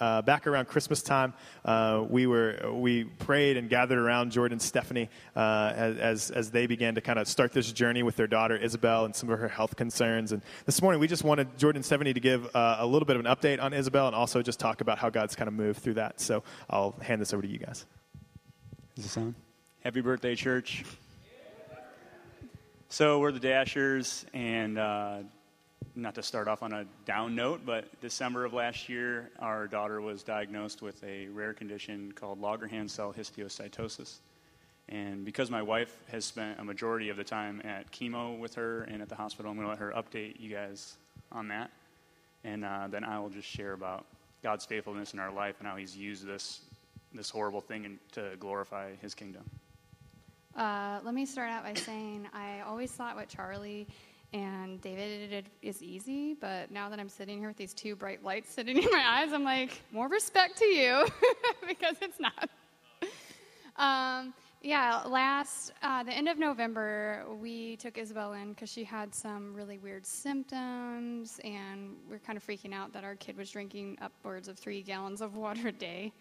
uh, 0.00 0.22
back 0.22 0.46
around 0.46 0.66
Christmas 0.66 1.02
time, 1.02 1.34
uh, 1.64 2.04
we 2.08 2.26
were 2.26 2.72
we 2.72 3.04
prayed 3.04 3.56
and 3.56 3.68
gathered 3.68 3.98
around 3.98 4.32
Jordan 4.32 4.54
and 4.54 4.62
Stephanie 4.62 5.08
uh, 5.36 5.72
as 5.74 6.30
as 6.30 6.50
they 6.50 6.66
began 6.66 6.94
to 6.94 7.00
kind 7.00 7.18
of 7.18 7.28
start 7.28 7.52
this 7.52 7.70
journey 7.72 8.02
with 8.02 8.16
their 8.16 8.26
daughter 8.26 8.56
Isabel 8.56 9.04
and 9.04 9.14
some 9.14 9.30
of 9.30 9.38
her 9.38 9.48
health 9.48 9.76
concerns. 9.76 10.32
And 10.32 10.42
this 10.66 10.82
morning, 10.82 11.00
we 11.00 11.06
just 11.06 11.24
wanted 11.24 11.58
Jordan 11.58 11.78
and 11.78 11.84
Stephanie 11.84 12.12
to 12.14 12.20
give 12.20 12.54
uh, 12.54 12.76
a 12.80 12.86
little 12.86 13.06
bit 13.06 13.16
of 13.16 13.24
an 13.24 13.34
update 13.34 13.62
on 13.62 13.72
Isabel 13.72 14.06
and 14.06 14.16
also 14.16 14.42
just 14.42 14.58
talk 14.58 14.80
about 14.80 14.98
how 14.98 15.10
God's 15.10 15.36
kind 15.36 15.48
of 15.48 15.54
moved 15.54 15.80
through 15.80 15.94
that. 15.94 16.20
So 16.20 16.42
I'll 16.68 16.92
hand 17.02 17.20
this 17.20 17.32
over 17.32 17.42
to 17.42 17.48
you 17.48 17.58
guys. 17.58 17.86
Is 18.96 19.04
this 19.04 19.16
on? 19.16 19.34
Happy 19.84 20.00
birthday, 20.00 20.34
church. 20.34 20.84
So 22.92 23.20
we're 23.20 23.30
the 23.30 23.38
Dashers, 23.38 24.26
and 24.34 24.76
uh, 24.76 25.18
not 25.94 26.14
to 26.14 26.22
start 26.22 26.48
off 26.48 26.62
on 26.62 26.72
a 26.72 26.84
down 27.04 27.34
note, 27.34 27.62
but 27.64 28.00
December 28.00 28.44
of 28.44 28.52
last 28.52 28.88
year, 28.88 29.30
our 29.38 29.66
daughter 29.66 30.00
was 30.00 30.22
diagnosed 30.22 30.82
with 30.82 31.02
a 31.04 31.28
rare 31.28 31.52
condition 31.52 32.12
called 32.12 32.40
Langerhans 32.40 32.90
cell 32.90 33.14
histiocytosis. 33.16 34.18
And 34.88 35.24
because 35.24 35.50
my 35.50 35.62
wife 35.62 35.96
has 36.10 36.24
spent 36.24 36.58
a 36.58 36.64
majority 36.64 37.10
of 37.10 37.16
the 37.16 37.24
time 37.24 37.62
at 37.64 37.90
chemo 37.92 38.38
with 38.38 38.54
her 38.56 38.82
and 38.82 39.00
at 39.02 39.08
the 39.08 39.14
hospital, 39.14 39.50
I'm 39.50 39.56
going 39.56 39.66
to 39.66 39.70
let 39.70 39.78
her 39.78 39.92
update 39.96 40.40
you 40.40 40.50
guys 40.50 40.96
on 41.30 41.48
that. 41.48 41.70
And 42.42 42.64
uh, 42.64 42.88
then 42.88 43.04
I 43.04 43.18
will 43.20 43.28
just 43.28 43.48
share 43.48 43.72
about 43.72 44.04
God's 44.42 44.64
faithfulness 44.64 45.12
in 45.12 45.20
our 45.20 45.32
life 45.32 45.56
and 45.60 45.68
how 45.68 45.76
He's 45.76 45.96
used 45.96 46.26
this, 46.26 46.60
this 47.12 47.30
horrible 47.30 47.60
thing 47.60 47.84
in, 47.84 47.98
to 48.12 48.36
glorify 48.40 48.92
His 49.00 49.14
kingdom. 49.14 49.42
Uh, 50.56 50.98
let 51.04 51.14
me 51.14 51.24
start 51.24 51.50
out 51.50 51.62
by 51.62 51.74
saying 51.74 52.26
I 52.34 52.62
always 52.66 52.90
thought 52.90 53.14
what 53.14 53.28
Charlie 53.28 53.86
and 54.32 54.80
David 54.80 55.30
did 55.30 55.50
is 55.62 55.82
easy, 55.82 56.34
but 56.34 56.70
now 56.70 56.88
that 56.88 57.00
I'm 57.00 57.08
sitting 57.08 57.38
here 57.38 57.48
with 57.48 57.56
these 57.56 57.74
two 57.74 57.96
bright 57.96 58.24
lights 58.24 58.52
sitting 58.52 58.78
in 58.82 58.88
my 58.90 59.04
eyes, 59.06 59.32
I'm 59.32 59.44
like, 59.44 59.82
more 59.92 60.08
respect 60.08 60.58
to 60.58 60.64
you 60.64 61.06
because 61.68 61.96
it's 62.00 62.20
not. 62.20 62.50
Um, 63.76 64.34
yeah, 64.62 65.02
last, 65.06 65.72
uh, 65.82 66.02
the 66.02 66.12
end 66.12 66.28
of 66.28 66.38
November, 66.38 67.24
we 67.40 67.76
took 67.76 67.96
Isabel 67.96 68.34
in 68.34 68.50
because 68.50 68.70
she 68.70 68.84
had 68.84 69.14
some 69.14 69.54
really 69.54 69.78
weird 69.78 70.04
symptoms, 70.04 71.40
and 71.42 71.96
we 72.08 72.16
are 72.16 72.20
kind 72.20 72.36
of 72.36 72.46
freaking 72.46 72.74
out 72.74 72.92
that 72.92 73.02
our 73.02 73.14
kid 73.14 73.38
was 73.38 73.50
drinking 73.50 73.96
upwards 74.02 74.48
of 74.48 74.58
three 74.58 74.82
gallons 74.82 75.22
of 75.22 75.34
water 75.34 75.68
a 75.68 75.72
day. 75.72 76.12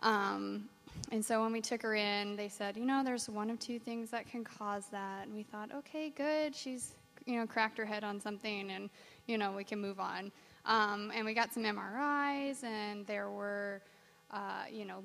Um, 0.00 0.68
and 1.10 1.24
so 1.24 1.42
when 1.42 1.52
we 1.52 1.60
took 1.60 1.82
her 1.82 1.94
in, 1.94 2.36
they 2.36 2.48
said, 2.48 2.76
you 2.76 2.84
know, 2.84 3.02
there's 3.02 3.28
one 3.28 3.50
of 3.50 3.58
two 3.58 3.78
things 3.78 4.10
that 4.10 4.28
can 4.30 4.44
cause 4.44 4.86
that. 4.90 5.26
And 5.26 5.34
we 5.34 5.42
thought, 5.42 5.70
okay, 5.74 6.10
good. 6.10 6.54
She's, 6.54 6.94
you 7.28 7.38
know, 7.38 7.46
cracked 7.46 7.76
her 7.78 7.84
head 7.84 8.02
on 8.02 8.18
something, 8.18 8.70
and, 8.70 8.88
you 9.26 9.36
know, 9.36 9.52
we 9.52 9.62
can 9.62 9.78
move 9.78 10.00
on. 10.00 10.32
Um, 10.64 11.12
and 11.14 11.24
we 11.24 11.34
got 11.34 11.52
some 11.52 11.62
MRIs, 11.62 12.64
and 12.64 13.06
there 13.06 13.30
were, 13.30 13.82
uh, 14.30 14.64
you 14.72 14.86
know, 14.86 15.04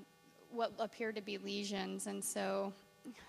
what 0.51 0.71
appeared 0.79 1.15
to 1.17 1.21
be 1.21 1.37
lesions. 1.37 2.07
And 2.07 2.23
so 2.23 2.71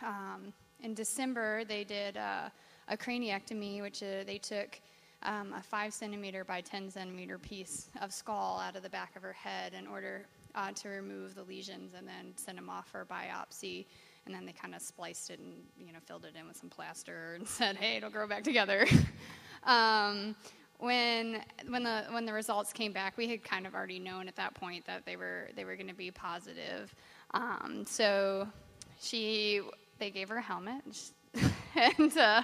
um, 0.02 0.52
in 0.82 0.94
December, 0.94 1.64
they 1.64 1.82
did 1.82 2.16
uh, 2.16 2.48
a 2.88 2.96
craniectomy, 2.96 3.82
which 3.82 4.02
uh, 4.02 4.24
they 4.26 4.38
took 4.38 4.78
um, 5.22 5.54
a 5.56 5.62
five 5.62 5.92
centimeter 5.92 6.44
by 6.44 6.60
10 6.60 6.90
centimeter 6.90 7.38
piece 7.38 7.88
of 8.00 8.12
skull 8.12 8.60
out 8.64 8.76
of 8.76 8.82
the 8.82 8.90
back 8.90 9.16
of 9.16 9.22
her 9.22 9.32
head 9.32 9.72
in 9.72 9.86
order 9.86 10.26
uh, 10.54 10.70
to 10.72 10.88
remove 10.88 11.34
the 11.34 11.42
lesions 11.42 11.94
and 11.96 12.06
then 12.06 12.32
send 12.36 12.58
them 12.58 12.68
off 12.68 12.88
for 12.88 13.04
biopsy. 13.06 13.86
And 14.26 14.34
then 14.34 14.46
they 14.46 14.52
kind 14.52 14.74
of 14.74 14.82
spliced 14.82 15.30
it 15.30 15.38
and 15.38 15.52
you 15.78 15.92
know 15.92 15.98
filled 16.06 16.24
it 16.24 16.34
in 16.38 16.46
with 16.46 16.56
some 16.56 16.70
plaster 16.70 17.34
and 17.38 17.46
said, 17.46 17.76
"Hey, 17.76 17.96
it'll 17.96 18.10
grow 18.10 18.26
back 18.26 18.44
together." 18.44 18.86
um, 19.64 20.34
when 20.78 21.42
when 21.68 21.82
the 21.82 22.04
when 22.10 22.26
the 22.26 22.32
results 22.32 22.72
came 22.72 22.92
back, 22.92 23.16
we 23.16 23.28
had 23.28 23.44
kind 23.44 23.66
of 23.66 23.74
already 23.74 23.98
known 23.98 24.28
at 24.28 24.36
that 24.36 24.54
point 24.54 24.84
that 24.86 25.06
they 25.06 25.16
were 25.16 25.48
they 25.56 25.64
were 25.64 25.76
going 25.76 25.88
to 25.88 25.94
be 25.94 26.10
positive. 26.10 26.94
Um, 27.32 27.84
so 27.86 28.48
she 29.00 29.60
they 29.98 30.10
gave 30.10 30.28
her 30.28 30.36
a 30.36 30.42
helmet, 30.42 30.82
and 31.74 32.16
uh, 32.18 32.42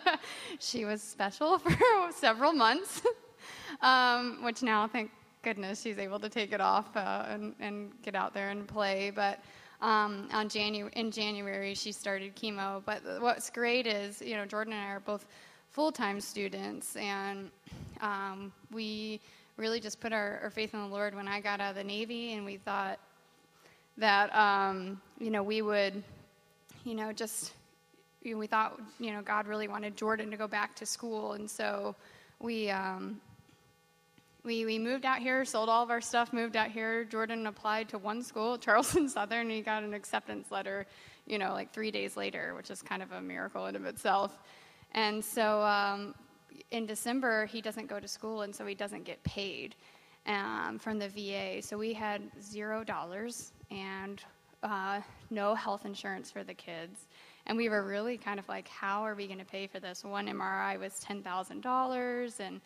she 0.59 0.85
was 0.85 1.03
special 1.03 1.59
for 1.59 1.77
several 2.13 2.53
months. 2.53 3.03
um, 3.83 4.43
which 4.43 4.63
now, 4.63 4.87
thank 4.87 5.11
goodness, 5.43 5.81
she's 5.81 5.99
able 5.99 6.19
to 6.21 6.29
take 6.29 6.53
it 6.53 6.61
off 6.61 6.95
uh, 6.97 7.27
and, 7.29 7.55
and 7.61 7.93
get 8.03 8.15
out 8.15 8.35
there 8.35 8.51
and 8.51 8.67
play. 8.69 9.11
But 9.15 9.41
um, 9.83 10.29
on 10.33 10.49
Janu- 10.49 10.93
in 10.93 11.11
January, 11.11 11.75
she 11.75 11.93
started 11.93 12.37
chemo. 12.37 12.83
But 12.85 13.03
what's 13.21 13.51
great 13.51 13.87
is, 13.87 14.21
you 14.21 14.37
know, 14.37 14.45
Jordan 14.45 14.73
and 14.73 14.83
I 14.83 14.91
are 14.93 15.01
both 15.01 15.27
full 15.71 15.93
time 15.93 16.21
students, 16.21 16.97
and 16.97 17.51
um, 18.01 18.53
we 18.73 19.21
really 19.57 19.81
just 19.81 20.01
put 20.01 20.13
our, 20.13 20.41
our, 20.43 20.51
faith 20.51 20.75
in 20.75 20.81
the 20.81 20.87
Lord 20.87 21.15
when 21.15 21.29
I 21.29 21.41
got 21.41 21.61
out 21.61 21.71
of 21.71 21.77
the 21.77 21.85
Navy, 21.85 22.33
and 22.33 22.45
we 22.45 22.57
thought 22.57 22.99
that, 23.99 24.35
um, 24.35 25.01
you 25.19 25.31
know, 25.31 25.43
we 25.43 25.63
would, 25.63 26.03
you 26.85 26.95
know, 26.95 27.13
just, 27.13 27.53
we 28.25 28.47
thought, 28.47 28.81
you 28.99 29.13
know, 29.13 29.23
God 29.23 29.47
really 29.47 29.69
wanted 29.69 29.97
Jordan 29.97 30.31
to 30.31 30.37
go 30.37 30.49
back 30.49 30.75
to 30.77 30.87
school, 30.87 31.35
and 31.35 31.49
so 31.49 31.95
we, 32.41 32.71
um, 32.71 33.21
we, 34.45 34.65
we 34.65 34.79
moved 34.79 35.05
out 35.05 35.19
here, 35.19 35.45
sold 35.45 35.69
all 35.69 35.83
of 35.83 35.91
our 35.91 36.01
stuff, 36.01 36.33
moved 36.33 36.57
out 36.57 36.71
here. 36.71 37.05
Jordan 37.05 37.47
applied 37.47 37.89
to 37.91 37.99
one 37.99 38.23
school, 38.23 38.57
Charleston 38.59 39.09
Southern, 39.09 39.43
and 39.43 39.51
he 39.51 39.61
got 39.61 39.83
an 39.83 39.95
acceptance 39.95 40.51
letter, 40.51 40.87
you 41.27 41.39
know, 41.39 41.53
like 41.53 41.73
three 41.73 41.91
days 41.91 42.17
later, 42.17 42.55
which 42.55 42.71
is 42.71 42.83
kind 42.83 43.03
of 43.03 43.13
a 43.13 43.21
miracle 43.21 43.67
in 43.67 43.77
of 43.77 43.85
itself. 43.85 44.39
And 44.93 45.25
so 45.25 45.63
um, 45.63 46.15
in 46.71 46.87
December, 46.87 47.47
he 47.47 47.61
doesn't 47.61 47.87
go 47.87 48.01
to 48.01 48.09
school, 48.09 48.43
and 48.43 48.55
so 48.55 48.65
he 48.67 48.75
doesn't 48.75 49.05
get 49.05 49.23
paid 49.25 49.75
um, 50.27 50.79
from 50.79 50.99
the 50.99 51.09
VA. 51.09 51.63
So 51.63 51.77
we 51.77 51.93
had 51.93 52.23
zero 52.43 52.83
dollars 52.83 53.53
and 53.71 54.23
uh, 54.63 55.01
no 55.31 55.55
health 55.55 55.85
insurance 55.85 56.31
for 56.31 56.45
the 56.45 56.55
kids. 56.55 57.07
And 57.47 57.57
we 57.57 57.69
were 57.69 57.83
really 57.83 58.17
kind 58.17 58.39
of 58.39 58.49
like, 58.49 58.69
how 58.69 59.03
are 59.03 59.15
we 59.15 59.27
going 59.27 59.39
to 59.39 59.45
pay 59.45 59.67
for 59.67 59.81
this? 59.81 60.05
One 60.05 60.29
MRI 60.29 60.79
was 60.79 61.05
$10,000, 61.09 62.41
and 62.41 62.61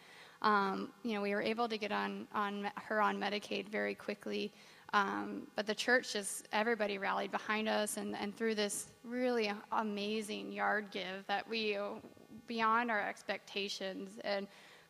um, 0.44 0.90
you 1.02 1.14
know, 1.14 1.22
we 1.22 1.34
were 1.34 1.42
able 1.42 1.68
to 1.68 1.78
get 1.78 1.90
on, 1.90 2.28
on 2.34 2.70
her 2.76 3.00
on 3.00 3.18
Medicaid 3.18 3.68
very 3.68 3.94
quickly. 3.94 4.52
Um, 4.92 5.48
but 5.56 5.66
the 5.66 5.74
church 5.74 6.12
just, 6.12 6.46
everybody 6.52 6.98
rallied 6.98 7.32
behind 7.32 7.68
us, 7.68 7.96
and, 7.96 8.14
and 8.14 8.36
through 8.36 8.54
this 8.54 8.90
really 9.02 9.50
amazing 9.72 10.52
yard 10.52 10.86
give 10.92 11.26
that 11.26 11.48
we, 11.48 11.76
beyond 12.46 12.90
our 12.92 13.00
expectations, 13.00 14.20
and 14.22 14.46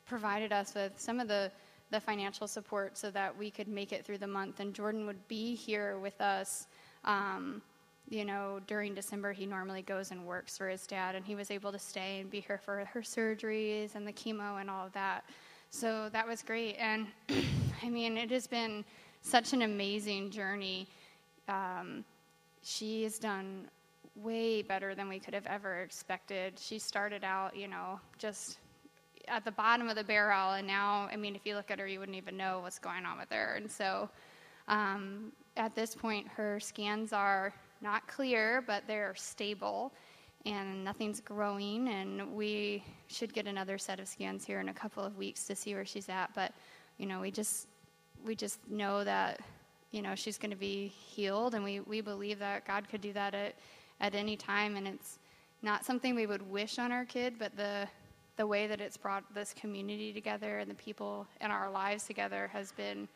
provided 0.07 0.53
us 0.53 0.75
with 0.75 0.93
some 0.97 1.21
of 1.21 1.29
the, 1.29 1.51
the 1.91 2.01
financial 2.01 2.47
support 2.47 2.99
so 2.99 3.11
that 3.13 3.35
we 3.39 3.51
could 3.51 3.69
make 3.69 3.93
it 3.93 4.05
through 4.05 4.19
the 4.19 4.27
month. 4.27 4.61
And 4.61 4.75
Jordan 4.75 5.07
would 5.07 5.27
be 5.29 5.55
here 5.55 5.99
with 5.99 6.21
us. 6.21 6.67
Um, 7.05 7.63
you 8.11 8.27
know, 8.27 8.61
during 8.67 8.95
December, 8.95 9.33
he 9.33 9.47
normally 9.47 9.81
goes 9.81 10.11
and 10.11 10.27
works 10.27 10.59
for 10.59 10.69
his 10.69 10.87
dad, 10.87 11.15
and 11.15 11.25
he 11.25 11.35
was 11.35 11.51
able 11.51 11.73
to 11.73 11.79
stay 11.79 12.21
and 12.21 12.31
be 12.31 12.41
here 12.41 12.59
for 12.59 12.85
her 12.93 13.01
surgeries 13.01 13.95
and 13.95 14.07
the 14.07 14.13
chemo 14.13 14.61
and 14.61 14.69
all 14.69 14.85
of 14.85 14.93
that. 14.93 15.25
So 15.75 16.09
that 16.13 16.25
was 16.25 16.41
great. 16.41 16.77
And 16.79 17.09
I 17.83 17.89
mean, 17.89 18.17
it 18.17 18.31
has 18.31 18.47
been 18.47 18.85
such 19.23 19.53
an 19.53 19.63
amazing 19.63 20.31
journey. 20.31 20.87
Um, 21.49 22.05
she 22.63 23.03
has 23.03 23.19
done 23.19 23.65
way 24.15 24.63
better 24.63 24.95
than 24.95 25.09
we 25.09 25.19
could 25.19 25.35
have 25.35 25.47
ever 25.47 25.81
expected. 25.81 26.61
She 26.61 26.79
started 26.79 27.25
out, 27.25 27.57
you 27.57 27.67
know, 27.67 27.99
just 28.19 28.59
at 29.27 29.45
the 29.45 29.51
bottom 29.51 29.89
of 29.89 29.97
the 29.97 30.05
barrel, 30.05 30.53
and 30.53 30.65
now, 30.65 31.09
I 31.11 31.17
mean, 31.17 31.35
if 31.35 31.45
you 31.45 31.57
look 31.57 31.73
at 31.73 31.81
her, 31.81 31.89
you 31.89 31.99
wouldn't 31.99 32.17
even 32.17 32.37
know 32.37 32.61
what's 32.61 32.79
going 32.79 33.05
on 33.05 33.19
with 33.19 33.33
her. 33.33 33.55
And 33.57 33.69
so 33.69 34.09
um, 34.69 35.33
at 35.57 35.75
this 35.75 35.93
point, 35.93 36.29
her 36.29 36.61
scans 36.61 37.13
are 37.13 37.53
not 37.81 38.07
clear, 38.07 38.63
but 38.65 38.85
they're 38.87 39.17
stable 39.17 39.93
and 40.47 40.85
nothing's 40.85 41.21
growing. 41.21 41.89
And 41.89 42.33
we 42.35 42.85
should 43.07 43.33
get 43.33 43.47
another 43.47 43.79
set 43.79 44.01
of 44.01 44.09
scans 44.09 44.45
here 44.45 44.61
in 44.61 44.69
a 44.69 44.75
couple 44.75 45.05
of 45.05 45.17
weeks 45.17 45.45
to 45.45 45.57
see 45.57 45.75
where 45.75 45.85
she's 45.85 46.09
at. 46.09 46.31
But 46.35 46.53
you 46.99 47.07
know, 47.07 47.21
we 47.21 47.31
just 47.31 47.69
we 48.25 48.35
just 48.35 48.59
know 48.69 49.05
that 49.05 49.41
you 49.91 50.03
know 50.03 50.15
she's 50.15 50.39
going 50.39 50.51
to 50.51 50.57
be 50.57 50.89
healed, 50.89 51.55
and 51.55 51.65
we 51.65 51.81
we 51.81 52.01
believe 52.01 52.39
that 52.39 52.67
God 52.67 52.89
could 52.89 53.01
do 53.01 53.13
that 53.13 53.35
at 53.35 53.55
at 54.01 54.15
any 54.15 54.37
time. 54.37 54.77
And 54.77 54.87
it's 54.87 55.19
not 55.63 55.85
something 55.85 56.15
we 56.15 56.27
would 56.27 56.43
wish 56.51 56.79
on 56.79 56.93
our 56.93 57.05
kid, 57.05 57.35
but 57.39 57.57
the 57.57 57.89
the 58.37 58.47
way 58.47 58.67
that 58.67 58.81
it's 58.81 58.97
brought 58.97 59.23
this 59.35 59.55
community 59.55 60.13
together 60.13 60.59
and 60.59 60.69
the 60.69 60.75
people 60.75 61.27
in 61.41 61.51
our 61.51 61.71
lives 61.71 62.05
together 62.05 62.51
has 62.53 62.73
been 62.73 63.07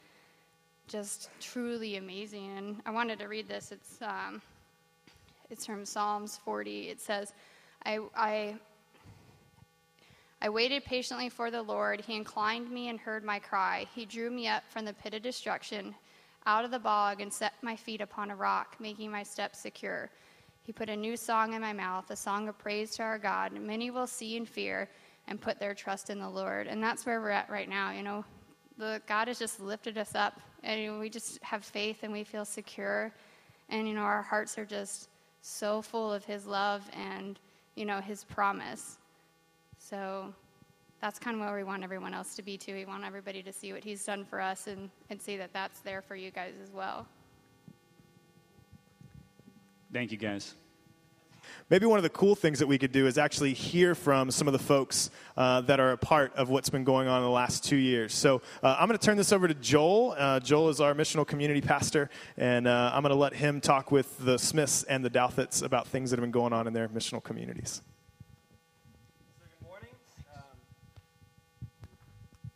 just 0.86 1.28
truly 1.40 1.96
amazing. 1.96 2.56
And 2.56 2.76
I 2.86 2.90
wanted 2.90 3.18
to 3.18 3.26
read 3.26 3.48
this. 3.48 3.72
It's 3.72 3.98
um, 4.00 4.40
it's 5.50 5.64
from 5.64 5.84
Psalms 5.84 6.38
40. 6.44 6.88
It 6.88 7.00
says, 7.00 7.32
I, 7.84 7.98
I, 8.14 8.56
I 10.42 10.48
waited 10.48 10.84
patiently 10.84 11.28
for 11.28 11.50
the 11.50 11.62
Lord. 11.62 12.00
He 12.00 12.16
inclined 12.16 12.70
me 12.70 12.88
and 12.88 13.00
heard 13.00 13.24
my 13.24 13.38
cry. 13.38 13.86
He 13.94 14.04
drew 14.04 14.30
me 14.30 14.46
up 14.48 14.62
from 14.68 14.84
the 14.84 14.92
pit 14.92 15.14
of 15.14 15.22
destruction, 15.22 15.94
out 16.46 16.64
of 16.64 16.70
the 16.70 16.78
bog, 16.78 17.20
and 17.20 17.32
set 17.32 17.54
my 17.62 17.74
feet 17.74 18.00
upon 18.00 18.30
a 18.30 18.36
rock, 18.36 18.76
making 18.78 19.10
my 19.10 19.22
steps 19.22 19.58
secure. 19.58 20.10
He 20.62 20.72
put 20.72 20.90
a 20.90 20.96
new 20.96 21.16
song 21.16 21.54
in 21.54 21.62
my 21.62 21.72
mouth, 21.72 22.10
a 22.10 22.16
song 22.16 22.46
of 22.48 22.58
praise 22.58 22.90
to 22.96 23.02
our 23.02 23.18
God. 23.18 23.52
Many 23.52 23.90
will 23.90 24.06
see 24.06 24.36
and 24.36 24.46
fear 24.46 24.90
and 25.26 25.40
put 25.40 25.58
their 25.58 25.74
trust 25.74 26.10
in 26.10 26.18
the 26.18 26.28
Lord. 26.28 26.66
And 26.66 26.82
that's 26.82 27.06
where 27.06 27.20
we're 27.22 27.30
at 27.30 27.48
right 27.48 27.68
now. 27.68 27.90
You 27.90 28.02
know, 28.02 28.24
the 28.76 29.00
God 29.06 29.28
has 29.28 29.38
just 29.38 29.60
lifted 29.60 29.96
us 29.96 30.14
up 30.14 30.40
And 30.62 30.98
we 30.98 31.08
just 31.08 31.42
have 31.42 31.64
faith 31.64 32.00
and 32.02 32.12
we 32.12 32.22
feel 32.22 32.44
secure. 32.44 33.12
And, 33.70 33.88
you 33.88 33.94
know, 33.94 34.02
our 34.02 34.22
hearts 34.22 34.58
are 34.58 34.66
just 34.66 35.08
so 35.40 35.82
full 35.82 36.12
of 36.12 36.24
His 36.24 36.46
love 36.46 36.88
and, 36.92 37.38
you 37.74 37.84
know, 37.84 38.00
His 38.00 38.24
promise. 38.24 38.98
So 39.78 40.32
that's 41.00 41.18
kind 41.18 41.36
of 41.36 41.40
where 41.40 41.54
we 41.54 41.64
want 41.64 41.84
everyone 41.84 42.14
else 42.14 42.34
to 42.36 42.42
be 42.42 42.56
too. 42.56 42.74
We 42.74 42.84
want 42.84 43.04
everybody 43.04 43.42
to 43.42 43.52
see 43.52 43.72
what 43.72 43.84
He's 43.84 44.04
done 44.04 44.24
for 44.24 44.40
us 44.40 44.66
and, 44.66 44.90
and 45.10 45.20
see 45.20 45.36
that 45.36 45.52
that's 45.52 45.80
there 45.80 46.02
for 46.02 46.16
you 46.16 46.30
guys 46.30 46.54
as 46.62 46.70
well. 46.72 47.06
Thank 49.92 50.12
you, 50.12 50.18
guys. 50.18 50.54
Maybe 51.70 51.84
one 51.84 51.98
of 51.98 52.02
the 52.02 52.10
cool 52.10 52.34
things 52.34 52.58
that 52.60 52.66
we 52.66 52.78
could 52.78 52.92
do 52.92 53.06
is 53.06 53.18
actually 53.18 53.52
hear 53.52 53.94
from 53.94 54.30
some 54.30 54.48
of 54.48 54.52
the 54.52 54.58
folks 54.58 55.10
uh, 55.36 55.60
that 55.62 55.80
are 55.80 55.92
a 55.92 55.98
part 55.98 56.34
of 56.34 56.48
what's 56.48 56.70
been 56.70 56.84
going 56.84 57.08
on 57.08 57.18
in 57.18 57.24
the 57.24 57.30
last 57.30 57.64
two 57.64 57.76
years. 57.76 58.14
So 58.14 58.40
uh, 58.62 58.76
I'm 58.78 58.88
going 58.88 58.98
to 58.98 59.04
turn 59.04 59.16
this 59.16 59.32
over 59.32 59.46
to 59.46 59.54
Joel. 59.54 60.14
Uh, 60.16 60.40
Joel 60.40 60.70
is 60.70 60.80
our 60.80 60.94
missional 60.94 61.26
community 61.26 61.60
pastor, 61.60 62.08
and 62.36 62.66
uh, 62.66 62.90
I'm 62.94 63.02
going 63.02 63.14
to 63.14 63.18
let 63.18 63.34
him 63.34 63.60
talk 63.60 63.92
with 63.92 64.16
the 64.24 64.38
Smiths 64.38 64.82
and 64.84 65.04
the 65.04 65.10
Douthits 65.10 65.62
about 65.62 65.86
things 65.86 66.10
that 66.10 66.18
have 66.18 66.22
been 66.22 66.30
going 66.30 66.52
on 66.52 66.66
in 66.66 66.72
their 66.72 66.88
missional 66.88 67.22
communities. 67.22 67.82
good 69.60 69.68
morning. 69.68 69.90
Um, 70.34 70.42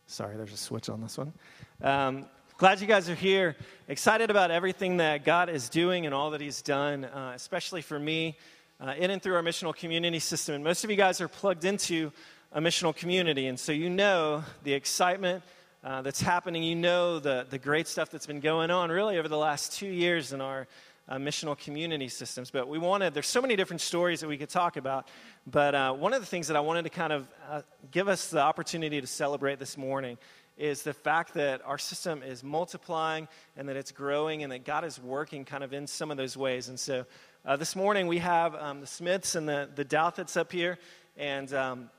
sorry, 0.07 0.35
there's 0.35 0.53
a 0.53 0.57
switch 0.57 0.89
on 0.89 1.01
this 1.01 1.17
one. 1.17 1.33
Um, 1.81 2.25
glad 2.57 2.81
you 2.81 2.87
guys 2.87 3.09
are 3.09 3.15
here. 3.15 3.55
Excited 3.87 4.29
about 4.29 4.49
everything 4.49 4.97
that 4.97 5.25
God 5.25 5.49
is 5.49 5.69
doing 5.69 6.05
and 6.05 6.15
all 6.15 6.31
that 6.31 6.41
He's 6.41 6.61
done, 6.61 7.05
uh, 7.05 7.33
especially 7.35 7.81
for 7.81 7.99
me 7.99 8.37
uh, 8.83 8.93
in 8.97 9.11
and 9.11 9.21
through 9.21 9.35
our 9.35 9.41
missional 9.41 9.75
community 9.75 10.19
system. 10.19 10.55
And 10.55 10.63
most 10.63 10.83
of 10.83 10.89
you 10.89 10.97
guys 10.97 11.21
are 11.21 11.27
plugged 11.27 11.63
into 11.63 12.11
a 12.51 12.59
missional 12.59 12.95
community, 12.95 13.47
and 13.47 13.59
so 13.59 13.71
you 13.71 13.89
know 13.89 14.43
the 14.63 14.73
excitement 14.73 15.43
uh, 15.83 16.01
that's 16.01 16.21
happening. 16.21 16.63
You 16.63 16.75
know 16.75 17.19
the, 17.19 17.47
the 17.49 17.57
great 17.57 17.87
stuff 17.87 18.09
that's 18.09 18.27
been 18.27 18.41
going 18.41 18.71
on 18.71 18.89
really 18.89 19.17
over 19.17 19.27
the 19.27 19.37
last 19.37 19.73
two 19.73 19.87
years 19.87 20.33
in 20.33 20.41
our 20.41 20.67
uh, 21.07 21.15
missional 21.15 21.57
community 21.57 22.07
systems. 22.09 22.51
But 22.51 22.67
we 22.67 22.77
wanted, 22.77 23.13
there's 23.13 23.27
so 23.27 23.41
many 23.41 23.55
different 23.55 23.81
stories 23.81 24.19
that 24.21 24.27
we 24.27 24.37
could 24.37 24.49
talk 24.49 24.77
about. 24.77 25.07
But 25.47 25.75
uh, 25.75 25.93
one 25.93 26.13
of 26.13 26.21
the 26.21 26.25
things 26.25 26.47
that 26.47 26.57
I 26.57 26.61
wanted 26.61 26.83
to 26.83 26.89
kind 26.89 27.13
of 27.13 27.27
uh, 27.49 27.61
give 27.91 28.07
us 28.07 28.29
the 28.29 28.39
opportunity 28.39 29.01
to 29.01 29.07
celebrate 29.07 29.59
this 29.59 29.77
morning 29.77 30.17
is 30.57 30.83
the 30.83 30.93
fact 30.93 31.33
that 31.33 31.61
our 31.65 31.77
system 31.77 32.21
is 32.21 32.43
multiplying 32.43 33.27
and 33.57 33.67
that 33.67 33.75
it's 33.75 33.91
growing 33.91 34.43
and 34.43 34.51
that 34.51 34.63
God 34.63 34.85
is 34.85 35.01
working 35.01 35.45
kind 35.45 35.63
of 35.63 35.73
in 35.73 35.87
some 35.87 36.11
of 36.11 36.17
those 36.17 36.37
ways. 36.37 36.69
And 36.69 36.79
so 36.79 37.05
uh, 37.45 37.57
this 37.57 37.75
morning 37.75 38.07
we 38.07 38.19
have 38.19 38.55
um, 38.55 38.79
the 38.79 38.87
Smiths 38.87 39.35
and 39.35 39.47
the, 39.47 39.69
the 39.75 39.83
Douthits 39.83 40.37
up 40.37 40.51
here. 40.51 40.77
And 41.17 41.53
um, 41.53 41.89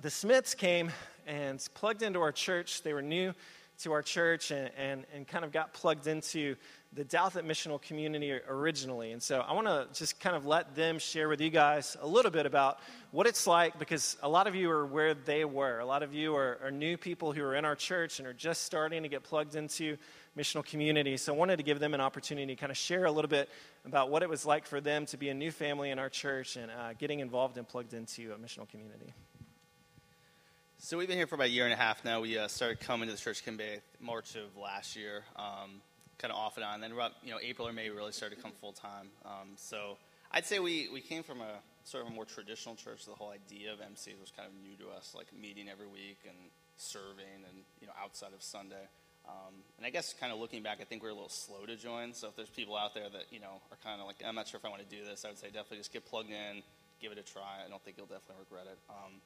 the 0.00 0.10
Smiths 0.10 0.54
came 0.54 0.90
and 1.26 1.62
plugged 1.74 2.02
into 2.02 2.20
our 2.20 2.32
church. 2.32 2.82
They 2.82 2.94
were 2.94 3.02
new 3.02 3.34
to 3.82 3.92
our 3.92 4.02
church 4.02 4.50
and, 4.50 4.70
and, 4.78 5.04
and 5.14 5.28
kind 5.28 5.44
of 5.44 5.52
got 5.52 5.74
plugged 5.74 6.06
into 6.06 6.56
the 6.94 7.04
Douthit 7.04 7.44
missional 7.44 7.80
community 7.80 8.32
originally. 8.48 9.12
And 9.12 9.22
so 9.22 9.40
I 9.40 9.52
want 9.52 9.66
to 9.66 9.86
just 9.92 10.18
kind 10.18 10.34
of 10.34 10.46
let 10.46 10.74
them 10.74 10.98
share 10.98 11.28
with 11.28 11.42
you 11.42 11.50
guys 11.50 11.96
a 12.00 12.06
little 12.06 12.30
bit 12.30 12.46
about 12.46 12.78
what 13.10 13.26
it's 13.26 13.46
like 13.46 13.78
because 13.78 14.16
a 14.22 14.28
lot 14.28 14.46
of 14.46 14.54
you 14.54 14.70
are 14.70 14.86
where 14.86 15.12
they 15.12 15.44
were. 15.44 15.78
A 15.78 15.86
lot 15.86 16.02
of 16.02 16.14
you 16.14 16.34
are, 16.36 16.58
are 16.62 16.70
new 16.70 16.96
people 16.96 17.32
who 17.32 17.44
are 17.44 17.54
in 17.54 17.66
our 17.66 17.76
church 17.76 18.18
and 18.18 18.26
are 18.26 18.32
just 18.32 18.64
starting 18.64 19.02
to 19.02 19.08
get 19.10 19.24
plugged 19.24 19.56
into 19.56 19.98
missional 20.36 20.64
community. 20.64 21.16
So 21.16 21.34
I 21.34 21.36
wanted 21.36 21.56
to 21.56 21.62
give 21.62 21.80
them 21.80 21.94
an 21.94 22.00
opportunity 22.00 22.54
to 22.54 22.60
kind 22.60 22.70
of 22.70 22.76
share 22.76 23.04
a 23.04 23.12
little 23.12 23.28
bit 23.28 23.48
about 23.84 24.10
what 24.10 24.22
it 24.22 24.28
was 24.28 24.46
like 24.46 24.66
for 24.66 24.80
them 24.80 25.06
to 25.06 25.16
be 25.16 25.28
a 25.28 25.34
new 25.34 25.50
family 25.50 25.90
in 25.90 25.98
our 25.98 26.08
church 26.08 26.56
and 26.56 26.70
uh, 26.70 26.92
getting 26.94 27.20
involved 27.20 27.56
and 27.58 27.68
plugged 27.68 27.94
into 27.94 28.32
a 28.32 28.36
missional 28.36 28.68
community. 28.68 29.12
So 30.78 30.96
we've 30.96 31.08
been 31.08 31.18
here 31.18 31.26
for 31.26 31.34
about 31.34 31.48
a 31.48 31.50
year 31.50 31.64
and 31.64 31.74
a 31.74 31.76
half 31.76 32.04
now. 32.06 32.22
We 32.22 32.38
uh, 32.38 32.48
started 32.48 32.80
coming 32.80 33.08
to 33.08 33.14
the 33.14 33.20
church 33.20 33.44
Kimbe 33.44 33.80
March 34.00 34.34
of 34.34 34.56
last 34.56 34.96
year, 34.96 35.24
um, 35.36 35.82
kind 36.16 36.32
of 36.32 36.38
off 36.38 36.56
and 36.56 36.64
on. 36.64 36.74
And 36.74 36.82
then 36.82 36.92
about 36.92 37.12
you 37.22 37.32
know 37.32 37.38
April 37.42 37.68
or 37.68 37.72
May, 37.72 37.90
we 37.90 37.96
really 37.96 38.12
started 38.12 38.36
to 38.36 38.42
come 38.42 38.52
full 38.62 38.72
time. 38.72 39.08
Um, 39.26 39.48
so 39.56 39.98
I'd 40.32 40.46
say 40.46 40.58
we, 40.58 40.88
we 40.90 41.02
came 41.02 41.22
from 41.22 41.42
a 41.42 41.58
sort 41.84 42.06
of 42.06 42.10
a 42.10 42.14
more 42.14 42.24
traditional 42.24 42.76
church. 42.76 43.04
The 43.04 43.12
whole 43.12 43.30
idea 43.30 43.74
of 43.74 43.80
MC 43.82 44.14
was 44.18 44.32
kind 44.34 44.48
of 44.48 44.54
new 44.62 44.74
to 44.76 44.90
us, 44.96 45.12
like 45.14 45.26
meeting 45.38 45.68
every 45.68 45.86
week 45.86 46.20
and 46.26 46.36
serving, 46.78 47.44
and 47.46 47.62
you 47.82 47.86
know 47.86 47.92
outside 48.02 48.32
of 48.34 48.42
Sunday. 48.42 48.88
Um, 49.28 49.54
and 49.76 49.86
I 49.86 49.90
guess 49.90 50.14
kind 50.18 50.32
of 50.32 50.38
looking 50.38 50.62
back, 50.62 50.78
I 50.80 50.84
think 50.84 51.02
we're 51.02 51.10
a 51.10 51.14
little 51.14 51.28
slow 51.28 51.66
to 51.66 51.76
join. 51.76 52.14
So 52.14 52.28
if 52.28 52.36
there's 52.36 52.48
people 52.48 52.76
out 52.76 52.94
there 52.94 53.08
that, 53.08 53.26
you 53.30 53.40
know, 53.40 53.60
are 53.70 53.78
kind 53.84 54.00
of 54.00 54.06
like, 54.06 54.16
I'm 54.26 54.34
not 54.34 54.48
sure 54.48 54.58
if 54.58 54.64
I 54.64 54.68
want 54.68 54.88
to 54.88 54.96
do 54.96 55.04
this, 55.04 55.24
I 55.24 55.28
would 55.28 55.38
say 55.38 55.46
definitely 55.46 55.78
just 55.78 55.92
get 55.92 56.04
plugged 56.04 56.30
in, 56.30 56.62
give 57.00 57.12
it 57.12 57.18
a 57.18 57.22
try. 57.22 57.64
I 57.64 57.68
don't 57.68 57.82
think 57.82 57.96
you'll 57.96 58.06
definitely 58.06 58.36
regret 58.40 58.66
it. 58.70 58.78
Um, 58.88 59.20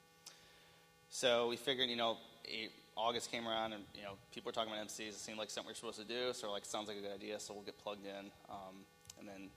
so 1.10 1.48
we 1.48 1.56
figured, 1.56 1.88
you 1.88 1.96
know, 1.96 2.18
August 2.96 3.30
came 3.30 3.46
around 3.46 3.72
and, 3.72 3.84
you 3.94 4.02
know, 4.02 4.14
people 4.32 4.48
were 4.48 4.52
talking 4.52 4.72
about 4.72 4.86
MCs. 4.86 5.08
It 5.08 5.14
seemed 5.14 5.38
like 5.38 5.50
something 5.50 5.70
we're 5.70 5.74
supposed 5.74 6.00
to 6.00 6.04
do. 6.04 6.32
So 6.32 6.50
like, 6.50 6.64
sounds 6.64 6.88
like 6.88 6.96
a 6.96 7.00
good 7.00 7.14
idea. 7.14 7.40
So 7.40 7.54
we'll 7.54 7.62
get 7.62 7.78
plugged 7.78 8.06
in. 8.06 8.30
Um, 8.50 8.84
and 9.18 9.28
then 9.28 9.48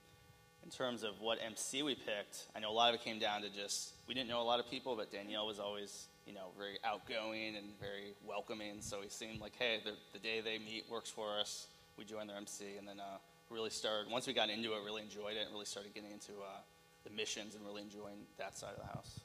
in 0.63 0.69
terms 0.69 1.03
of 1.03 1.19
what 1.21 1.39
MC 1.43 1.83
we 1.83 1.95
picked, 1.95 2.45
I 2.55 2.59
know 2.59 2.69
a 2.69 2.73
lot 2.73 2.89
of 2.89 2.95
it 2.95 3.03
came 3.03 3.19
down 3.19 3.41
to 3.41 3.49
just, 3.49 3.93
we 4.07 4.13
didn't 4.13 4.29
know 4.29 4.41
a 4.41 4.43
lot 4.43 4.59
of 4.59 4.69
people, 4.69 4.95
but 4.95 5.11
Danielle 5.11 5.47
was 5.47 5.59
always 5.59 6.07
you 6.27 6.33
know, 6.33 6.49
very 6.57 6.77
outgoing 6.83 7.55
and 7.55 7.67
very 7.79 8.13
welcoming. 8.27 8.81
So 8.81 9.01
he 9.01 9.09
seemed 9.09 9.39
like, 9.39 9.53
hey, 9.57 9.79
the, 9.83 9.93
the 10.11 10.19
day 10.19 10.41
they 10.41 10.59
meet 10.59 10.85
works 10.91 11.09
for 11.09 11.39
us. 11.39 11.67
We 11.97 12.03
joined 12.03 12.29
their 12.29 12.37
MC, 12.37 12.65
and 12.77 12.87
then 12.87 12.99
uh, 12.99 13.17
really 13.49 13.69
started. 13.69 14.11
Once 14.11 14.27
we 14.27 14.33
got 14.33 14.49
into 14.49 14.73
it, 14.73 14.83
really 14.85 15.01
enjoyed 15.01 15.35
it, 15.35 15.45
and 15.45 15.51
really 15.51 15.65
started 15.65 15.93
getting 15.95 16.11
into 16.11 16.33
uh, 16.33 16.59
the 17.05 17.09
missions 17.09 17.55
and 17.55 17.65
really 17.65 17.81
enjoying 17.81 18.17
that 18.37 18.57
side 18.57 18.73
of 18.75 18.81
the 18.81 18.93
house. 18.93 19.19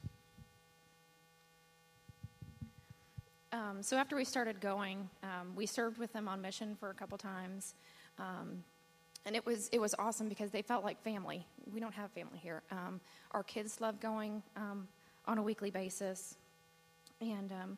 Um, 3.51 3.83
so 3.83 3.97
after 3.97 4.15
we 4.15 4.23
started 4.23 4.59
going, 4.59 5.07
um, 5.21 5.53
we 5.55 5.67
served 5.67 5.99
with 5.99 6.11
them 6.13 6.27
on 6.27 6.41
mission 6.41 6.75
for 6.79 6.89
a 6.89 6.93
couple 6.95 7.19
times, 7.19 7.75
um, 8.17 8.63
and 9.25 9.35
it 9.35 9.45
was 9.45 9.69
it 9.71 9.79
was 9.79 9.93
awesome 9.99 10.27
because 10.27 10.49
they 10.49 10.63
felt 10.63 10.83
like 10.83 10.99
family. 11.03 11.45
We 11.71 11.79
don't 11.79 11.93
have 11.93 12.11
family 12.11 12.39
here. 12.39 12.63
Um, 12.71 12.99
our 13.31 13.43
kids 13.43 13.79
love 13.79 13.99
going 13.99 14.41
um, 14.55 14.87
on 15.27 15.37
a 15.37 15.43
weekly 15.43 15.69
basis. 15.69 16.35
And 17.31 17.51
um, 17.51 17.77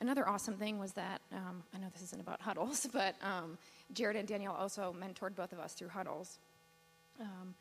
another 0.00 0.28
awesome 0.28 0.54
thing 0.56 0.78
was 0.78 0.92
that 0.92 1.20
um, 1.32 1.62
I 1.74 1.78
know 1.78 1.88
this 1.92 2.02
isn't 2.02 2.20
about 2.20 2.40
huddles, 2.40 2.86
but 2.92 3.16
um, 3.22 3.58
Jared 3.92 4.16
and 4.16 4.28
Danielle 4.28 4.54
also 4.54 4.94
mentored 4.98 5.34
both 5.34 5.52
of 5.52 5.58
us 5.58 5.74
through 5.74 5.88
huddles. 5.88 6.38
Um, 7.20 7.54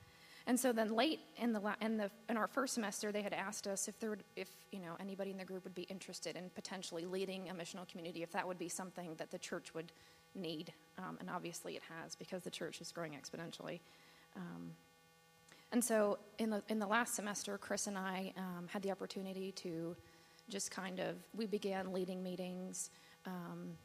and 0.46 0.60
so 0.60 0.74
then 0.74 0.94
late 0.94 1.22
in 1.38 1.54
the, 1.54 1.62
in 1.80 1.96
the 1.98 2.12
in 2.28 2.36
our 2.36 2.48
first 2.48 2.74
semester, 2.74 3.14
they 3.14 3.22
had 3.22 3.34
asked 3.34 3.66
us 3.66 3.88
if 3.88 3.98
there 4.00 4.10
would, 4.10 4.24
if 4.36 4.50
you 4.72 4.80
know 4.80 4.98
anybody 5.00 5.32
in 5.32 5.38
the 5.38 5.46
group 5.46 5.64
would 5.64 5.76
be 5.76 5.84
interested 5.84 6.36
in 6.36 6.50
potentially 6.54 7.06
leading 7.06 7.50
a 7.50 7.54
missional 7.54 7.88
community, 7.88 8.24
if 8.24 8.32
that 8.34 8.46
would 8.46 8.60
be 8.60 8.68
something 8.68 9.16
that 9.18 9.32
the 9.32 9.38
church 9.38 9.74
would 9.74 9.94
need. 10.36 10.74
Um, 10.98 11.18
and 11.22 11.30
obviously, 11.30 11.78
it 11.78 11.84
has 12.02 12.16
because 12.16 12.44
the 12.44 12.52
church 12.52 12.82
is 12.82 12.92
growing 12.92 13.14
exponentially. 13.14 13.80
Um, 14.36 14.72
and 15.72 15.84
so 15.84 16.20
in 16.40 16.50
the 16.50 16.62
in 16.68 16.78
the 16.78 16.88
last 16.88 17.16
semester, 17.16 17.58
Chris 17.58 17.88
and 17.88 17.98
I 17.98 18.34
had 18.68 18.82
the 18.82 18.92
opportunity 18.92 19.54
to 19.54 19.96
just 20.50 20.72
kind 20.72 21.00
of, 21.00 21.16
we 21.36 21.46
began 21.46 21.94
leading 21.94 22.22
meetings. 22.24 22.90
Um, 23.26 23.78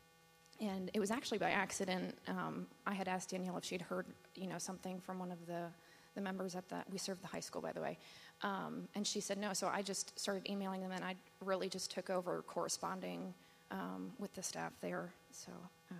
and 0.60 0.90
it 0.92 1.00
was 1.00 1.10
actually 1.10 1.38
by 1.38 1.50
accident. 1.50 2.16
Um, 2.26 2.66
I 2.86 2.94
had 2.94 3.08
asked 3.08 3.30
Danielle 3.30 3.56
if 3.58 3.64
she'd 3.64 3.82
heard, 3.82 4.06
you 4.34 4.46
know, 4.46 4.58
something 4.58 5.00
from 5.00 5.18
one 5.18 5.30
of 5.30 5.46
the, 5.46 5.66
the 6.14 6.20
members 6.20 6.56
at 6.56 6.68
the, 6.68 6.82
we 6.90 6.98
served 6.98 7.22
the 7.22 7.28
high 7.28 7.40
school, 7.40 7.62
by 7.62 7.72
the 7.72 7.80
way. 7.80 7.96
Um, 8.42 8.88
and 8.94 9.06
she 9.06 9.20
said 9.20 9.38
no. 9.38 9.52
So 9.52 9.68
I 9.72 9.82
just 9.82 10.18
started 10.18 10.48
emailing 10.48 10.80
them, 10.80 10.92
and 10.92 11.04
I 11.04 11.14
really 11.44 11.68
just 11.68 11.90
took 11.90 12.10
over 12.10 12.42
corresponding 12.46 13.34
um, 13.70 14.12
with 14.18 14.34
the 14.34 14.42
staff 14.42 14.72
there. 14.80 15.10
So, 15.32 15.52
um, 15.90 15.96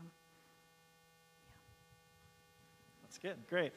yeah. 1.44 1.54
That's 3.02 3.18
good. 3.18 3.36
Great. 3.48 3.72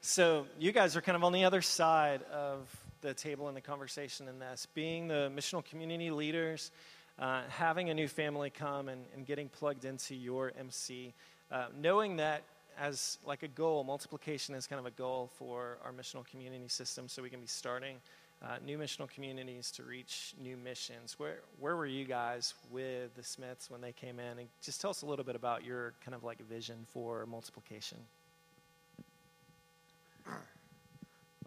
So 0.00 0.46
you 0.58 0.72
guys 0.72 0.96
are 0.96 1.00
kind 1.00 1.16
of 1.16 1.24
on 1.24 1.32
the 1.32 1.44
other 1.44 1.62
side 1.62 2.22
of 2.32 2.68
the 3.02 3.12
table 3.12 3.48
and 3.48 3.56
the 3.56 3.60
conversation 3.60 4.28
in 4.28 4.38
this. 4.38 4.66
Being 4.74 5.08
the 5.08 5.30
missional 5.34 5.64
community 5.64 6.10
leaders, 6.10 6.70
uh, 7.18 7.42
having 7.48 7.90
a 7.90 7.94
new 7.94 8.08
family 8.08 8.48
come 8.48 8.88
and, 8.88 9.04
and, 9.14 9.26
getting 9.26 9.48
plugged 9.48 9.84
into 9.84 10.14
your 10.14 10.52
MC, 10.58 11.12
uh, 11.50 11.66
knowing 11.78 12.16
that 12.16 12.42
as 12.78 13.18
like 13.26 13.42
a 13.42 13.48
goal, 13.48 13.84
multiplication 13.84 14.54
is 14.54 14.66
kind 14.66 14.80
of 14.80 14.86
a 14.86 14.90
goal 14.92 15.30
for 15.34 15.78
our 15.84 15.92
missional 15.92 16.24
community 16.24 16.68
system, 16.68 17.08
so 17.08 17.22
we 17.22 17.28
can 17.28 17.40
be 17.40 17.46
starting 17.46 17.96
uh, 18.42 18.56
new 18.64 18.78
missional 18.78 19.08
communities 19.08 19.70
to 19.70 19.82
reach 19.82 20.34
new 20.40 20.56
missions. 20.56 21.18
Where 21.18 21.40
where 21.60 21.76
were 21.76 21.86
you 21.86 22.04
guys 22.04 22.54
with 22.70 23.14
the 23.14 23.22
Smiths 23.22 23.70
when 23.70 23.80
they 23.80 23.92
came 23.92 24.18
in? 24.18 24.38
And 24.38 24.48
just 24.62 24.80
tell 24.80 24.90
us 24.90 25.02
a 25.02 25.06
little 25.06 25.24
bit 25.24 25.36
about 25.36 25.64
your 25.64 25.94
kind 26.04 26.14
of 26.14 26.24
like 26.24 26.40
vision 26.48 26.86
for 26.88 27.26
multiplication. 27.26 27.98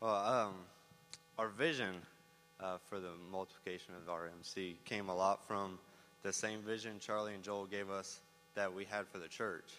Well, 0.01 0.15
um, 0.15 0.53
our 1.37 1.49
vision 1.49 1.95
uh, 2.61 2.77
for 2.89 2.99
the 2.99 3.11
multiplication 3.31 3.93
of 4.01 4.09
our 4.09 4.27
MC 4.27 4.77
came 4.85 5.09
a 5.09 5.15
lot 5.15 5.45
from 5.47 5.77
the 6.23 6.31
same 6.31 6.61
vision 6.61 6.93
Charlie 6.99 7.33
and 7.33 7.43
Joel 7.43 7.65
gave 7.65 7.89
us 7.89 8.21
that 8.55 8.73
we 8.73 8.85
had 8.85 9.07
for 9.07 9.19
the 9.19 9.27
church. 9.27 9.73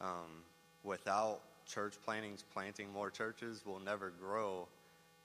Um, 0.00 0.42
without 0.84 1.40
church 1.66 1.94
plantings, 2.04 2.44
planting 2.52 2.92
more 2.92 3.10
churches, 3.10 3.62
will 3.66 3.80
never 3.80 4.12
grow 4.20 4.68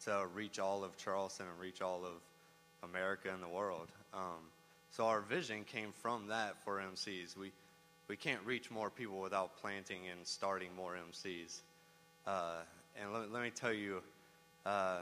to 0.06 0.26
reach 0.34 0.60
all 0.60 0.84
of 0.84 0.98
Charleston 0.98 1.46
and 1.52 1.60
reach 1.60 1.82
all 1.82 2.04
of 2.04 2.90
America 2.90 3.30
and 3.32 3.44
the 3.44 3.48
world. 3.48 3.90
Um, 4.14 4.50
so 4.92 5.06
our 5.06 5.22
vision 5.22 5.64
came 5.66 5.92
from 6.02 6.28
that 6.28 6.56
for 6.64 6.82
MCs. 6.82 7.38
We 7.38 7.52
we 8.08 8.16
can't 8.16 8.44
reach 8.44 8.72
more 8.72 8.90
people 8.90 9.20
without 9.22 9.56
planting 9.62 10.08
and 10.10 10.26
starting 10.26 10.70
more 10.76 10.96
MCs. 11.12 11.60
Uh, 12.26 12.56
and 13.00 13.14
let, 13.14 13.32
let, 13.32 13.44
me 13.44 13.52
tell 13.52 13.72
you, 13.72 14.02
uh, 14.66 15.02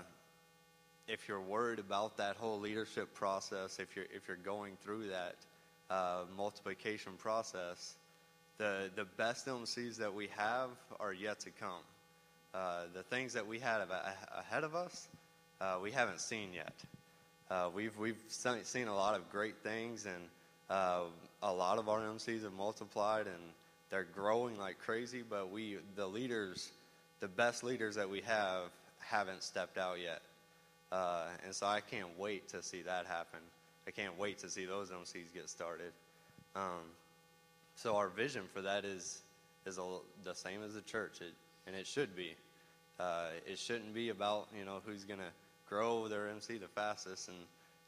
if 1.08 1.28
you're 1.28 1.42
worried 1.42 1.80
about 1.80 2.18
that 2.18 2.36
whole 2.36 2.60
leadership 2.60 3.14
process, 3.14 3.80
if 3.80 3.96
you're 3.96 4.06
if 4.14 4.28
you're 4.28 4.38
going 4.38 4.78
through 4.82 5.08
that 5.08 5.36
uh, 5.90 6.24
multiplication 6.36 7.14
process, 7.18 7.96
the 8.58 8.90
the 8.96 9.06
best 9.06 9.48
MCs 9.48 9.98
that 9.98 10.14
we 10.14 10.28
have 10.36 10.70
are 11.00 11.14
yet 11.14 11.40
to 11.42 11.50
come. 11.52 11.82
Uh, 12.54 12.84
the 12.94 13.04
things 13.04 13.34
that 13.34 13.46
we 13.46 13.60
had 13.60 13.82
ahead 14.36 14.64
of 14.64 14.74
us, 14.74 15.08
uh, 15.62 15.78
we 15.82 15.92
haven't 15.92 16.20
seen 16.20 16.50
yet. 16.54 16.74
Uh, 17.50 17.70
we've 17.74 17.98
we've 17.98 18.22
seen 18.28 18.88
a 18.88 18.96
lot 18.96 19.16
of 19.16 19.30
great 19.32 19.58
things, 19.64 20.06
and 20.06 20.24
uh, 20.70 21.04
a 21.44 21.54
lot 21.54 21.78
of 21.78 21.88
our 21.88 22.02
MCs 22.02 22.44
have 22.44 22.54
multiplied, 22.54 23.28
and 23.28 23.42
they're 23.90 24.08
growing 24.14 24.58
like 24.58 24.78
crazy. 24.80 25.24
But 25.28 25.52
we, 25.52 25.78
the 25.96 26.08
leaders, 26.08 26.72
the 27.22 27.28
best 27.28 27.64
leaders 27.64 27.96
that 27.96 28.10
we 28.10 28.22
have, 28.22 28.64
haven't 29.00 29.44
stepped 29.44 29.78
out 29.78 30.00
yet. 30.02 30.22
Uh, 30.92 31.26
and 31.46 31.54
so 31.54 31.68
I 31.68 31.82
can't 31.82 32.18
wait 32.18 32.48
to 32.50 32.64
see 32.64 32.82
that 32.84 33.06
happen. 33.06 33.40
I 33.88 33.92
can't 33.92 34.18
wait 34.18 34.38
to 34.40 34.50
see 34.50 34.66
those 34.66 34.90
MCs 34.90 35.34
get 35.34 35.50
started. 35.50 35.92
Um, 36.56 36.92
so 37.76 37.96
our 37.96 38.10
vision 38.10 38.44
for 38.54 38.62
that 38.62 38.86
is 38.86 39.22
is 39.66 39.78
a, 39.78 39.98
the 40.24 40.34
same 40.34 40.64
as 40.64 40.74
the 40.74 40.82
church, 40.82 41.20
it, 41.20 41.34
and 41.68 41.76
it 41.76 41.86
should 41.86 42.16
be. 42.16 42.36
Uh, 43.00 43.28
it 43.46 43.60
shouldn't 43.60 43.94
be 43.94 44.10
about 44.10 44.48
you 44.58 44.66
know 44.66 44.82
who's 44.86 45.04
to 45.04 45.16
grow 45.70 46.08
their 46.08 46.30
MC 46.30 46.58
the 46.58 46.68
fastest 46.68 47.28
and 47.28 47.38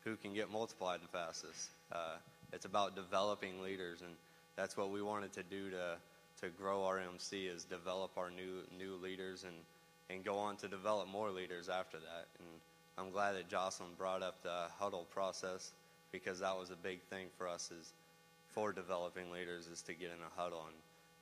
who 0.03 0.15
can 0.15 0.33
get 0.33 0.51
multiplied 0.51 1.01
the 1.01 1.07
fastest. 1.07 1.71
Uh, 1.91 2.15
it's 2.53 2.65
about 2.65 2.95
developing 2.95 3.61
leaders, 3.61 4.01
and 4.01 4.11
that's 4.55 4.77
what 4.77 4.91
we 4.91 5.01
wanted 5.01 5.33
to 5.33 5.43
do 5.43 5.69
to 5.69 5.97
to 6.41 6.49
grow 6.49 6.85
our 6.85 6.99
MC 6.99 7.47
is 7.47 7.63
develop 7.63 8.11
our 8.17 8.29
new 8.29 8.63
new 8.77 8.95
leaders 9.01 9.43
and 9.43 9.55
and 10.09 10.23
go 10.23 10.37
on 10.37 10.55
to 10.57 10.67
develop 10.67 11.07
more 11.07 11.29
leaders 11.29 11.69
after 11.69 11.97
that. 11.97 12.27
And 12.39 12.47
I'm 12.99 13.11
glad 13.11 13.35
that 13.37 13.47
Jocelyn 13.47 13.91
brought 13.97 14.21
up 14.21 14.43
the 14.43 14.65
huddle 14.77 15.07
process 15.09 15.71
because 16.11 16.39
that 16.39 16.57
was 16.57 16.69
a 16.69 16.75
big 16.75 17.01
thing 17.03 17.27
for 17.37 17.47
us 17.47 17.71
is 17.71 17.93
for 18.49 18.73
developing 18.73 19.31
leaders 19.31 19.67
is 19.67 19.81
to 19.83 19.93
get 19.93 20.07
in 20.07 20.17
a 20.21 20.41
huddle 20.41 20.65
and 20.67 20.75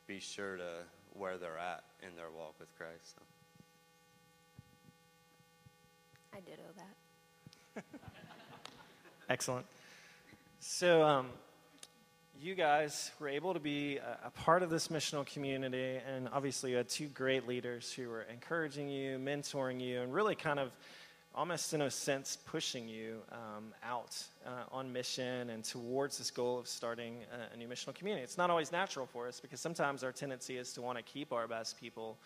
be 0.07 0.19
sure 0.19 0.57
to 0.57 0.69
where 1.13 1.38
they're 1.38 1.60
at 1.60 1.84
in 2.01 2.15
their 2.15 2.31
walk 2.36 2.55
with 2.60 2.69
Christ. 2.77 3.15
So. 3.15 3.22
I 6.34 6.39
ditto 6.39 6.63
that. 7.75 7.84
Excellent. 9.29 9.65
So, 10.60 11.03
um, 11.03 11.27
you 12.41 12.55
guys 12.55 13.12
were 13.19 13.29
able 13.29 13.53
to 13.53 13.60
be 13.60 13.98
a, 13.98 14.27
a, 14.27 14.29
part 14.31 14.63
of 14.63 14.69
this 14.69 14.88
missional 14.88 15.25
community, 15.25 16.00
and 16.07 16.29
obviously, 16.31 16.72
you 16.72 16.77
had 16.77 16.89
two 16.89 17.07
great 17.07 17.48
leaders 17.48 17.91
who 17.91 18.10
were 18.10 18.24
encouraging 18.31 18.89
you, 18.89 19.17
mentoring 19.17 19.81
you, 19.81 20.01
and 20.01 20.13
really 20.13 20.36
kind 20.36 20.60
of 20.60 20.72
almost 21.38 21.72
in 21.75 21.84
a 21.84 21.91
sense 21.91 22.36
pushing 22.48 22.89
you 22.89 23.22
um, 23.32 23.65
out 23.84 24.17
uh, 24.44 24.50
on 24.72 24.91
mission 24.91 25.51
and 25.51 25.63
towards 25.63 26.17
this 26.17 26.32
goal 26.32 26.58
of 26.58 26.67
starting 26.67 27.17
a, 27.32 27.53
a, 27.53 27.58
new 27.58 27.67
missional 27.67 27.94
community. 27.94 28.24
It's 28.24 28.39
not 28.39 28.50
always 28.50 28.72
natural 28.72 29.06
for 29.06 29.27
us 29.27 29.39
because 29.39 29.60
sometimes 29.60 30.03
our 30.03 30.12
tendency 30.12 30.58
is 30.58 30.74
to 30.74 30.82
want 30.82 30.98
to 30.98 31.03
keep 31.03 31.32
our 31.32 31.48
best 31.48 31.79
people 31.79 32.17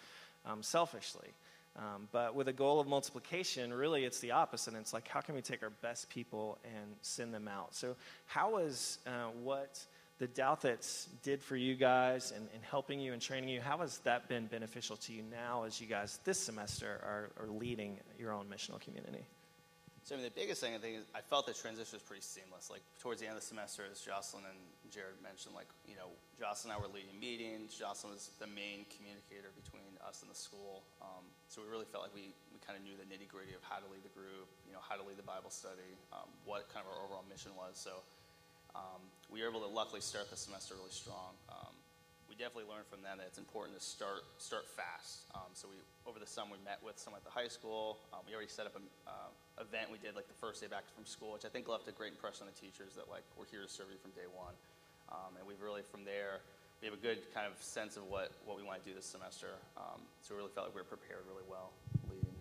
um, 0.45 0.63
selfishly. 0.63 1.27
Um, 1.75 2.07
but 2.13 2.35
with 2.35 2.47
a 2.47 2.53
goal 2.53 2.79
of 2.79 2.87
multiplication, 2.87 3.73
really 3.73 4.05
it's 4.05 4.19
the 4.19 4.31
opposite. 4.31 4.75
It's 4.75 4.93
like, 4.93 5.09
how 5.09 5.19
can 5.19 5.35
we 5.35 5.41
take 5.41 5.61
our 5.61 5.69
best 5.81 6.09
people 6.09 6.57
and 6.63 6.95
send 7.01 7.33
them 7.33 7.49
out? 7.49 7.75
So, 7.75 7.95
how 8.27 8.51
was 8.51 8.99
uh, 9.05 9.29
what 9.43 9.85
the 10.21 10.27
Douthits 10.27 11.07
did 11.23 11.41
for 11.41 11.57
you 11.57 11.73
guys 11.73 12.29
and, 12.29 12.47
and, 12.53 12.61
helping 12.61 13.01
you 13.01 13.11
and 13.11 13.19
training 13.19 13.49
you, 13.49 13.59
how 13.59 13.81
has 13.81 13.97
that 14.05 14.29
been 14.29 14.45
beneficial 14.45 14.95
to 14.97 15.11
you 15.11 15.25
now 15.25 15.63
as 15.65 15.81
you 15.81 15.87
guys 15.89 16.21
this 16.23 16.37
semester 16.37 17.01
are, 17.01 17.33
are 17.41 17.49
leading 17.49 17.97
your 18.21 18.31
own 18.31 18.45
missional 18.45 18.79
community? 18.79 19.25
So, 20.05 20.13
I 20.13 20.21
mean, 20.21 20.29
the 20.29 20.37
biggest 20.37 20.61
thing 20.61 20.77
I 20.77 20.81
think 20.81 21.01
is 21.01 21.05
I 21.17 21.25
felt 21.25 21.49
the 21.49 21.57
transition 21.57 21.97
was 21.97 22.05
pretty 22.05 22.21
seamless. 22.21 22.69
Like, 22.69 22.85
towards 23.01 23.17
the 23.17 23.25
end 23.25 23.33
of 23.33 23.41
the 23.41 23.49
semester, 23.49 23.81
as 23.89 24.01
Jocelyn 24.01 24.45
and 24.45 24.61
Jared 24.93 25.17
mentioned, 25.25 25.57
like, 25.57 25.69
you 25.89 25.97
know, 25.97 26.13
Jocelyn 26.37 26.73
and 26.73 26.77
I 26.77 26.85
were 26.85 26.89
leading 26.89 27.17
meetings. 27.17 27.73
Jocelyn 27.73 28.13
was 28.13 28.29
the 28.37 28.49
main 28.49 28.85
communicator 28.93 29.49
between 29.57 29.97
us 30.05 30.21
and 30.21 30.29
the 30.29 30.37
school. 30.37 30.85
Um, 31.01 31.25
so, 31.49 31.65
we 31.65 31.69
really 31.69 31.89
felt 31.89 32.05
like 32.05 32.13
we, 32.13 32.33
we 32.53 32.61
kind 32.61 32.77
of 32.77 32.85
knew 32.85 32.93
the 32.97 33.09
nitty 33.09 33.25
gritty 33.25 33.57
of 33.57 33.61
how 33.65 33.77
to 33.77 33.89
lead 33.89 34.05
the 34.05 34.13
group, 34.13 34.49
you 34.65 34.73
know, 34.73 34.81
how 34.81 34.97
to 34.97 35.05
lead 35.05 35.21
the 35.21 35.25
Bible 35.25 35.53
study, 35.53 35.97
um, 36.13 36.29
what 36.45 36.69
kind 36.69 36.81
of 36.81 36.93
our 36.93 37.01
overall 37.05 37.25
mission 37.25 37.53
was. 37.57 37.77
So, 37.77 38.01
um, 38.75 39.01
we 39.31 39.41
were 39.41 39.49
able 39.49 39.61
to 39.61 39.71
luckily 39.71 40.01
start 40.01 40.29
the 40.29 40.37
semester 40.37 40.75
really 40.75 40.93
strong. 40.93 41.35
Um, 41.49 41.73
we 42.27 42.35
definitely 42.39 42.71
learned 42.71 42.87
from 42.87 43.03
them 43.03 43.19
that 43.19 43.27
it's 43.27 43.39
important 43.39 43.75
to 43.75 43.83
start 43.83 44.23
start 44.39 44.63
fast. 44.71 45.27
Um, 45.35 45.51
so 45.53 45.67
we 45.67 45.75
over 46.07 46.19
the 46.19 46.29
summer 46.29 46.55
we 46.55 46.63
met 46.63 46.79
with 46.79 46.95
some 46.95 47.11
at 47.13 47.23
the 47.27 47.33
high 47.33 47.51
school. 47.51 47.99
Um, 48.15 48.23
we 48.23 48.31
already 48.31 48.51
set 48.51 48.65
up 48.65 48.75
an 48.75 48.87
uh, 49.03 49.31
event 49.59 49.91
we 49.91 49.99
did 49.99 50.15
like 50.15 50.31
the 50.31 50.39
first 50.39 50.63
day 50.63 50.71
back 50.71 50.87
from 50.95 51.03
school, 51.03 51.35
which 51.35 51.43
I 51.43 51.51
think 51.51 51.67
left 51.67 51.87
a 51.87 51.95
great 51.95 52.15
impression 52.15 52.47
on 52.47 52.49
the 52.51 52.59
teachers 52.59 52.95
that 52.95 53.11
like 53.11 53.27
we're 53.35 53.51
here 53.51 53.61
to 53.63 53.71
serve 53.71 53.91
you 53.91 53.99
from 53.99 54.15
day 54.15 54.27
one. 54.31 54.55
Um, 55.11 55.35
and 55.35 55.43
we've 55.43 55.59
really 55.59 55.83
from 55.83 56.07
there 56.07 56.39
we 56.81 56.87
have 56.87 56.97
a 56.97 57.01
good 57.01 57.19
kind 57.33 57.45
of 57.45 57.61
sense 57.61 57.95
of 57.95 58.03
what, 58.09 58.31
what 58.45 58.57
we 58.57 58.63
want 58.63 58.83
to 58.83 58.89
do 58.89 58.95
this 58.95 59.05
semester. 59.05 59.47
Um, 59.77 60.01
so 60.21 60.33
we 60.33 60.39
really 60.39 60.49
felt 60.55 60.67
like 60.67 60.75
we 60.75 60.81
were 60.81 60.85
prepared 60.85 61.19
really 61.29 61.45
well 61.47 61.69
leading. 62.09 62.33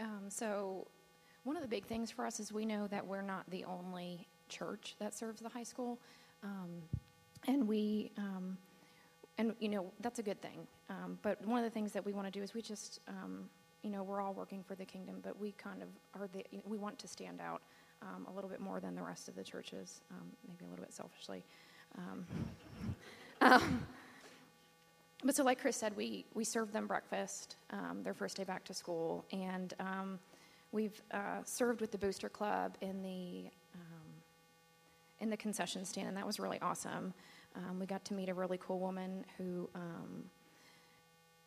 Um, 0.00 0.28
so 0.28 0.88
one 1.44 1.56
of 1.56 1.62
the 1.62 1.68
big 1.68 1.86
things 1.86 2.10
for 2.10 2.26
us 2.26 2.40
is 2.40 2.52
we 2.52 2.66
know 2.66 2.86
that 2.88 3.06
we're 3.06 3.22
not 3.22 3.48
the 3.50 3.64
only 3.64 4.26
church 4.48 4.96
that 4.98 5.14
serves 5.14 5.40
the 5.40 5.48
high 5.48 5.62
school. 5.62 5.98
Um, 6.42 6.82
and 7.46 7.66
we, 7.66 8.10
um, 8.18 8.56
and 9.38 9.54
you 9.60 9.68
know, 9.68 9.92
that's 10.00 10.18
a 10.18 10.22
good 10.22 10.40
thing. 10.42 10.66
Um, 10.90 11.18
but 11.22 11.44
one 11.46 11.58
of 11.58 11.64
the 11.64 11.70
things 11.70 11.92
that 11.92 12.04
we 12.04 12.12
want 12.12 12.26
to 12.26 12.30
do 12.30 12.42
is 12.42 12.54
we 12.54 12.62
just, 12.62 13.00
um, 13.08 13.48
you 13.82 13.90
know, 13.90 14.02
we're 14.02 14.20
all 14.20 14.34
working 14.34 14.62
for 14.62 14.74
the 14.74 14.84
kingdom, 14.84 15.20
but 15.22 15.38
we 15.38 15.52
kind 15.52 15.82
of 15.82 15.88
are 16.20 16.28
the, 16.28 16.44
we 16.66 16.78
want 16.78 16.98
to 16.98 17.08
stand 17.08 17.40
out 17.40 17.62
um, 18.02 18.26
a 18.30 18.34
little 18.34 18.50
bit 18.50 18.60
more 18.60 18.80
than 18.80 18.94
the 18.94 19.02
rest 19.02 19.28
of 19.28 19.36
the 19.36 19.44
churches, 19.44 20.00
um, 20.10 20.26
maybe 20.46 20.64
a 20.64 20.68
little 20.68 20.84
bit 20.84 20.92
selfishly. 20.92 21.44
but 23.40 25.34
so, 25.34 25.42
like 25.44 25.60
Chris 25.60 25.76
said, 25.76 25.96
we, 25.96 26.24
we 26.34 26.44
served 26.44 26.72
them 26.72 26.86
breakfast 26.86 27.56
their 28.02 28.14
first 28.14 28.36
day 28.36 28.44
back 28.44 28.64
to 28.64 28.74
school, 28.74 29.24
and 29.32 29.74
We've 30.72 31.00
uh, 31.12 31.42
served 31.44 31.80
with 31.80 31.92
the 31.92 31.98
Booster 31.98 32.28
Club 32.28 32.76
in 32.80 33.02
the 33.02 33.50
um, 33.74 34.12
in 35.20 35.30
the 35.30 35.36
concession 35.36 35.84
stand, 35.84 36.08
and 36.08 36.16
that 36.16 36.26
was 36.26 36.38
really 36.38 36.60
awesome. 36.60 37.14
Um, 37.56 37.78
we 37.78 37.86
got 37.86 38.04
to 38.06 38.14
meet 38.14 38.28
a 38.28 38.34
really 38.34 38.58
cool 38.58 38.78
woman 38.78 39.24
who 39.38 39.68
um, 39.74 40.24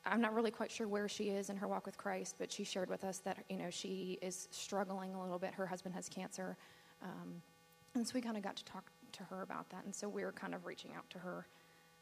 I'm 0.05 0.21
not 0.21 0.33
really 0.33 0.49
quite 0.49 0.71
sure 0.71 0.87
where 0.87 1.07
she 1.07 1.25
is 1.25 1.49
in 1.49 1.57
her 1.57 1.67
walk 1.67 1.85
with 1.85 1.97
Christ, 1.97 2.35
but 2.39 2.51
she 2.51 2.63
shared 2.63 2.89
with 2.89 3.03
us 3.03 3.19
that 3.19 3.37
you 3.49 3.57
know 3.57 3.69
she 3.69 4.17
is 4.21 4.47
struggling 4.51 5.13
a 5.13 5.21
little 5.21 5.39
bit. 5.39 5.53
Her 5.53 5.67
husband 5.67 5.93
has 5.93 6.09
cancer, 6.09 6.57
um, 7.03 7.41
and 7.93 8.07
so 8.07 8.13
we 8.15 8.21
kind 8.21 8.37
of 8.37 8.43
got 8.43 8.55
to 8.55 8.65
talk 8.65 8.89
to 9.13 9.23
her 9.25 9.43
about 9.43 9.69
that. 9.69 9.85
And 9.85 9.93
so 9.93 10.09
we 10.09 10.23
were 10.23 10.31
kind 10.31 10.55
of 10.55 10.65
reaching 10.65 10.91
out 10.95 11.07
to 11.11 11.19
her. 11.19 11.45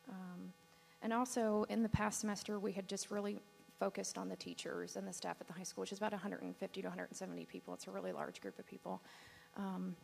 Um, 0.09 0.53
and 1.01 1.13
also 1.13 1.65
in 1.69 1.83
the 1.83 1.89
past 1.89 2.21
semester, 2.21 2.59
we 2.59 2.71
had 2.71 2.87
just 2.87 3.11
really 3.11 3.39
focused 3.79 4.17
on 4.17 4.29
the 4.29 4.35
teachers 4.35 4.95
and 4.95 5.07
the 5.07 5.13
staff 5.13 5.37
at 5.39 5.47
the 5.47 5.53
high 5.53 5.63
school, 5.63 5.81
which 5.81 5.91
is 5.91 5.97
about 5.97 6.11
150 6.11 6.81
to 6.81 6.87
170 6.87 7.45
people. 7.45 7.73
It's 7.73 7.87
a 7.87 7.91
really 7.91 8.11
large 8.11 8.41
group 8.41 8.59
of 8.59 8.67
people. 8.67 9.01
Um, 9.57 9.95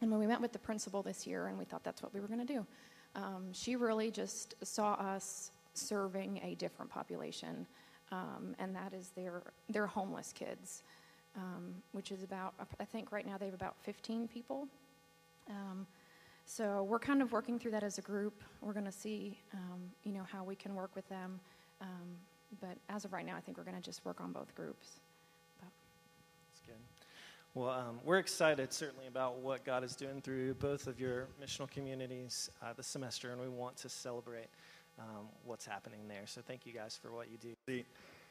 and 0.00 0.10
when 0.10 0.20
we 0.20 0.26
met 0.26 0.40
with 0.40 0.52
the 0.52 0.58
principal 0.58 1.02
this 1.02 1.26
year, 1.26 1.48
and 1.48 1.58
we 1.58 1.64
thought 1.64 1.82
that's 1.82 2.02
what 2.02 2.12
we 2.14 2.20
were 2.20 2.28
going 2.28 2.46
to 2.46 2.52
do, 2.52 2.66
um, 3.14 3.52
she 3.52 3.76
really 3.76 4.10
just 4.10 4.54
saw 4.62 4.92
us 4.94 5.50
serving 5.74 6.40
a 6.42 6.54
different 6.54 6.90
population, 6.90 7.66
um, 8.12 8.54
and 8.58 8.74
that 8.74 8.92
is 8.92 9.10
their 9.16 9.42
their 9.68 9.86
homeless 9.86 10.32
kids, 10.32 10.82
um, 11.36 11.74
which 11.92 12.12
is 12.12 12.22
about 12.22 12.54
I 12.78 12.84
think 12.84 13.10
right 13.10 13.26
now 13.26 13.38
they 13.38 13.46
have 13.46 13.54
about 13.54 13.76
15 13.82 14.28
people. 14.28 14.68
Um, 15.48 15.86
so 16.44 16.84
we're 16.84 17.00
kind 17.00 17.22
of 17.22 17.32
working 17.32 17.58
through 17.58 17.72
that 17.72 17.82
as 17.82 17.98
a 17.98 18.02
group. 18.02 18.42
We're 18.60 18.72
going 18.72 18.84
to 18.84 18.92
see, 18.92 19.36
um, 19.52 19.80
you 20.04 20.12
know, 20.12 20.22
how 20.30 20.44
we 20.44 20.54
can 20.54 20.76
work 20.76 20.94
with 20.94 21.08
them. 21.08 21.40
But 22.60 22.76
as 22.88 23.04
of 23.04 23.12
right 23.12 23.26
now, 23.26 23.36
I 23.36 23.40
think 23.40 23.56
we're 23.58 23.64
going 23.64 23.76
to 23.76 23.82
just 23.82 24.04
work 24.04 24.20
on 24.20 24.32
both 24.32 24.54
groups. 24.54 25.00
But. 25.60 25.68
That's 26.52 26.66
good. 26.66 26.82
Well, 27.54 27.70
um, 27.70 28.00
we're 28.04 28.18
excited 28.18 28.72
certainly 28.72 29.06
about 29.06 29.38
what 29.38 29.64
God 29.64 29.84
is 29.84 29.96
doing 29.96 30.20
through 30.20 30.54
both 30.54 30.86
of 30.86 31.00
your 31.00 31.26
missional 31.42 31.70
communities 31.70 32.50
uh, 32.62 32.72
this 32.76 32.86
semester, 32.86 33.30
and 33.32 33.40
we 33.40 33.48
want 33.48 33.76
to 33.78 33.88
celebrate 33.88 34.48
um, 34.98 35.26
what's 35.44 35.66
happening 35.66 36.00
there. 36.08 36.22
So 36.26 36.40
thank 36.46 36.66
you 36.66 36.72
guys 36.72 36.98
for 37.00 37.10
what 37.10 37.28
you 37.30 37.54
do. 37.66 37.82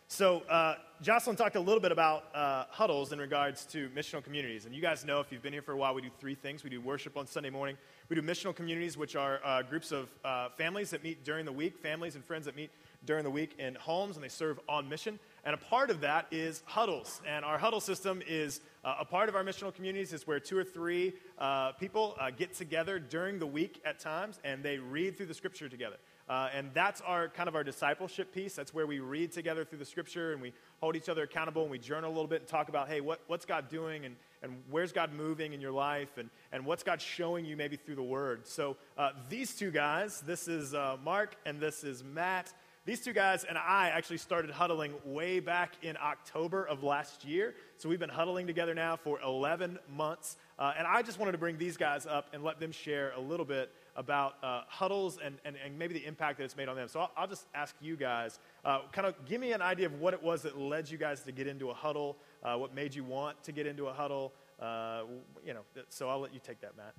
So, 0.08 0.42
uh, 0.42 0.76
Jocelyn 1.02 1.36
talked 1.36 1.56
a 1.56 1.60
little 1.60 1.80
bit 1.80 1.92
about 1.92 2.26
uh, 2.36 2.66
huddles 2.70 3.12
in 3.12 3.18
regards 3.18 3.66
to 3.68 3.90
missional 3.90 4.24
communities. 4.24 4.66
And 4.66 4.76
you 4.76 4.82
guys 4.82 5.04
know 5.04 5.20
if 5.20 5.32
you've 5.32 5.42
been 5.42 5.52
here 5.52 5.64
for 5.64 5.72
a 5.72 5.78
while, 5.78 5.96
we 5.96 6.04
do 6.04 6.12
three 6.20 6.36
things. 6.36 6.64
We 6.64 6.70
do 6.70 6.80
worship 6.80 7.18
on 7.18 7.26
Sunday 7.26 7.50
morning, 7.50 7.76
we 8.08 8.16
do 8.16 8.22
missional 8.22 8.56
communities, 8.56 8.98
which 8.98 9.16
are 9.16 9.40
uh, 9.44 9.64
groups 9.64 9.92
of 9.92 10.10
uh, 10.24 10.50
families 10.50 10.92
that 10.92 11.04
meet 11.04 11.24
during 11.24 11.44
the 11.44 11.52
week, 11.52 11.80
families 11.80 12.14
and 12.14 12.24
friends 12.24 12.46
that 12.46 12.56
meet 12.56 12.70
during 13.06 13.24
the 13.24 13.32
week 13.32 13.56
in 13.60 13.76
homes 13.76 14.16
and 14.16 14.24
they 14.24 14.30
serve 14.30 14.60
on 14.68 14.90
mission. 14.90 15.20
And 15.44 15.54
a 15.54 15.58
part 15.58 15.92
of 15.92 16.02
that 16.02 16.26
is 16.32 16.64
huddles. 16.66 17.22
And 17.28 17.46
our 17.46 17.58
huddle 17.58 17.82
system 17.82 18.22
is 18.28 18.62
Uh, 18.86 18.98
a 19.00 19.06
part 19.06 19.30
of 19.30 19.36
our 19.36 19.44
missional 19.44 19.74
communities 19.74 20.14
is 20.14 20.28
where 20.28 20.40
two 20.40 20.56
or 20.56 20.64
three 20.64 21.14
uh, 21.40 21.72
people 21.80 22.14
uh, 22.20 22.30
get 22.30 22.54
together 22.54 23.00
during 23.00 23.40
the 23.40 23.48
week 23.48 23.82
at 23.84 24.00
times 24.00 24.40
and 24.44 24.62
they 24.62 24.78
read 24.78 25.18
through 25.18 25.26
the 25.26 25.34
scripture 25.34 25.68
together. 25.68 25.98
Uh, 26.30 26.58
and 26.58 26.72
that's 26.72 27.02
our 27.02 27.28
kind 27.30 27.50
of 27.50 27.56
our 27.56 27.64
discipleship 27.64 28.32
piece. 28.32 28.54
That's 28.54 28.76
where 28.76 28.86
we 28.86 29.00
read 29.00 29.32
together 29.32 29.66
through 29.66 29.80
the 29.80 29.86
scripture 29.86 30.34
and 30.34 30.42
we 30.42 30.54
hold 30.82 30.96
each 30.96 31.10
other 31.10 31.24
accountable 31.24 31.64
and 31.64 31.72
we 31.72 31.80
journal 31.80 32.12
a 32.12 32.14
little 32.14 32.28
bit 32.28 32.42
and 32.42 32.48
talk 32.48 32.70
about, 32.70 32.88
hey, 32.88 33.02
what, 33.02 33.20
what's 33.26 33.46
God 33.46 33.70
doing 33.70 34.06
and, 34.06 34.16
and 34.44 34.52
where's 34.70 34.94
God 34.94 35.10
moving 35.14 35.54
in 35.54 35.62
your 35.62 35.74
life 35.74 36.20
and, 36.20 36.30
and 36.52 36.64
what's 36.64 36.84
God 36.84 37.02
showing 37.02 37.44
you 37.44 37.58
maybe 37.58 37.76
through 37.76 37.96
the 37.96 38.10
word. 38.18 38.46
So 38.46 38.78
uh, 38.98 39.14
these 39.30 39.56
two 39.56 39.72
guys, 39.72 40.22
this 40.22 40.48
is 40.48 40.74
uh, 40.76 40.98
Mark 41.04 41.38
and 41.48 41.60
this 41.60 41.84
is 41.84 42.04
Matt. 42.04 42.54
These 42.86 43.02
two 43.02 43.14
guys 43.14 43.46
and 43.46 43.58
I 43.58 43.90
actually 43.90 44.20
started 44.20 44.52
huddling 44.52 44.94
way 45.04 45.40
back 45.40 45.74
in 45.82 45.98
October 45.98 46.66
of 46.66 46.84
last 46.84 47.26
year. 47.26 47.56
So 47.78 47.90
we've 47.90 48.00
been 48.00 48.10
huddling 48.10 48.46
together 48.46 48.76
now 48.76 48.96
for 48.96 49.20
11 49.22 49.80
months. 49.90 50.38
Uh, 50.60 50.74
and 50.78 50.86
I 50.86 51.02
just 51.02 51.18
wanted 51.18 51.32
to 51.32 51.40
bring 51.40 51.58
these 51.58 51.78
guys 51.78 52.06
up 52.06 52.28
and 52.32 52.44
let 52.44 52.60
them 52.60 52.72
share 52.72 53.12
a 53.18 53.20
little 53.20 53.46
bit 53.46 53.72
about 53.96 54.36
uh, 54.44 54.62
huddles 54.68 55.18
and, 55.24 55.40
and, 55.46 55.56
and, 55.66 55.80
maybe 55.80 55.96
the 55.96 56.06
impact 56.06 56.38
that 56.38 56.44
it's 56.44 56.56
made 56.56 56.68
on 56.68 56.76
them. 56.76 56.88
So 56.88 57.00
I'll, 57.00 57.12
I'll 57.18 57.28
just 57.28 57.48
ask 57.56 57.74
you 57.82 57.96
guys, 57.96 58.40
uh, 58.64 58.82
kind 58.92 59.08
of 59.08 59.16
give 59.26 59.42
me 59.42 59.54
an 59.54 59.62
idea 59.62 59.88
of 59.88 60.00
what 60.00 60.14
it 60.14 60.22
was 60.22 60.44
that 60.44 60.58
led 60.58 60.90
you 60.90 60.98
guys 60.98 61.22
to 61.22 61.32
get 61.32 61.48
into 61.48 61.72
a 61.72 61.74
huddle, 61.74 62.18
uh, 62.44 62.56
what 62.56 62.76
made 62.76 62.94
you 62.94 63.04
want 63.04 63.42
to 63.44 63.52
get 63.52 63.66
into 63.66 63.88
a 63.88 63.94
huddle. 63.94 64.32
Uh, 64.62 65.04
you 65.46 65.54
know, 65.54 65.62
so 65.90 66.08
I'll 66.08 66.20
let 66.20 66.34
you 66.34 66.40
take 66.44 66.62
that, 66.62 66.78
Matt. 66.78 66.94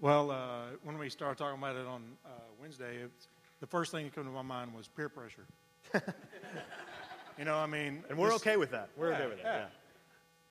Well, 0.00 0.30
uh, 0.30 0.76
when 0.82 0.98
we 0.98 1.08
started 1.08 1.38
talking 1.38 1.58
about 1.58 1.76
it 1.76 1.86
on 1.86 2.02
Wednesday, 2.60 3.04
the 3.60 3.66
first 3.66 3.92
thing 3.92 4.04
that 4.04 4.14
came 4.14 4.24
to 4.24 4.30
my 4.30 4.42
mind 4.42 4.74
was 4.74 4.88
peer 4.88 5.08
pressure. 5.08 5.46
you 7.38 7.44
know, 7.44 7.56
I 7.56 7.66
mean, 7.66 8.02
and 8.08 8.18
we're 8.18 8.28
this, 8.28 8.36
okay 8.36 8.56
with 8.56 8.70
that. 8.70 8.88
We're 8.96 9.10
yeah, 9.10 9.16
okay 9.16 9.26
with 9.28 9.42
that. 9.42 9.44
Yeah. 9.44 9.66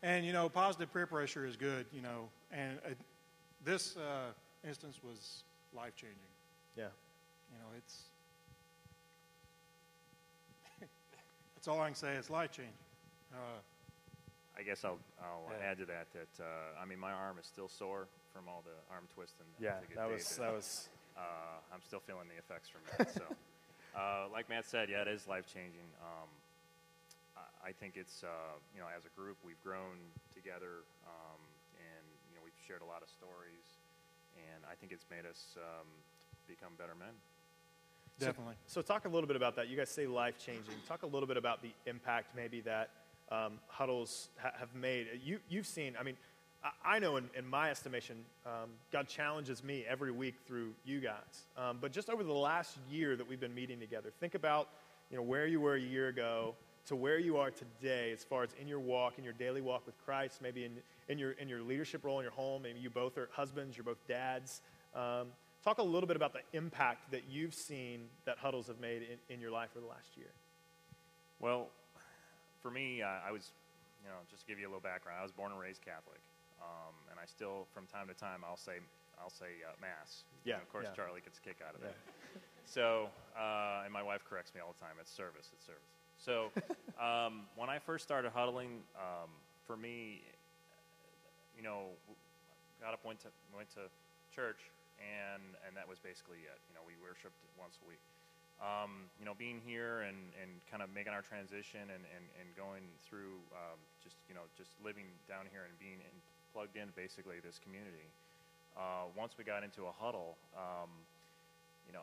yeah. 0.04 0.10
And 0.10 0.26
you 0.26 0.34
know, 0.34 0.50
positive 0.50 0.92
peer 0.94 1.08
pressure 1.08 1.46
is 1.46 1.56
good. 1.56 1.86
You 1.92 2.02
know, 2.02 2.30
and 2.52 2.80
this 3.64 3.98
uh, 3.98 4.32
instance 4.68 5.00
was 5.04 5.44
life 5.76 5.96
changing. 5.96 6.18
Yeah. 6.76 6.86
You 7.52 7.60
know, 7.60 7.66
it's 7.78 8.04
that's 11.56 11.68
all 11.68 11.80
I 11.82 11.88
can 11.88 11.96
say. 11.96 12.14
It's 12.14 12.30
life 12.30 12.52
changing. 12.52 12.74
Uh, 13.34 13.60
I 14.58 14.64
guess 14.64 14.84
I'll, 14.84 14.98
I'll 15.22 15.44
yeah. 15.52 15.70
add 15.70 15.78
to 15.78 15.86
that 15.86 16.08
that 16.14 16.44
uh, 16.44 16.82
I 16.82 16.86
mean 16.86 17.00
my 17.00 17.12
arm 17.12 17.38
is 17.40 17.46
still 17.46 17.70
sore 17.70 18.08
from 18.34 18.48
all 18.48 18.64
the 18.66 18.94
arm 18.94 19.04
twisting. 19.14 19.46
Yeah, 19.60 19.76
that 19.96 20.10
was 20.10 20.38
that 20.38 20.54
was. 20.54 20.90
Uh, 21.18 21.74
I'm 21.74 21.82
still 21.82 22.00
feeling 22.00 22.30
the 22.30 22.38
effects 22.38 22.70
from 22.70 22.82
that. 22.94 23.10
so, 23.14 23.26
uh, 23.98 24.30
like 24.32 24.50
Matt 24.50 24.66
said, 24.66 24.90
yeah, 24.90 25.02
it 25.02 25.08
is 25.08 25.28
life 25.28 25.46
changing. 25.52 25.90
Um, 26.00 26.30
I, 27.36 27.70
I 27.70 27.72
think 27.74 27.98
it's 27.98 28.24
uh, 28.24 28.62
you 28.74 28.80
know 28.80 28.88
as 28.96 29.06
a 29.06 29.14
group 29.20 29.38
we've 29.44 29.62
grown 29.64 29.98
together 30.34 30.86
um, 31.10 31.42
and 31.76 32.06
you 32.30 32.38
know 32.38 32.42
we've 32.46 32.62
shared 32.68 32.82
a 32.82 32.90
lot 32.90 33.02
of 33.02 33.10
stories 33.10 33.82
and 34.38 34.64
I 34.70 34.76
think 34.76 34.92
it's 34.92 35.06
made 35.10 35.26
us 35.26 35.58
um, 35.58 35.88
become 36.48 36.74
better 36.78 36.94
men. 36.98 37.14
Definitely. 38.20 38.56
So, 38.66 38.82
so, 38.82 38.94
talk 38.94 39.06
a 39.06 39.10
little 39.10 39.28
bit 39.28 39.36
about 39.36 39.56
that. 39.58 39.68
You 39.70 39.78
guys 39.78 39.90
say 39.90 40.08
life 40.08 40.38
changing. 40.40 40.74
Talk 40.88 41.04
a 41.04 41.06
little 41.08 41.28
bit 41.28 41.38
about 41.38 41.62
the 41.62 41.70
impact 41.86 42.36
maybe 42.36 42.62
that 42.62 42.90
um, 43.32 43.60
huddles 43.68 44.30
ha- 44.42 44.54
have 44.60 44.74
made. 44.74 45.08
You, 45.24 45.40
you've 45.50 45.68
seen, 45.68 45.96
I 46.00 46.04
mean, 46.04 46.18
I, 46.84 47.00
know 47.00 47.18
in, 47.18 47.30
in, 47.38 47.48
my 47.48 47.70
estimation, 47.70 48.18
um, 48.46 48.70
God 48.92 49.08
challenges 49.08 49.64
me 49.64 49.86
every 49.88 50.12
week 50.12 50.36
through 50.46 50.74
you 50.86 51.00
guys. 51.00 51.46
Um, 51.58 51.78
but 51.80 51.92
just 51.92 52.10
over 52.10 52.24
the 52.24 52.34
last 52.34 52.78
year 52.90 53.16
that 53.16 53.28
we've 53.28 53.40
been 53.40 53.54
meeting 53.54 53.80
together, 53.80 54.12
think 54.20 54.36
about 54.36 54.70
you 55.12 55.18
know, 55.18 55.24
where 55.24 55.46
you 55.46 55.62
were 55.62 55.76
a 55.76 55.80
year 55.80 56.08
ago 56.08 56.56
to 56.88 56.96
where 56.96 57.20
you 57.20 57.38
are 57.38 57.52
today 57.52 58.12
as 58.12 58.24
far 58.24 58.44
as 58.44 58.50
in 58.60 58.68
your 58.68 58.80
walk, 58.80 59.18
in 59.18 59.24
your 59.24 59.34
daily 59.34 59.62
walk 59.62 59.86
with 59.86 59.96
Christ, 60.06 60.42
maybe 60.42 60.66
in, 60.66 60.72
in, 61.10 61.20
your, 61.20 61.32
in 61.32 61.50
your 61.50 61.62
leadership 61.62 62.04
role 62.04 62.20
in 62.20 62.24
your 62.24 62.32
home. 62.32 62.64
Maybe 62.64 62.80
you 62.80 62.90
both 62.90 63.18
are 63.18 63.30
husbands, 63.34 63.78
you're 63.78 63.84
both 63.84 64.06
dads. 64.08 64.62
Um, 64.96 65.28
talk 65.64 65.80
a 65.80 65.84
little 65.84 66.08
bit 66.08 66.16
about 66.16 66.34
the 66.34 66.58
impact 66.58 67.12
that 67.12 67.24
you've 67.30 67.54
seen 67.54 68.06
that 68.26 68.38
huddles 68.38 68.68
have 68.68 68.80
made 68.80 69.02
in, 69.04 69.36
in 69.36 69.42
your 69.42 69.52
life 69.52 69.70
over 69.76 69.86
the 69.86 69.92
last 69.92 70.16
year. 70.16 70.32
Well, 71.40 71.68
for 72.64 72.72
me, 72.72 73.02
uh, 73.02 73.08
I 73.28 73.32
was, 73.32 73.52
you 74.04 74.10
know, 74.10 74.16
just 74.32 74.44
to 74.44 74.48
give 74.48 74.60
you 74.60 74.66
a 74.66 74.70
little 74.70 74.82
background, 74.82 75.20
I 75.20 75.24
was 75.24 75.32
born 75.32 75.52
and 75.52 75.60
raised 75.60 75.82
Catholic. 75.84 76.20
Um, 76.62 76.96
and 77.12 77.20
I 77.20 77.26
still, 77.26 77.68
from 77.74 77.86
time 77.86 78.08
to 78.08 78.14
time, 78.14 78.42
I'll 78.46 78.58
say, 78.58 78.80
I'll 79.22 79.34
say 79.34 79.62
uh, 79.66 79.74
Mass. 79.82 80.24
Yeah. 80.44 80.56
And 80.56 80.64
of 80.64 80.70
course, 80.70 80.88
yeah. 80.90 80.96
Charlie 80.96 81.22
gets 81.22 81.38
a 81.38 81.42
kick 81.42 81.62
out 81.66 81.76
of 81.76 81.82
that. 81.82 81.96
Yeah. 81.96 82.42
so, 82.66 83.10
uh, 83.38 83.86
and 83.86 83.94
my 83.94 84.04
wife 84.04 84.22
corrects 84.28 84.54
me 84.54 84.62
all 84.62 84.74
the 84.74 84.82
time. 84.82 84.98
It's 85.00 85.12
service. 85.12 85.50
It's 85.54 85.66
service. 85.66 85.90
So 86.18 86.50
um, 87.02 87.46
when 87.56 87.70
I 87.70 87.80
first 87.80 88.04
started 88.04 88.32
huddling, 88.34 88.82
um, 88.98 89.30
for 89.66 89.78
me, 89.78 90.22
you 91.56 91.64
know, 91.64 91.94
got 92.82 92.94
up, 92.94 93.06
went 93.06 93.22
to 93.22 93.30
went 93.54 93.70
to 93.74 93.90
church, 94.34 94.70
and 94.98 95.42
and 95.66 95.78
that 95.78 95.86
was 95.86 95.98
basically 95.98 96.46
it. 96.46 96.58
You 96.70 96.78
know, 96.78 96.86
we 96.86 96.94
worshipped 97.02 97.38
once 97.58 97.78
a 97.82 97.86
week. 97.86 98.02
Um, 98.58 99.06
you 99.22 99.26
know, 99.30 99.38
being 99.38 99.62
here 99.62 100.02
and, 100.02 100.18
and 100.34 100.50
kind 100.66 100.82
of 100.82 100.90
making 100.90 101.14
our 101.14 101.22
transition 101.22 101.94
and, 101.94 102.02
and, 102.10 102.26
and 102.42 102.50
going 102.58 102.90
through 103.06 103.38
um, 103.54 103.78
just, 104.02 104.18
you 104.26 104.34
know, 104.34 104.50
just 104.58 104.74
living 104.82 105.06
down 105.30 105.46
here 105.54 105.70
and 105.70 105.78
being 105.78 106.02
in, 106.02 106.16
plugged 106.58 106.74
in 106.74 106.90
basically 106.98 107.38
this 107.46 107.62
community. 107.62 108.10
Uh, 108.74 109.06
once 109.14 109.38
we 109.38 109.46
got 109.46 109.62
into 109.62 109.86
a 109.86 109.94
huddle, 109.94 110.42
um, 110.58 110.90
you 111.86 111.94
know, 111.94 112.02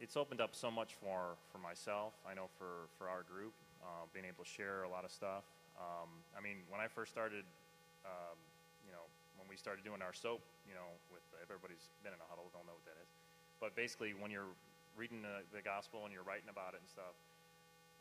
it's 0.00 0.16
opened 0.16 0.40
up 0.40 0.56
so 0.56 0.72
much 0.72 0.96
for, 0.96 1.36
for 1.52 1.60
myself. 1.60 2.16
I 2.24 2.32
know 2.32 2.48
for, 2.56 2.88
for 2.96 3.12
our 3.12 3.20
group, 3.28 3.52
uh, 3.84 4.08
being 4.16 4.24
able 4.24 4.48
to 4.48 4.48
share 4.48 4.88
a 4.88 4.90
lot 4.90 5.04
of 5.04 5.12
stuff. 5.12 5.44
Um, 5.76 6.08
I 6.32 6.40
mean, 6.40 6.64
when 6.72 6.80
I 6.80 6.88
first 6.88 7.12
started, 7.12 7.44
um, 8.08 8.40
you 8.88 8.96
know, 8.96 9.04
when 9.36 9.44
we 9.44 9.60
started 9.60 9.84
doing 9.84 10.00
our 10.00 10.16
soap, 10.16 10.40
you 10.64 10.72
know, 10.72 10.88
with 11.12 11.24
everybody's 11.44 11.92
been 12.00 12.16
in 12.16 12.20
a 12.24 12.28
huddle, 12.32 12.48
don't 12.56 12.64
know 12.64 12.72
what 12.72 12.88
that 12.88 12.96
is. 12.96 13.12
But 13.60 13.76
basically, 13.76 14.16
when 14.16 14.32
you're 14.32 14.56
reading 14.96 15.20
the, 15.20 15.44
the 15.52 15.60
gospel 15.60 16.08
and 16.08 16.16
you're 16.16 16.24
writing 16.24 16.48
about 16.48 16.72
it 16.72 16.80
and 16.80 16.88
stuff, 16.88 17.12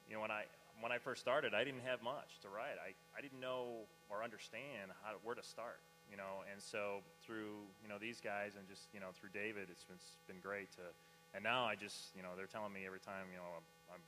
you 0.08 0.15
know, 0.15 0.23
when 0.23 0.32
I 0.32 0.47
when 0.82 0.91
I 0.91 0.98
first 0.98 1.22
started, 1.22 1.54
I 1.54 1.63
didn't 1.63 1.86
have 1.86 2.02
much 2.02 2.41
to 2.41 2.50
write. 2.50 2.78
I, 2.82 2.94
I 3.17 3.22
didn't 3.22 3.39
know 3.39 3.86
or 4.10 4.24
understand 4.24 4.91
how 5.02 5.13
to, 5.13 5.20
where 5.24 5.36
to 5.36 5.44
start, 5.44 5.80
you 6.10 6.17
know. 6.17 6.44
And 6.52 6.62
so 6.62 7.06
through 7.24 7.63
you 7.82 7.89
know 7.89 7.98
these 8.02 8.20
guys 8.20 8.54
and 8.58 8.67
just 8.67 8.89
you 8.94 9.00
know 9.00 9.13
through 9.13 9.30
David, 9.34 9.70
it's 9.70 9.86
been, 9.86 9.98
it's 9.98 10.17
been 10.28 10.41
great 10.41 10.72
to 10.78 10.86
and 11.34 11.44
now 11.44 11.63
I 11.63 11.76
just, 11.76 12.12
you 12.15 12.24
know, 12.24 12.30
they're 12.36 12.52
telling 12.52 12.74
me 12.74 12.84
every 12.86 13.00
time, 13.00 13.32
you 13.32 13.39
know, 13.39 13.48
I'm, 13.56 13.96
I'm 13.96 14.04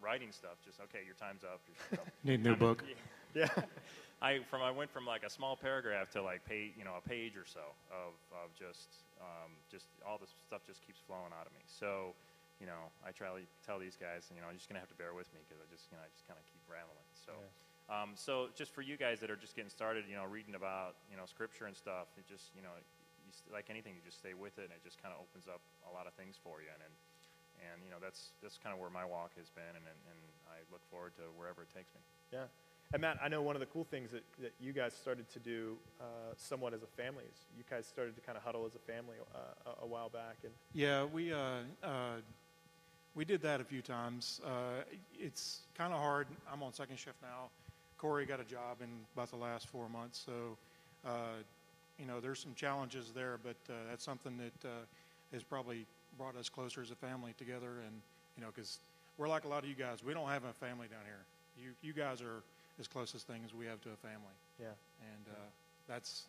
writing 0.00 0.30
stuff, 0.30 0.62
just 0.64 0.78
okay, 0.80 1.02
your 1.04 1.18
time's 1.18 1.42
up. 1.42 1.60
You 1.66 1.98
know, 1.98 2.04
Need 2.24 2.46
a 2.46 2.50
new 2.50 2.56
book. 2.56 2.84
yeah. 3.34 3.48
I 4.22 4.40
from 4.50 4.62
I 4.62 4.70
went 4.70 4.90
from 4.90 5.06
like 5.06 5.24
a 5.24 5.30
small 5.30 5.56
paragraph 5.56 6.10
to 6.10 6.22
like 6.22 6.44
page, 6.44 6.72
you 6.76 6.84
know, 6.84 6.94
a 6.94 7.08
page 7.08 7.36
or 7.36 7.46
so 7.46 7.74
of, 7.90 8.14
of 8.30 8.54
just 8.54 9.02
um, 9.20 9.50
just 9.70 9.86
all 10.06 10.18
this 10.18 10.30
stuff 10.46 10.60
just 10.66 10.86
keeps 10.86 11.00
flowing 11.06 11.32
out 11.32 11.46
of 11.46 11.52
me. 11.52 11.64
So, 11.66 12.12
you 12.60 12.68
know, 12.68 12.92
I 13.02 13.10
try 13.10 13.32
to 13.32 13.40
tell 13.64 13.80
these 13.80 13.96
guys, 13.96 14.28
you 14.30 14.44
know, 14.44 14.52
you're 14.52 14.60
just 14.60 14.68
gonna 14.68 14.84
have 14.84 14.92
to 14.92 15.00
bear 15.00 15.16
with 15.16 15.32
me 15.32 15.40
because 15.42 15.58
I 15.58 15.66
just, 15.72 15.88
you 15.88 15.96
know, 15.96 16.04
I 16.04 16.10
just 16.12 16.28
kind 16.28 16.36
of 16.38 16.44
keep 16.46 16.62
rambling. 16.68 17.08
So. 17.16 17.32
Yeah. 17.32 17.48
Um, 17.90 18.14
so 18.14 18.54
just 18.54 18.70
for 18.70 18.86
you 18.86 18.94
guys 18.94 19.18
that 19.18 19.34
are 19.34 19.40
just 19.40 19.58
getting 19.58 19.68
started, 19.68 20.06
you 20.06 20.14
know, 20.14 20.22
reading 20.22 20.54
about 20.54 20.94
you 21.10 21.18
know 21.18 21.26
scripture 21.26 21.66
and 21.66 21.74
stuff, 21.74 22.06
it 22.14 22.22
just 22.22 22.54
you 22.54 22.62
know 22.62 22.70
you, 23.26 23.34
like 23.50 23.66
anything, 23.66 23.98
you 23.98 24.02
just 24.06 24.22
stay 24.22 24.30
with 24.30 24.62
it, 24.62 24.70
and 24.70 24.74
it 24.78 24.82
just 24.86 25.02
kind 25.02 25.10
of 25.10 25.18
opens 25.18 25.50
up 25.50 25.58
a 25.90 25.92
lot 25.92 26.06
of 26.06 26.14
things 26.14 26.38
for 26.38 26.62
you. 26.62 26.70
And 26.70 26.86
and, 26.86 26.94
and 27.66 27.76
you 27.82 27.90
know 27.90 27.98
that's 27.98 28.30
that's 28.46 28.62
kind 28.62 28.70
of 28.70 28.78
where 28.78 28.94
my 28.94 29.02
walk 29.02 29.34
has 29.34 29.50
been, 29.50 29.74
and, 29.74 29.82
and, 29.82 29.98
and 30.06 30.20
I 30.46 30.62
look 30.70 30.86
forward 30.86 31.18
to 31.18 31.26
wherever 31.34 31.66
it 31.66 31.72
takes 31.74 31.90
me. 31.90 32.00
Yeah. 32.30 32.46
And 32.92 33.02
Matt, 33.02 33.18
I 33.22 33.28
know 33.28 33.40
one 33.40 33.54
of 33.54 33.60
the 33.60 33.66
cool 33.66 33.84
things 33.84 34.10
that, 34.10 34.24
that 34.40 34.52
you 34.58 34.72
guys 34.72 34.94
started 34.94 35.30
to 35.30 35.38
do 35.38 35.76
uh, 36.00 36.34
somewhat 36.36 36.74
as 36.74 36.82
a 36.82 36.90
family 36.98 37.22
is 37.22 37.46
you 37.56 37.62
guys 37.70 37.86
started 37.86 38.16
to 38.16 38.20
kind 38.20 38.36
of 38.36 38.42
huddle 38.42 38.66
as 38.66 38.74
a 38.74 38.80
family 38.80 39.14
uh, 39.32 39.70
a, 39.80 39.84
a, 39.84 39.86
while 39.86 40.08
back. 40.08 40.38
And 40.42 40.52
yeah, 40.74 41.04
we 41.04 41.32
uh, 41.32 41.62
uh 41.84 42.18
we 43.14 43.24
did 43.24 43.42
that 43.42 43.60
a 43.60 43.64
few 43.64 43.82
times. 43.82 44.40
Uh, 44.44 44.82
it's 45.18 45.60
kind 45.76 45.92
of 45.92 45.98
hard. 45.98 46.26
I'm 46.52 46.62
on 46.62 46.72
second 46.72 46.98
shift 46.98 47.20
now. 47.22 47.48
Corey 47.98 48.24
got 48.24 48.40
a 48.40 48.44
job 48.44 48.78
in 48.82 48.88
about 49.14 49.30
the 49.30 49.36
last 49.36 49.68
four 49.68 49.88
months, 49.88 50.22
so 50.24 50.56
uh, 51.04 51.42
you 51.98 52.06
know, 52.06 52.18
there's 52.18 52.38
some 52.40 52.54
challenges 52.54 53.12
there, 53.14 53.38
but 53.42 53.56
uh, 53.68 53.74
that's 53.90 54.02
something 54.02 54.38
that 54.38 54.68
uh, 54.68 54.72
has 55.32 55.42
probably 55.42 55.86
brought 56.16 56.34
us 56.34 56.48
closer 56.48 56.80
as 56.80 56.90
a 56.90 56.94
family 56.94 57.34
together. 57.36 57.82
And, 57.86 58.00
you 58.36 58.42
know, 58.42 58.48
because 58.54 58.78
we're 59.18 59.28
like 59.28 59.44
a 59.44 59.48
lot 59.48 59.62
of 59.62 59.68
you 59.68 59.74
guys, 59.74 60.02
we 60.02 60.14
don't 60.14 60.28
have 60.28 60.44
a 60.44 60.52
family 60.54 60.86
down 60.88 61.04
here. 61.04 61.20
You, 61.58 61.72
you 61.82 61.92
guys 61.92 62.22
are 62.22 62.42
as 62.80 62.86
thing 63.22 63.42
as 63.44 63.52
we 63.52 63.66
have 63.66 63.80
to 63.82 63.90
a 63.90 63.96
family. 63.96 64.32
Yeah. 64.58 64.68
And 65.12 65.26
uh, 65.28 65.38
that's, 65.86 66.24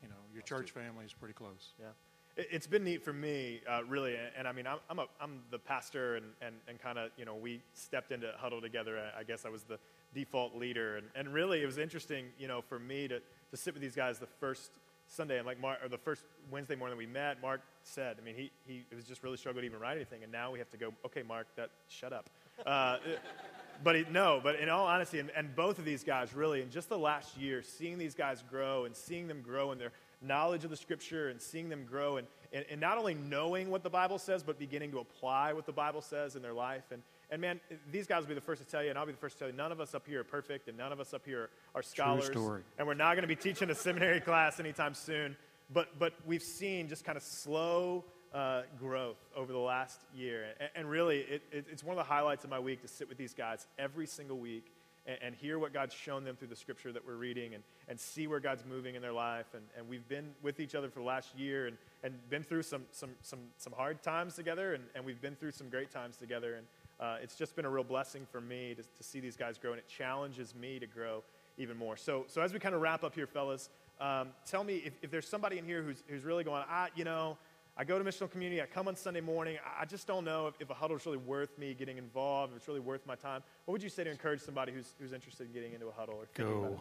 you 0.00 0.08
know, 0.08 0.14
your 0.32 0.42
church 0.42 0.70
family 0.70 1.04
is 1.04 1.12
pretty 1.12 1.34
close. 1.34 1.74
Yeah. 1.80 1.86
It's 2.34 2.66
been 2.66 2.84
neat 2.84 3.04
for 3.04 3.12
me, 3.12 3.60
uh, 3.68 3.84
really, 3.84 4.16
and 4.38 4.48
I 4.48 4.52
mean, 4.52 4.66
I'm, 4.66 4.78
I'm, 4.88 4.98
a, 5.00 5.06
I'm 5.20 5.40
the 5.50 5.58
pastor, 5.58 6.16
and, 6.16 6.24
and, 6.40 6.54
and 6.66 6.80
kind 6.80 6.98
of, 6.98 7.10
you 7.18 7.26
know, 7.26 7.34
we 7.34 7.60
stepped 7.74 8.10
into 8.10 8.32
huddle 8.38 8.62
together. 8.62 9.02
I 9.18 9.22
guess 9.22 9.44
I 9.44 9.50
was 9.50 9.64
the 9.64 9.78
default 10.14 10.56
leader, 10.56 10.96
and, 10.96 11.06
and 11.14 11.34
really, 11.34 11.62
it 11.62 11.66
was 11.66 11.76
interesting, 11.76 12.26
you 12.38 12.48
know, 12.48 12.62
for 12.62 12.78
me 12.78 13.06
to, 13.08 13.18
to 13.18 13.56
sit 13.56 13.74
with 13.74 13.82
these 13.82 13.94
guys 13.94 14.18
the 14.18 14.26
first 14.40 14.70
Sunday, 15.08 15.36
and 15.36 15.46
like 15.46 15.60
Mark, 15.60 15.80
or 15.84 15.90
the 15.90 15.98
first 15.98 16.24
Wednesday 16.50 16.74
morning 16.74 16.96
we 16.96 17.04
met, 17.04 17.42
Mark 17.42 17.60
said. 17.82 18.16
I 18.18 18.24
mean, 18.24 18.34
he, 18.34 18.50
he 18.66 18.86
was 18.94 19.04
just 19.04 19.22
really 19.22 19.36
struggled 19.36 19.62
to 19.62 19.66
even 19.66 19.78
write 19.78 19.96
anything, 19.96 20.22
and 20.22 20.32
now 20.32 20.50
we 20.50 20.58
have 20.58 20.70
to 20.70 20.78
go, 20.78 20.94
okay, 21.04 21.22
Mark, 21.22 21.48
that, 21.56 21.68
shut 21.88 22.14
up. 22.14 22.30
Uh, 22.64 22.96
but 23.84 23.94
he, 23.94 24.06
no, 24.10 24.40
but 24.42 24.56
in 24.56 24.70
all 24.70 24.86
honesty, 24.86 25.18
and, 25.18 25.30
and 25.36 25.54
both 25.54 25.78
of 25.78 25.84
these 25.84 26.02
guys 26.02 26.32
really, 26.32 26.62
in 26.62 26.70
just 26.70 26.88
the 26.88 26.98
last 26.98 27.36
year, 27.36 27.62
seeing 27.62 27.98
these 27.98 28.14
guys 28.14 28.42
grow 28.48 28.86
and 28.86 28.96
seeing 28.96 29.28
them 29.28 29.42
grow 29.42 29.72
in 29.72 29.78
their 29.78 29.92
knowledge 30.22 30.64
of 30.64 30.70
the 30.70 30.76
scripture 30.76 31.28
and 31.28 31.40
seeing 31.40 31.68
them 31.68 31.84
grow 31.84 32.16
and, 32.16 32.26
and, 32.52 32.64
and 32.70 32.80
not 32.80 32.98
only 32.98 33.14
knowing 33.14 33.70
what 33.70 33.82
the 33.82 33.90
Bible 33.90 34.18
says, 34.18 34.42
but 34.42 34.58
beginning 34.58 34.90
to 34.92 34.98
apply 34.98 35.52
what 35.52 35.66
the 35.66 35.72
Bible 35.72 36.02
says 36.02 36.36
in 36.36 36.42
their 36.42 36.52
life. 36.52 36.84
And, 36.90 37.02
and 37.30 37.40
man, 37.40 37.60
these 37.90 38.06
guys 38.06 38.22
will 38.22 38.28
be 38.28 38.34
the 38.34 38.40
first 38.40 38.62
to 38.62 38.68
tell 38.68 38.82
you, 38.82 38.90
and 38.90 38.98
I'll 38.98 39.06
be 39.06 39.12
the 39.12 39.18
first 39.18 39.36
to 39.36 39.44
tell 39.44 39.50
you, 39.50 39.56
none 39.56 39.72
of 39.72 39.80
us 39.80 39.94
up 39.94 40.06
here 40.06 40.20
are 40.20 40.24
perfect, 40.24 40.68
and 40.68 40.76
none 40.76 40.92
of 40.92 41.00
us 41.00 41.14
up 41.14 41.24
here 41.24 41.50
are 41.74 41.82
scholars. 41.82 42.26
True 42.26 42.42
story. 42.42 42.62
And 42.78 42.86
we're 42.86 42.94
not 42.94 43.14
going 43.14 43.22
to 43.22 43.28
be 43.28 43.36
teaching 43.36 43.70
a 43.70 43.74
seminary 43.74 44.20
class 44.28 44.60
anytime 44.60 44.94
soon. 44.94 45.36
But, 45.72 45.98
but 45.98 46.12
we've 46.26 46.42
seen 46.42 46.88
just 46.88 47.04
kind 47.04 47.16
of 47.16 47.22
slow 47.22 48.04
uh, 48.34 48.62
growth 48.78 49.18
over 49.36 49.52
the 49.52 49.58
last 49.58 50.00
year. 50.14 50.44
And, 50.60 50.70
and 50.74 50.90
really, 50.90 51.20
it, 51.20 51.42
it, 51.50 51.66
it's 51.70 51.82
one 51.82 51.96
of 51.96 52.04
the 52.04 52.08
highlights 52.08 52.44
of 52.44 52.50
my 52.50 52.58
week 52.58 52.82
to 52.82 52.88
sit 52.88 53.08
with 53.08 53.18
these 53.18 53.34
guys 53.34 53.66
every 53.78 54.06
single 54.06 54.38
week 54.38 54.71
and, 55.06 55.18
and, 55.22 55.34
hear 55.34 55.58
what 55.58 55.72
God's 55.72 55.94
shown 55.94 56.24
them 56.24 56.36
through 56.36 56.48
the 56.48 56.56
scripture 56.56 56.92
that 56.92 57.04
we're 57.04 57.16
reading 57.16 57.54
and, 57.54 57.62
and 57.88 57.98
see 57.98 58.26
where 58.26 58.40
God's 58.40 58.64
moving 58.64 58.94
in 58.94 59.02
their 59.02 59.12
life. 59.12 59.46
And, 59.54 59.62
and 59.76 59.88
we've 59.88 60.08
been 60.08 60.30
with 60.42 60.60
each 60.60 60.74
other 60.74 60.88
for 60.88 61.00
the 61.00 61.04
last 61.04 61.36
year 61.36 61.66
and, 61.66 61.76
and 62.04 62.14
been 62.30 62.42
through 62.42 62.62
some, 62.62 62.84
some, 62.92 63.10
some, 63.22 63.40
some 63.58 63.72
hard 63.72 64.02
times 64.02 64.34
together, 64.34 64.74
and, 64.74 64.84
and 64.94 65.04
we've 65.04 65.20
been 65.20 65.34
through 65.34 65.52
some 65.52 65.68
great 65.68 65.90
times 65.90 66.16
together. 66.16 66.54
And 66.54 66.66
uh, 67.00 67.16
it's 67.22 67.34
just 67.34 67.56
been 67.56 67.64
a 67.64 67.70
real 67.70 67.84
blessing 67.84 68.26
for 68.30 68.40
me 68.40 68.74
to, 68.74 68.82
to 68.82 69.02
see 69.02 69.20
these 69.20 69.36
guys 69.36 69.58
grow, 69.58 69.72
and 69.72 69.78
it 69.78 69.88
challenges 69.88 70.54
me 70.54 70.78
to 70.78 70.86
grow 70.86 71.22
even 71.58 71.76
more. 71.76 71.96
So, 71.96 72.24
so 72.28 72.40
as 72.40 72.52
we 72.52 72.58
kind 72.58 72.74
of 72.74 72.80
wrap 72.80 73.04
up 73.04 73.14
here, 73.14 73.26
fellas, 73.26 73.70
um, 74.00 74.28
tell 74.46 74.64
me 74.64 74.82
if, 74.84 74.94
if 75.02 75.10
there's 75.10 75.28
somebody 75.28 75.58
in 75.58 75.64
here 75.64 75.82
who's, 75.82 76.02
who's 76.08 76.24
really 76.24 76.44
going, 76.44 76.62
I, 76.68 76.88
you 76.94 77.04
know, 77.04 77.38
I 77.76 77.84
go 77.84 77.98
to 77.98 78.04
missional 78.04 78.30
community, 78.30 78.60
I 78.60 78.66
come 78.66 78.86
on 78.86 78.96
Sunday 78.96 79.22
morning, 79.22 79.56
I 79.80 79.86
just 79.86 80.06
don't 80.06 80.24
know 80.24 80.46
if, 80.46 80.54
if 80.60 80.68
a 80.68 80.74
huddle 80.74 80.96
is 80.96 81.06
really 81.06 81.18
worth 81.18 81.56
me 81.58 81.72
getting 81.72 81.96
involved, 81.96 82.52
if 82.52 82.58
it's 82.58 82.68
really 82.68 82.80
worth 82.80 83.06
my 83.06 83.14
time. 83.14 83.42
What 83.64 83.72
would 83.72 83.82
you 83.82 83.88
say 83.88 84.04
to 84.04 84.10
encourage 84.10 84.40
somebody 84.40 84.72
who's, 84.72 84.94
who's 85.00 85.12
interested 85.12 85.46
in 85.46 85.52
getting 85.54 85.72
into 85.72 85.86
a 85.86 85.92
huddle? 85.92 86.16
Or 86.16 86.26
Go. 86.34 86.80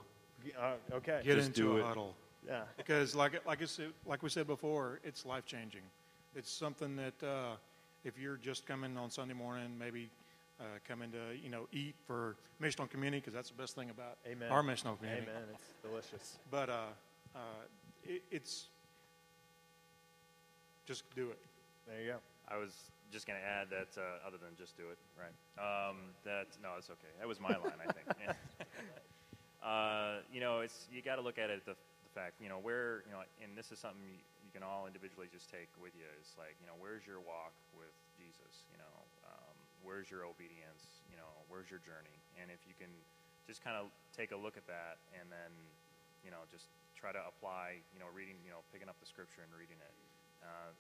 Uh, 0.60 0.73
okay. 0.93 1.21
Get 1.23 1.36
Just 1.36 1.47
into 1.49 1.73
a 1.73 1.77
it. 1.77 1.86
huddle. 1.86 2.15
Yeah. 2.45 2.63
Because, 2.75 3.15
like, 3.15 3.45
like, 3.45 3.62
I 3.62 3.65
said, 3.65 3.91
like 4.06 4.23
we 4.23 4.30
said 4.30 4.47
before, 4.47 4.99
it's 5.04 5.25
life 5.25 5.45
changing. 5.45 5.82
It's 6.36 6.51
something 6.51 6.95
that 6.95 7.23
uh, 7.23 7.56
if 8.04 8.17
you're 8.17 8.38
just 8.38 8.65
coming 8.65 8.97
on 8.97 9.12
Sunday 9.12 9.34
morning, 9.34 9.69
maybe 9.80 10.10
uh, 10.60 10.63
coming 10.88 11.12
to 11.12 11.38
you 11.43 11.49
know 11.49 11.67
eat 11.71 11.95
for 12.08 12.36
missional 12.62 12.89
community, 12.89 13.19
because 13.19 13.34
that's 13.34 13.49
the 13.49 13.58
best 13.58 13.75
thing 13.75 13.89
about 13.89 14.17
Amen. 14.27 14.49
our 14.49 14.63
missional 14.63 14.97
community. 14.97 15.27
Amen. 15.30 15.43
It's 15.54 15.63
delicious. 15.84 16.38
But 16.49 16.69
uh, 16.69 16.73
uh, 17.36 17.39
it, 18.04 18.23
it's 18.32 18.67
just 20.85 21.03
do 21.15 21.29
it. 21.29 21.39
There 21.87 22.01
you 22.01 22.07
go. 22.13 22.19
I 22.47 22.57
was 22.57 22.91
just 23.11 23.27
going 23.27 23.39
to 23.39 23.45
add 23.45 23.67
that, 23.69 23.91
uh, 23.99 24.27
other 24.27 24.39
than 24.39 24.55
just 24.55 24.75
do 24.77 24.87
it, 24.91 24.99
right? 25.19 25.35
Um, 25.59 26.15
that 26.23 26.47
no, 26.63 26.79
it's 26.79 26.89
okay. 26.89 27.11
That 27.19 27.27
was 27.27 27.39
my 27.39 27.51
line, 27.51 27.79
I 27.79 27.91
think. 27.91 28.07
Yeah. 28.19 28.33
uh, 29.63 30.23
you 30.31 30.39
know, 30.39 30.61
it's 30.61 30.87
you 30.91 31.01
got 31.01 31.15
to 31.15 31.23
look 31.23 31.37
at 31.37 31.49
it 31.49 31.63
the, 31.65 31.75
the 31.75 32.11
fact, 32.15 32.39
you 32.39 32.49
know, 32.49 32.59
where 32.59 33.03
you 33.05 33.13
know, 33.13 33.21
and 33.43 33.55
this 33.55 33.71
is 33.71 33.79
something 33.79 34.01
you, 34.03 34.19
you 34.41 34.51
can 34.51 34.63
all 34.63 34.87
individually 34.87 35.27
just 35.31 35.51
take 35.51 35.69
with 35.79 35.95
you. 35.95 36.07
Is 36.19 36.35
like, 36.35 36.55
you 36.59 36.67
know, 36.67 36.75
where's 36.79 37.07
your 37.07 37.19
walk 37.23 37.55
with 37.75 37.93
Jesus? 38.15 38.67
You 38.71 38.79
know, 38.79 38.95
um, 39.27 39.55
where's 39.83 40.09
your 40.11 40.27
obedience? 40.27 41.03
You 41.11 41.15
know, 41.19 41.31
where's 41.47 41.71
your 41.71 41.83
journey? 41.83 42.15
And 42.39 42.51
if 42.51 42.63
you 42.67 42.73
can 42.75 42.91
just 43.47 43.63
kind 43.63 43.75
of 43.75 43.91
take 44.15 44.31
a 44.31 44.39
look 44.39 44.55
at 44.55 44.65
that, 44.69 45.01
and 45.17 45.27
then, 45.27 45.51
you 46.23 46.29
know, 46.29 46.45
just 46.51 46.69
try 46.93 47.09
to 47.11 47.21
apply, 47.25 47.81
you 47.91 47.99
know, 47.99 48.11
reading, 48.13 48.37
you 48.45 48.53
know, 48.53 48.61
picking 48.69 48.87
up 48.87 48.95
the 49.01 49.09
scripture 49.09 49.41
and 49.41 49.51
reading 49.57 49.79
it. 49.81 49.95
Uh, 50.41 50.73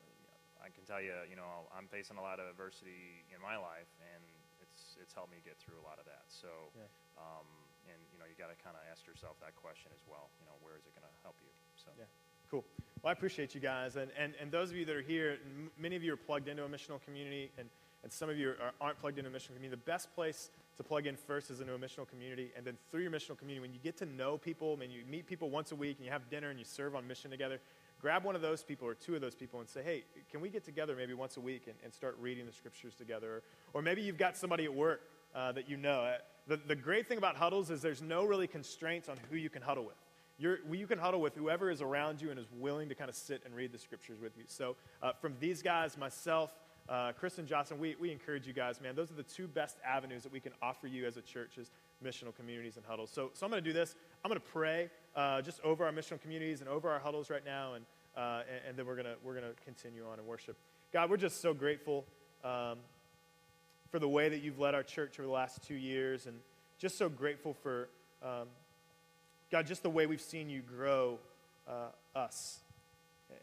I 0.61 0.69
can 0.69 0.85
tell 0.85 1.01
you, 1.01 1.13
you 1.29 1.35
know, 1.35 1.65
I'm 1.73 1.89
facing 1.89 2.17
a 2.17 2.23
lot 2.23 2.37
of 2.37 2.45
adversity 2.45 3.25
in 3.33 3.41
my 3.41 3.57
life, 3.57 3.89
and 4.13 4.21
it's 4.61 4.93
it's 5.01 5.13
helped 5.13 5.33
me 5.33 5.41
get 5.41 5.57
through 5.57 5.77
a 5.81 5.85
lot 5.85 5.97
of 5.97 6.05
that. 6.05 6.21
So, 6.29 6.49
Yeah. 6.77 6.85
um, 7.17 7.47
and 7.89 7.97
you 8.13 8.19
know, 8.21 8.25
you 8.29 8.37
got 8.37 8.53
to 8.53 8.57
kind 8.61 8.77
of 8.77 8.83
ask 8.91 9.05
yourself 9.09 9.39
that 9.41 9.55
question 9.57 9.89
as 9.93 10.05
well. 10.05 10.29
You 10.37 10.45
know, 10.45 10.53
where 10.61 10.77
is 10.77 10.85
it 10.85 10.93
going 10.93 11.05
to 11.09 11.15
help 11.25 11.35
you? 11.41 11.49
So, 11.75 11.89
Yeah. 11.97 12.05
Cool. 12.49 12.65
Well, 13.01 13.09
I 13.09 13.13
appreciate 13.13 13.55
you 13.55 13.61
guys. 13.61 13.95
And, 13.95 14.11
and, 14.19 14.35
and 14.39 14.51
those 14.51 14.69
of 14.71 14.75
you 14.75 14.83
that 14.85 14.95
are 14.95 15.01
here, 15.01 15.39
m- 15.45 15.71
many 15.79 15.95
of 15.95 16.03
you 16.03 16.13
are 16.13 16.17
plugged 16.19 16.47
into 16.49 16.65
a 16.65 16.69
missional 16.69 17.01
community, 17.01 17.49
and, 17.57 17.69
and 18.03 18.11
some 18.11 18.29
of 18.29 18.37
you 18.37 18.49
are, 18.59 18.73
aren't 18.81 18.99
plugged 18.99 19.17
into 19.17 19.31
a 19.31 19.33
missional 19.33 19.55
community. 19.55 19.69
The 19.69 19.89
best 19.89 20.13
place 20.13 20.51
to 20.77 20.83
plug 20.83 21.07
in 21.07 21.15
first 21.15 21.49
is 21.49 21.61
into 21.61 21.73
a 21.73 21.79
missional 21.79 22.05
community. 22.07 22.51
And 22.57 22.65
then 22.65 22.77
through 22.91 23.01
your 23.03 23.11
missional 23.11 23.37
community, 23.37 23.61
when 23.61 23.71
you 23.73 23.79
get 23.81 23.95
to 23.97 24.05
know 24.05 24.37
people, 24.37 24.75
when 24.75 24.91
you 24.91 25.03
meet 25.09 25.25
people 25.27 25.49
once 25.49 25.71
a 25.71 25.75
week 25.75 25.95
and 25.97 26.05
you 26.05 26.11
have 26.11 26.29
dinner 26.29 26.49
and 26.49 26.59
you 26.59 26.65
serve 26.65 26.93
on 26.93 27.07
mission 27.07 27.31
together, 27.31 27.59
grab 28.01 28.23
one 28.23 28.35
of 28.35 28.41
those 28.41 28.63
people 28.63 28.87
or 28.87 28.95
two 28.95 29.15
of 29.15 29.21
those 29.21 29.35
people 29.35 29.59
and 29.59 29.69
say, 29.69 29.83
hey, 29.83 30.03
can 30.31 30.41
we 30.41 30.49
get 30.49 30.63
together 30.65 30.95
maybe 30.95 31.13
once 31.13 31.37
a 31.37 31.41
week 31.41 31.63
and, 31.67 31.75
and 31.83 31.93
start 31.93 32.17
reading 32.19 32.45
the 32.45 32.53
scriptures 32.53 32.95
together? 32.95 33.43
Or 33.73 33.81
maybe 33.81 34.01
you've 34.01 34.17
got 34.17 34.35
somebody 34.35 34.65
at 34.65 34.73
work 34.73 35.01
uh, 35.35 35.51
that 35.53 35.69
you 35.69 35.77
know. 35.77 36.01
Uh, 36.01 36.17
The, 36.47 36.57
the 36.57 36.75
great 36.75 37.07
thing 37.07 37.19
about 37.19 37.35
huddles 37.35 37.69
is 37.69 37.81
there's 37.81 38.01
no 38.01 38.25
really 38.25 38.47
constraints 38.47 39.07
on 39.07 39.17
who 39.29 39.37
you 39.37 39.49
can 39.49 39.61
huddle 39.61 39.85
with. 39.85 39.95
You're, 40.39 40.57
you 40.73 40.87
can 40.87 40.97
huddle 40.97 41.21
with 41.21 41.35
whoever 41.35 41.69
is 41.69 41.81
around 41.81 42.19
you 42.19 42.31
and 42.31 42.39
is 42.39 42.47
willing 42.59 42.89
to 42.89 42.95
kind 42.95 43.09
of 43.09 43.15
sit 43.15 43.43
and 43.45 43.55
read 43.55 43.71
the 43.71 43.77
scriptures 43.77 44.19
with 44.19 44.35
you. 44.35 44.45
So, 44.47 44.75
uh, 45.03 45.13
from 45.21 45.35
these 45.39 45.61
guys, 45.61 45.97
myself, 45.97 46.49
uh, 46.89 47.11
Chris 47.11 47.37
and 47.37 47.47
Jocelyn, 47.47 47.79
we, 47.79 47.95
we 48.01 48.11
encourage 48.11 48.47
you 48.47 48.53
guys, 48.53 48.81
man. 48.81 48.95
Those 48.95 49.11
are 49.11 49.15
the 49.23 49.29
two 49.37 49.47
best 49.47 49.77
avenues 49.85 50.23
that 50.23 50.33
we 50.33 50.39
can 50.39 50.51
offer 50.61 50.87
you 50.87 51.05
as 51.05 51.15
a 51.17 51.21
church 51.21 51.59
as 51.59 51.69
missional 52.03 52.33
communities 52.35 52.75
and 52.75 52.85
huddles. 52.85 53.11
So, 53.11 53.29
so 53.33 53.45
I'm 53.45 53.51
going 53.51 53.63
to 53.63 53.69
do 53.69 53.77
this. 53.81 53.95
I'm 54.25 54.29
going 54.29 54.41
to 54.41 54.51
pray 54.51 54.89
uh, 55.15 55.41
just 55.41 55.59
over 55.61 55.85
our 55.85 55.91
missional 55.91 56.21
communities 56.21 56.61
and 56.61 56.69
over 56.69 56.89
our 56.89 56.99
huddles 56.99 57.29
right 57.29 57.45
now, 57.45 57.73
and, 57.73 57.85
uh, 58.15 58.41
and, 58.49 58.69
and 58.69 58.77
then 58.77 58.85
we're 58.85 58.95
going 58.95 59.07
we're 59.23 59.35
gonna 59.35 59.53
continue 59.65 60.05
on 60.11 60.19
in 60.19 60.25
worship. 60.25 60.57
God, 60.93 61.09
we're 61.09 61.17
just 61.17 61.41
so 61.41 61.53
grateful 61.53 62.05
um, 62.43 62.77
for 63.89 63.99
the 63.99 64.09
way 64.09 64.29
that 64.29 64.41
you've 64.41 64.59
led 64.59 64.75
our 64.75 64.83
church 64.83 65.19
over 65.19 65.27
the 65.27 65.33
last 65.33 65.61
two 65.63 65.75
years, 65.75 66.25
and 66.25 66.37
just 66.77 66.97
so 66.97 67.09
grateful 67.09 67.53
for. 67.53 67.89
Um, 68.23 68.47
God, 69.51 69.67
just 69.67 69.83
the 69.83 69.89
way 69.89 70.05
we've 70.05 70.21
seen 70.21 70.49
you 70.49 70.61
grow 70.61 71.19
uh, 71.67 72.17
us. 72.17 72.59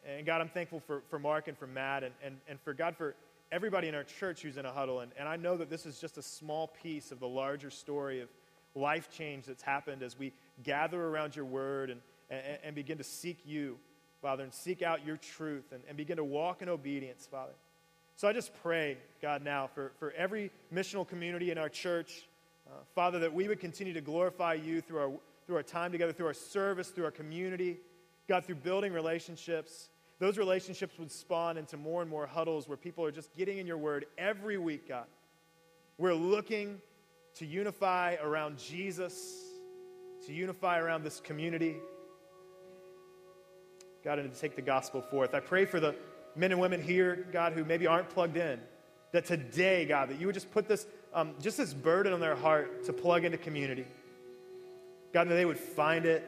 And 0.06 0.24
God, 0.24 0.40
I'm 0.40 0.48
thankful 0.48 0.80
for, 0.80 1.02
for 1.10 1.18
Mark 1.18 1.48
and 1.48 1.58
for 1.58 1.66
Matt 1.66 2.02
and, 2.02 2.14
and, 2.24 2.36
and 2.48 2.58
for 2.60 2.72
God, 2.72 2.96
for 2.96 3.14
everybody 3.52 3.88
in 3.88 3.94
our 3.94 4.04
church 4.04 4.42
who's 4.42 4.56
in 4.56 4.64
a 4.64 4.72
huddle. 4.72 5.00
And, 5.00 5.12
and 5.18 5.28
I 5.28 5.36
know 5.36 5.56
that 5.58 5.68
this 5.68 5.84
is 5.84 6.00
just 6.00 6.16
a 6.16 6.22
small 6.22 6.68
piece 6.82 7.12
of 7.12 7.20
the 7.20 7.28
larger 7.28 7.70
story 7.70 8.20
of 8.20 8.28
life 8.74 9.10
change 9.10 9.46
that's 9.46 9.62
happened 9.62 10.02
as 10.02 10.18
we 10.18 10.32
gather 10.62 11.02
around 11.02 11.36
your 11.36 11.44
word 11.44 11.90
and, 11.90 12.00
and, 12.30 12.58
and 12.64 12.74
begin 12.74 12.98
to 12.98 13.04
seek 13.04 13.38
you, 13.44 13.78
Father, 14.22 14.44
and 14.44 14.52
seek 14.52 14.82
out 14.82 15.04
your 15.06 15.16
truth 15.16 15.72
and, 15.72 15.82
and 15.88 15.96
begin 15.96 16.16
to 16.16 16.24
walk 16.24 16.62
in 16.62 16.68
obedience, 16.68 17.26
Father. 17.30 17.52
So 18.16 18.26
I 18.26 18.32
just 18.32 18.52
pray, 18.62 18.98
God, 19.22 19.44
now 19.44 19.68
for, 19.72 19.92
for 19.98 20.10
every 20.12 20.50
missional 20.74 21.06
community 21.06 21.52
in 21.52 21.58
our 21.58 21.68
church, 21.68 22.26
uh, 22.66 22.72
Father, 22.94 23.20
that 23.20 23.32
we 23.32 23.46
would 23.46 23.60
continue 23.60 23.92
to 23.92 24.00
glorify 24.00 24.54
you 24.54 24.80
through 24.80 24.98
our, 24.98 25.10
through 25.46 25.56
our 25.56 25.62
time 25.62 25.92
together, 25.92 26.12
through 26.12 26.26
our 26.26 26.34
service, 26.34 26.88
through 26.88 27.04
our 27.04 27.12
community, 27.12 27.76
God, 28.28 28.44
through 28.44 28.56
building 28.56 28.92
relationships. 28.92 29.88
Those 30.18 30.36
relationships 30.36 30.98
would 30.98 31.12
spawn 31.12 31.56
into 31.56 31.76
more 31.76 32.02
and 32.02 32.10
more 32.10 32.26
huddles 32.26 32.66
where 32.66 32.76
people 32.76 33.04
are 33.04 33.12
just 33.12 33.34
getting 33.36 33.58
in 33.58 33.68
your 33.68 33.78
word 33.78 34.06
every 34.18 34.58
week, 34.58 34.88
God. 34.88 35.06
We're 35.96 36.14
looking 36.14 36.80
to 37.36 37.46
unify 37.46 38.16
around 38.22 38.58
Jesus, 38.58 39.44
to 40.26 40.32
unify 40.32 40.78
around 40.78 41.04
this 41.04 41.20
community. 41.20 41.76
God, 44.04 44.18
and 44.18 44.32
to 44.32 44.40
take 44.40 44.56
the 44.56 44.62
gospel 44.62 45.02
forth. 45.02 45.34
I 45.34 45.40
pray 45.40 45.64
for 45.64 45.80
the 45.80 45.94
men 46.36 46.52
and 46.52 46.60
women 46.60 46.82
here, 46.82 47.26
God, 47.32 47.52
who 47.52 47.64
maybe 47.64 47.86
aren't 47.86 48.08
plugged 48.08 48.36
in, 48.36 48.60
that 49.12 49.24
today, 49.24 49.84
God, 49.84 50.10
that 50.10 50.20
you 50.20 50.26
would 50.26 50.34
just 50.34 50.50
put 50.52 50.68
this, 50.68 50.86
um, 51.12 51.34
just 51.40 51.56
this 51.56 51.74
burden 51.74 52.12
on 52.12 52.20
their 52.20 52.36
heart 52.36 52.84
to 52.84 52.92
plug 52.92 53.24
into 53.24 53.38
community. 53.38 53.86
God, 55.12 55.28
that 55.28 55.34
they 55.34 55.44
would 55.44 55.58
find 55.58 56.04
it, 56.04 56.24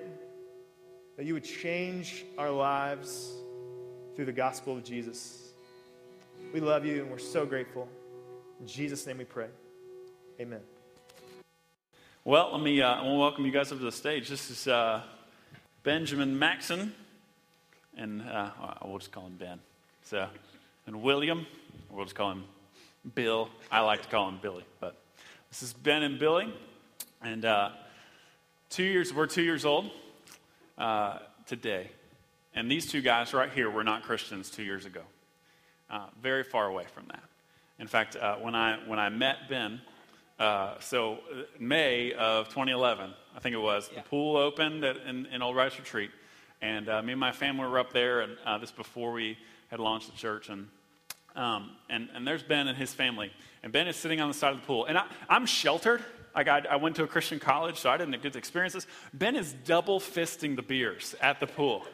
that 1.16 1.26
you 1.26 1.34
would 1.34 1.44
change 1.44 2.24
our 2.38 2.50
lives 2.50 3.32
through 4.16 4.24
the 4.24 4.32
gospel 4.32 4.76
of 4.76 4.84
Jesus. 4.84 5.52
We 6.52 6.60
love 6.60 6.84
you 6.84 7.02
and 7.02 7.10
we're 7.10 7.18
so 7.18 7.46
grateful. 7.46 7.88
In 8.60 8.66
Jesus' 8.66 9.06
name 9.06 9.18
we 9.18 9.24
pray. 9.24 9.48
Amen. 10.40 10.60
Well, 12.22 12.50
let 12.52 12.60
me 12.60 12.82
uh, 12.82 12.86
I 12.86 12.96
want 12.96 13.14
to 13.14 13.18
welcome 13.18 13.46
you 13.46 13.50
guys 13.50 13.72
up 13.72 13.78
to 13.78 13.84
the 13.84 13.90
stage. 13.90 14.28
This 14.28 14.50
is 14.50 14.68
uh, 14.68 15.00
Benjamin 15.84 16.38
Maxon, 16.38 16.92
and 17.96 18.20
uh, 18.20 18.50
we'll 18.84 18.98
just 18.98 19.10
call 19.10 19.24
him 19.24 19.36
Ben. 19.38 19.58
So, 20.02 20.28
and 20.86 21.00
William, 21.00 21.46
we'll 21.88 22.04
just 22.04 22.14
call 22.14 22.32
him 22.32 22.44
Bill. 23.14 23.48
I 23.72 23.80
like 23.80 24.02
to 24.02 24.08
call 24.08 24.28
him 24.28 24.38
Billy, 24.42 24.64
but 24.80 24.96
this 25.48 25.62
is 25.62 25.72
Ben 25.72 26.02
and 26.02 26.18
Billy, 26.18 26.52
and 27.22 27.46
uh, 27.46 27.70
two 28.68 28.84
years. 28.84 29.14
We're 29.14 29.24
two 29.26 29.42
years 29.42 29.64
old 29.64 29.90
uh, 30.76 31.20
today, 31.46 31.90
and 32.54 32.70
these 32.70 32.84
two 32.84 33.00
guys 33.00 33.32
right 33.32 33.50
here 33.50 33.70
were 33.70 33.82
not 33.82 34.02
Christians 34.02 34.50
two 34.50 34.62
years 34.62 34.84
ago. 34.84 35.04
Uh, 35.88 36.08
very 36.20 36.44
far 36.44 36.66
away 36.66 36.84
from 36.92 37.06
that. 37.06 37.24
In 37.78 37.86
fact, 37.86 38.14
when 38.42 38.54
I 38.54 38.76
when 38.86 38.98
I 38.98 39.08
met 39.08 39.48
Ben. 39.48 39.80
Uh, 40.40 40.72
so 40.80 41.18
uh, 41.30 41.42
May 41.58 42.14
of 42.14 42.48
2011, 42.48 43.12
I 43.36 43.40
think 43.40 43.54
it 43.54 43.58
was, 43.58 43.90
the 43.94 44.00
pool 44.00 44.38
opened 44.38 44.82
at, 44.84 44.96
in, 45.06 45.26
in 45.26 45.42
Old 45.42 45.54
Rice 45.54 45.78
Retreat, 45.78 46.10
and 46.62 46.88
uh, 46.88 47.02
me 47.02 47.12
and 47.12 47.20
my 47.20 47.30
family 47.30 47.66
were 47.66 47.78
up 47.78 47.92
there, 47.92 48.22
and 48.22 48.38
uh, 48.46 48.56
this 48.56 48.72
before 48.72 49.12
we 49.12 49.36
had 49.68 49.80
launched 49.80 50.10
the 50.10 50.16
church, 50.16 50.48
and 50.48 50.68
um, 51.36 51.72
and 51.90 52.08
and 52.14 52.26
there's 52.26 52.42
Ben 52.42 52.68
and 52.68 52.76
his 52.76 52.92
family, 52.92 53.30
and 53.62 53.70
Ben 53.70 53.86
is 53.86 53.96
sitting 53.96 54.20
on 54.20 54.28
the 54.28 54.34
side 54.34 54.54
of 54.54 54.62
the 54.62 54.66
pool, 54.66 54.86
and 54.86 54.96
I, 54.96 55.04
I'm 55.28 55.44
sheltered. 55.44 56.02
Like 56.34 56.48
I, 56.48 56.62
I 56.70 56.76
went 56.76 56.96
to 56.96 57.02
a 57.04 57.06
Christian 57.06 57.38
college, 57.38 57.78
so 57.78 57.90
I 57.90 57.98
didn't 57.98 58.20
get 58.22 58.32
to 58.32 58.38
experience 58.38 58.72
this. 58.72 58.86
Ben 59.12 59.36
is 59.36 59.52
double 59.66 60.00
fisting 60.00 60.56
the 60.56 60.62
beers 60.62 61.14
at 61.20 61.38
the 61.38 61.46
pool. 61.46 61.84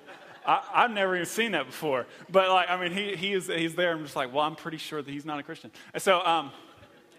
I, 0.47 0.83
have 0.83 0.93
never 0.93 1.17
even 1.17 1.27
seen 1.27 1.53
that 1.53 1.67
before. 1.67 2.07
But 2.31 2.49
like, 2.51 2.71
I 2.71 2.81
mean, 2.81 2.93
he, 2.93 3.17
he 3.17 3.33
is, 3.33 3.49
he's 3.49 3.75
there. 3.75 3.91
I'm 3.91 4.05
just 4.05 4.15
like, 4.15 4.33
well, 4.33 4.45
I'm 4.45 4.55
pretty 4.55 4.77
sure 4.77 5.03
that 5.03 5.11
he's 5.11 5.25
not 5.25 5.41
a 5.41 5.43
Christian. 5.43 5.73
And 5.93 6.01
so, 6.01 6.25
um, 6.25 6.53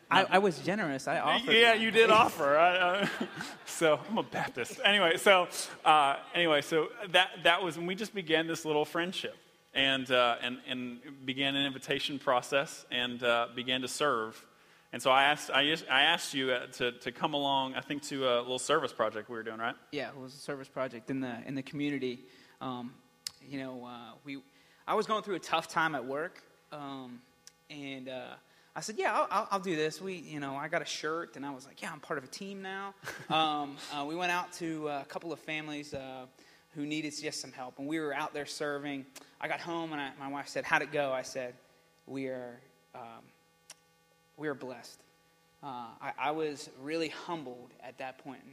I, 0.10 0.26
I, 0.32 0.38
was 0.38 0.60
generous. 0.60 1.08
I 1.08 1.20
offered. 1.20 1.54
Yeah, 1.54 1.74
you 1.74 1.92
did 1.92 2.10
offer. 2.10 2.58
I, 2.58 2.78
uh, 2.78 3.08
so 3.66 4.00
I'm 4.10 4.18
a 4.18 4.24
Baptist. 4.24 4.80
Anyway, 4.84 5.18
so 5.18 5.48
uh, 5.84 6.18
anyway, 6.34 6.62
so 6.62 6.90
that 7.12 7.30
that 7.44 7.62
was 7.62 7.78
when 7.78 7.88
we 7.88 7.96
just 7.96 8.14
began 8.14 8.48
this 8.48 8.64
little 8.64 8.86
friendship, 8.86 9.36
and 9.74 10.10
uh, 10.12 10.38
and 10.42 10.60
and 10.68 11.00
began 11.26 11.56
an 11.56 11.66
invitation 11.66 12.20
process, 12.20 12.86
and 12.92 13.22
uh, 13.24 13.48
began 13.56 13.82
to 13.82 13.88
serve. 13.88 14.44
And 14.94 15.02
so 15.02 15.12
I 15.12 15.24
asked 15.24 15.52
I, 15.52 15.76
I 15.92 16.04
asked 16.04 16.34
you 16.34 16.52
uh, 16.52 16.68
to, 16.74 16.94
to 16.94 17.12
come 17.12 17.34
along. 17.34 17.76
I 17.76 17.82
think 17.82 18.04
to 18.04 18.28
a 18.28 18.40
little 18.40 18.60
service 18.60 18.94
project 18.94 19.30
we 19.30 19.36
were 19.36 19.44
doing, 19.44 19.60
right? 19.60 19.76
Yeah, 19.92 20.10
it 20.10 20.18
was 20.18 20.34
a 20.34 20.38
service 20.38 20.70
project 20.70 21.10
in 21.10 21.20
the 21.20 21.36
in 21.46 21.56
the 21.56 21.64
community. 21.64 22.20
Um, 22.62 22.94
you 23.48 23.60
know, 23.60 23.86
uh, 23.86 24.14
we, 24.26 24.42
I 24.88 24.96
was 24.96 25.06
going 25.06 25.24
through 25.24 25.36
a 25.36 25.40
tough 25.40 25.68
time 25.68 25.96
at 25.96 26.06
work, 26.06 26.42
um, 26.72 27.22
and 27.70 28.10
uh, 28.10 28.34
I 28.78 28.80
said, 28.80 28.96
"Yeah, 29.00 29.12
I'll, 29.12 29.28
I'll, 29.32 29.48
I'll, 29.54 29.60
do 29.60 29.76
this." 29.76 30.00
We, 30.00 30.14
you 30.14 30.40
know, 30.40 30.56
I 30.56 30.68
got 30.68 30.84
a 30.84 30.86
shirt, 30.86 31.36
and 31.36 31.44
I 31.44 31.50
was 31.50 31.66
like, 31.66 31.82
"Yeah, 31.82 31.92
I'm 31.92 32.00
part 32.00 32.20
of 32.20 32.24
a 32.24 32.28
team 32.28 32.62
now." 32.62 32.94
um, 33.32 33.76
uh, 33.92 34.06
we 34.06 34.16
went 34.16 34.32
out 34.32 34.54
to 34.54 34.88
a 34.88 35.06
couple 35.06 35.34
of 35.34 35.40
families 35.40 35.96
uh, 35.96 36.28
who 36.76 36.86
needed 36.86 37.12
just 37.20 37.42
some 37.42 37.52
help, 37.52 37.80
and 37.80 37.88
we 37.88 38.00
were 38.00 38.14
out 38.14 38.36
there 38.36 38.46
serving. 38.46 39.08
I 39.42 39.48
got 39.48 39.62
home, 39.62 39.94
and 39.94 40.00
I, 40.00 40.12
my 40.20 40.28
wife 40.28 40.48
said, 40.48 40.64
"How'd 40.64 40.84
it 40.84 40.92
go?" 40.92 41.12
I 41.12 41.24
said, 41.24 41.56
"We 42.06 42.28
are, 42.28 42.60
um, 42.94 43.24
we 44.38 44.48
are 44.48 44.54
blessed." 44.54 45.02
Uh, 45.64 45.88
I, 46.00 46.12
I 46.20 46.32
was 46.32 46.70
really 46.80 47.10
humbled 47.10 47.74
at 47.84 47.98
that 47.98 48.20
point. 48.20 48.44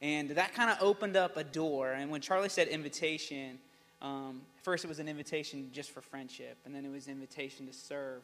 And 0.00 0.30
that 0.30 0.54
kind 0.54 0.70
of 0.70 0.76
opened 0.80 1.16
up 1.16 1.36
a 1.36 1.42
door. 1.42 1.92
And 1.92 2.10
when 2.12 2.20
Charlie 2.20 2.48
said 2.48 2.68
invitation, 2.68 3.58
um, 4.02 4.42
first, 4.62 4.84
it 4.84 4.88
was 4.88 5.00
an 5.00 5.08
invitation 5.08 5.68
just 5.72 5.90
for 5.90 6.00
friendship, 6.00 6.58
and 6.64 6.72
then 6.72 6.84
it 6.84 6.92
was 6.92 7.06
an 7.06 7.14
invitation 7.14 7.66
to 7.66 7.72
serve. 7.72 8.22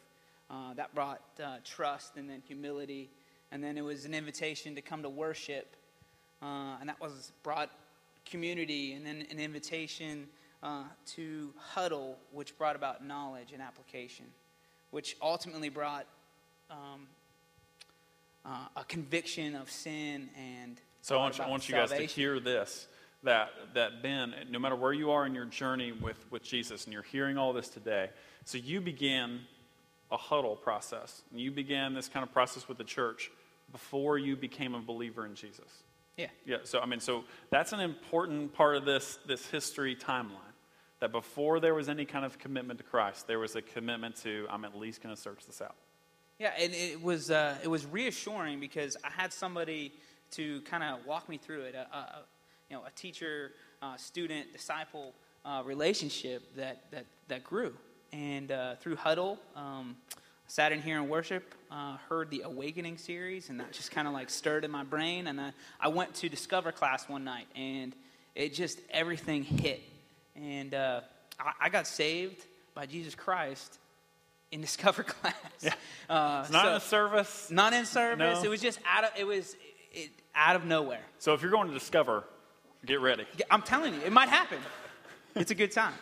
Uh, 0.51 0.75
that 0.75 0.93
brought 0.95 1.23
uh, 1.43 1.57
trust 1.65 2.17
and 2.17 2.29
then 2.29 2.43
humility, 2.47 3.09
and 3.53 3.63
then 3.63 3.79
it 3.79 3.85
was 3.85 4.05
an 4.05 4.13
invitation 4.13 4.75
to 4.75 4.83
come 4.83 5.03
to 5.03 5.09
worship, 5.09 5.77
uh, 6.43 6.77
and 6.81 6.89
that 6.89 7.01
was 7.01 7.31
brought 7.45 7.71
community, 8.25 8.95
and 8.95 9.07
then 9.07 9.25
an 9.31 9.39
invitation 9.39 10.27
uh, 10.63 10.83
to 11.07 11.53
huddle, 11.57 12.19
which 12.33 12.57
brought 12.59 12.75
about 12.75 13.07
knowledge 13.07 13.53
and 13.53 13.63
application, 13.63 14.27
which 14.91 15.17
ultimately 15.23 15.69
brought 15.69 16.07
um, 16.69 17.07
uh, 18.45 18.67
a 18.77 18.85
conviction 18.85 19.55
of 19.55 19.71
sin 19.71 20.29
and. 20.37 20.81
So 21.03 21.17
I 21.17 21.21
want, 21.21 21.41
I 21.41 21.49
want 21.49 21.69
you 21.69 21.77
guys 21.77 21.91
to 21.91 22.05
hear 22.05 22.41
this 22.41 22.87
that, 23.23 23.51
that 23.75 24.03
Ben, 24.03 24.35
no 24.51 24.59
matter 24.59 24.77
where 24.77 24.93
you 24.93 25.11
are 25.11 25.27
in 25.27 25.35
your 25.35 25.45
journey 25.45 25.93
with, 25.93 26.25
with 26.31 26.43
Jesus, 26.43 26.85
and 26.85 26.93
you're 26.93 27.03
hearing 27.03 27.39
all 27.39 27.53
this 27.53 27.69
today, 27.69 28.11
so 28.45 28.59
you 28.59 28.81
began 28.81 29.41
a 30.11 30.17
huddle 30.17 30.57
process. 30.57 31.23
You 31.33 31.51
began 31.51 31.95
this 31.95 32.09
kind 32.09 32.25
of 32.25 32.33
process 32.33 32.69
with 32.69 32.79
the 32.79 32.85
church 32.85 33.31
before 33.73 34.19
you 34.19 34.37
became 34.37 34.75
a 34.75 34.81
believer 34.81 35.27
in 35.27 35.35
Jesus. 35.35 35.83
Yeah. 36.17 36.27
Yeah. 36.45 36.57
So 36.65 36.81
I 36.81 36.87
mean, 36.87 37.01
so 37.01 37.25
that's 37.51 37.73
an 37.73 37.81
important 37.81 38.53
part 38.53 38.77
of 38.77 38.85
this 38.85 39.19
this 39.27 39.47
history 39.47 39.97
timeline. 39.97 40.37
That 41.01 41.13
before 41.13 41.61
there 41.61 41.75
was 41.75 41.89
any 41.89 42.05
kind 42.05 42.27
of 42.27 42.39
commitment 42.39 42.79
to 42.79 42.85
Christ, 42.85 43.27
there 43.27 43.39
was 43.39 43.57
a 43.57 43.63
commitment 43.63 44.17
to 44.17 44.47
I'm 44.51 44.65
at 44.67 44.77
least 44.77 45.03
going 45.03 45.15
to 45.15 45.21
search 45.21 45.47
this 45.47 45.63
out. 45.63 45.77
Yeah, 46.39 46.53
and 46.59 46.75
it 46.75 47.01
was 47.01 47.31
uh, 47.31 47.57
it 47.63 47.69
was 47.69 47.87
reassuring 47.87 48.61
because 48.61 48.97
I 49.03 49.11
had 49.11 49.33
somebody 49.33 49.93
to 50.33 50.61
kind 50.63 50.83
of 50.83 51.07
walk 51.07 51.29
me 51.29 51.39
through 51.39 51.63
it. 51.63 51.75
A, 51.75 51.97
a, 51.97 52.25
you 52.69 52.77
know, 52.77 52.85
a 52.87 52.91
teacher, 52.93 53.53
uh, 53.83 53.97
student, 53.97 54.53
disciple 54.53 55.13
uh, 55.45 55.63
relationship 55.65 56.55
that, 56.57 56.91
that, 56.91 57.07
that 57.29 57.45
grew. 57.45 57.75
And 58.13 58.51
uh, 58.51 58.75
through 58.77 58.97
Huddle, 58.97 59.39
um, 59.55 59.97
sat 60.47 60.73
in 60.73 60.83
here 60.83 60.99
and 60.99 61.09
worship, 61.09 61.55
uh, 61.71 61.97
heard 62.09 62.31
the 62.31 62.43
Awakening 62.43 62.99
series, 62.99 63.51
and 63.51 63.61
that 63.61 63.73
just 63.73 63.91
kind 63.91 64.09
of 64.09 64.15
like 64.15 64.31
stirred 64.31 64.65
in 64.65 64.71
my 64.71 64.83
brain. 64.83 65.27
And 65.27 65.41
I, 65.41 65.53
I 65.81 65.89
went 65.89 66.15
to 66.17 66.29
Discover 66.29 66.73
class 66.73 67.09
one 67.09 67.25
night, 67.25 67.47
and 67.55 67.95
it 68.35 68.55
just, 68.55 68.81
everything 68.91 69.45
hit. 69.45 69.81
And 70.35 70.75
uh, 70.75 71.03
I, 71.39 71.53
I 71.67 71.69
got 71.69 71.87
saved 71.87 72.45
by 72.75 72.87
Jesus 72.87 73.15
Christ 73.15 73.79
in 74.51 74.61
Discover 74.63 75.05
class. 75.05 75.35
Yeah. 75.61 75.75
Uh, 76.09 76.41
it's 76.43 76.51
not 76.51 76.65
so, 76.65 76.75
in 76.75 76.81
service. 76.81 77.51
Not 77.51 77.73
in 77.73 77.87
service. 77.87 78.39
No. 78.39 78.45
It 78.45 78.49
was 78.49 78.61
just 78.61 78.81
out 78.89 79.05
of 79.05 79.11
it 79.17 79.27
was 79.27 79.55
it, 79.93 80.11
out 80.35 80.57
of 80.57 80.65
nowhere. 80.65 81.03
So 81.19 81.35
if 81.35 81.43
you're 81.43 81.51
going 81.51 81.69
to 81.69 81.75
Discover, 81.75 82.25
Get 82.85 83.01
ready. 83.01 83.27
I'm 83.51 83.63
telling 83.63 83.95
you, 83.95 84.01
it 84.01 84.13
might 84.13 84.29
happen. 84.29 84.59
It's 85.37 85.51
a 85.51 85.55
good 85.55 85.73
time. 85.73 85.95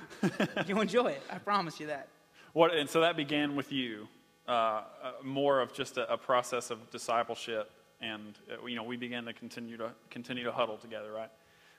You'll 0.66 0.80
enjoy 0.80 1.08
it. 1.08 1.22
I 1.30 1.38
promise 1.38 1.78
you 1.80 1.88
that. 1.88 2.08
What, 2.54 2.74
and 2.74 2.88
so 2.88 3.00
that 3.02 3.16
began 3.16 3.56
with 3.56 3.72
you, 3.72 4.08
uh, 4.48 4.50
uh, 4.52 4.82
more 5.22 5.60
of 5.60 5.72
just 5.72 5.98
a, 5.98 6.10
a, 6.10 6.16
process 6.16 6.70
of 6.70 6.90
discipleship, 6.90 7.70
and 8.00 8.38
uh, 8.50 8.64
you 8.66 8.74
know 8.74 8.82
we 8.82 8.96
began 8.96 9.26
to 9.26 9.34
continue 9.34 9.76
to 9.76 9.92
continue 10.10 10.44
to 10.44 10.52
huddle 10.52 10.78
together, 10.78 11.12
right? 11.12 11.30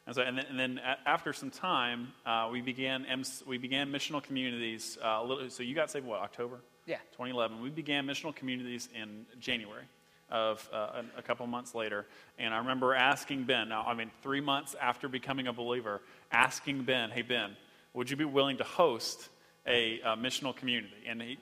And 0.05 0.15
so, 0.15 0.21
and 0.21 0.37
then, 0.37 0.45
and 0.49 0.59
then 0.59 0.81
after 1.05 1.33
some 1.33 1.49
time, 1.49 2.13
uh, 2.25 2.49
we 2.51 2.61
began 2.61 3.05
MC, 3.05 3.43
we 3.47 3.57
began 3.57 3.91
missional 3.91 4.21
communities. 4.21 4.97
Uh, 5.03 5.23
little, 5.23 5.49
so 5.49 5.63
you 5.63 5.73
got 5.73 5.89
saved 5.89 6.05
what 6.05 6.19
October? 6.19 6.61
Yeah. 6.85 6.97
2011. 7.11 7.61
We 7.61 7.69
began 7.69 8.05
missional 8.05 8.35
communities 8.35 8.89
in 8.95 9.25
January 9.39 9.83
of 10.31 10.67
uh, 10.71 11.01
a, 11.15 11.19
a, 11.19 11.21
couple 11.21 11.45
months 11.47 11.73
later. 11.73 12.05
And 12.37 12.53
I 12.53 12.57
remember 12.57 12.93
asking 12.93 13.43
Ben, 13.43 13.69
now, 13.69 13.83
I 13.85 13.93
mean, 13.93 14.11
three 14.21 14.41
months 14.41 14.75
after 14.79 15.07
becoming 15.07 15.47
a 15.47 15.53
believer, 15.53 16.01
asking 16.31 16.83
Ben, 16.83 17.09
hey, 17.09 17.21
Ben, 17.21 17.55
would 17.93 18.09
you 18.09 18.15
be 18.15 18.25
willing 18.25 18.57
to 18.57 18.63
host 18.63 19.29
a, 19.65 19.99
a 20.01 20.15
missional 20.15 20.55
community? 20.55 20.93
And 21.07 21.21
he 21.21 21.37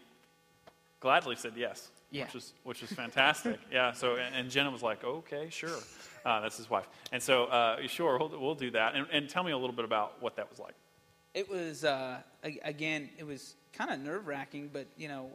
gladly 1.00 1.36
said 1.36 1.54
yes. 1.56 1.90
Yeah. 2.10 2.24
Which 2.26 2.36
is 2.36 2.54
which 2.64 2.84
is 2.84 2.92
fantastic. 2.92 3.60
yeah. 3.72 3.92
So 3.92 4.16
and, 4.16 4.34
and, 4.34 4.50
Jenna 4.50 4.72
was 4.72 4.82
like, 4.82 5.04
okay, 5.04 5.50
sure. 5.50 5.78
Uh, 6.26 6.40
that's 6.40 6.56
his 6.56 6.70
wife. 6.70 6.88
And 7.12 7.22
so 7.22 7.46
uh, 7.46 7.86
sure, 7.88 8.18
we'll, 8.18 8.30
we'll 8.30 8.56
do 8.56 8.72
that. 8.72 8.96
And, 8.96 9.08
and, 9.12 9.30
tell 9.30 9.44
me 9.44 9.52
a 9.52 9.58
little 9.58 9.76
bit 9.76 9.84
about 9.84 10.22
what 10.22 10.38
that 10.38 10.50
was 10.50 10.58
like. 10.58 10.74
It 11.34 11.50
was 11.50 11.84
uh, 11.84 12.20
again, 12.64 13.10
it 13.18 13.26
was 13.26 13.56
kind 13.74 13.92
of 13.92 14.00
nerve 14.00 14.26
wracking, 14.26 14.70
but 14.72 14.88
you 14.96 15.10
know, 15.10 15.30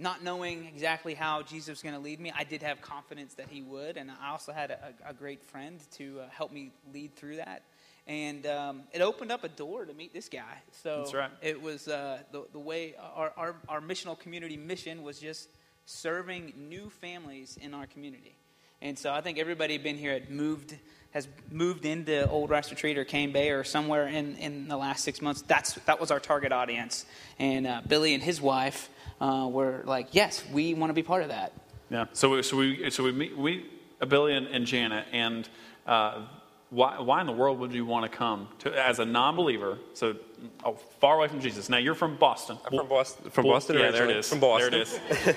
not 0.00 0.24
knowing 0.24 0.66
exactly 0.66 1.14
how 1.14 1.42
Jesus 1.42 1.68
was 1.68 1.82
going 1.82 1.94
to 1.94 2.00
lead 2.00 2.18
me, 2.20 2.32
I 2.34 2.44
did 2.44 2.62
have 2.62 2.80
confidence 2.80 3.34
that 3.34 3.48
He 3.48 3.62
would, 3.62 3.96
and 3.96 4.10
I 4.10 4.30
also 4.30 4.52
had 4.52 4.70
a, 4.70 4.94
a 5.06 5.12
great 5.12 5.44
friend 5.44 5.78
to 5.92 6.20
uh, 6.20 6.28
help 6.30 6.52
me 6.52 6.72
lead 6.92 7.14
through 7.14 7.36
that. 7.36 7.62
And 8.06 8.46
um, 8.46 8.82
it 8.92 9.02
opened 9.02 9.30
up 9.30 9.44
a 9.44 9.48
door 9.48 9.84
to 9.84 9.92
meet 9.92 10.12
this 10.12 10.28
guy. 10.28 10.62
So 10.82 11.04
right. 11.14 11.30
it 11.42 11.60
was 11.60 11.86
uh, 11.86 12.18
the, 12.32 12.44
the 12.52 12.58
way 12.58 12.94
our, 13.14 13.32
our, 13.36 13.56
our 13.68 13.80
missional 13.80 14.18
community 14.18 14.56
mission 14.56 15.02
was 15.02 15.20
just 15.20 15.48
serving 15.84 16.54
new 16.56 16.88
families 16.88 17.58
in 17.60 17.74
our 17.74 17.86
community. 17.86 18.36
And 18.82 18.98
so 18.98 19.12
I 19.12 19.20
think 19.20 19.38
everybody 19.38 19.76
been 19.78 19.98
here 19.98 20.14
had 20.14 20.30
moved 20.30 20.76
has 21.12 21.26
moved 21.50 21.86
into 21.86 22.28
Old 22.28 22.50
Rice 22.50 22.70
Retreat 22.70 22.96
or 22.96 23.04
Cane 23.04 23.32
Bay 23.32 23.50
or 23.50 23.64
somewhere 23.64 24.06
in, 24.06 24.36
in 24.36 24.68
the 24.68 24.76
last 24.76 25.02
six 25.02 25.20
months. 25.20 25.42
That's 25.42 25.74
that 25.86 26.00
was 26.00 26.10
our 26.10 26.20
target 26.20 26.52
audience. 26.52 27.04
And 27.38 27.66
uh, 27.66 27.82
Billy 27.86 28.14
and 28.14 28.22
his 28.22 28.40
wife 28.40 28.88
uh, 29.20 29.48
were 29.50 29.82
like, 29.84 30.08
yes, 30.12 30.44
we 30.52 30.74
want 30.74 30.90
to 30.90 30.94
be 30.94 31.02
part 31.02 31.22
of 31.22 31.28
that. 31.28 31.52
Yeah. 31.90 32.06
So, 32.12 32.30
we, 32.30 32.42
so 32.42 32.56
we, 32.56 32.90
so 32.90 33.04
we 33.04 33.12
meet, 33.12 33.36
we, 33.36 33.66
Billy 34.08 34.34
and, 34.34 34.46
and 34.46 34.64
Janet, 34.66 35.06
and 35.12 35.48
uh, 35.86 36.26
why, 36.70 37.00
why 37.00 37.20
in 37.20 37.26
the 37.26 37.32
world 37.32 37.58
would 37.58 37.72
you 37.72 37.84
want 37.84 38.10
to 38.10 38.16
come 38.16 38.48
to, 38.60 38.86
as 38.86 38.98
a 39.00 39.04
non-believer? 39.04 39.78
So 39.94 40.16
oh, 40.64 40.74
far 41.00 41.16
away 41.16 41.28
from 41.28 41.40
Jesus. 41.40 41.68
Now 41.68 41.78
you're 41.78 41.94
from 41.94 42.16
Boston. 42.16 42.58
I'm 42.64 42.78
from 42.78 42.88
Boston. 42.88 43.30
From 43.30 43.44
Boston. 43.44 43.78
Yeah, 43.78 43.90
there 43.90 44.08
it 44.08 44.16
is. 44.16 44.28
From 44.28 44.40
Boston. 44.40 44.70
There 44.70 44.80
it 44.80 45.28
is. 45.28 45.36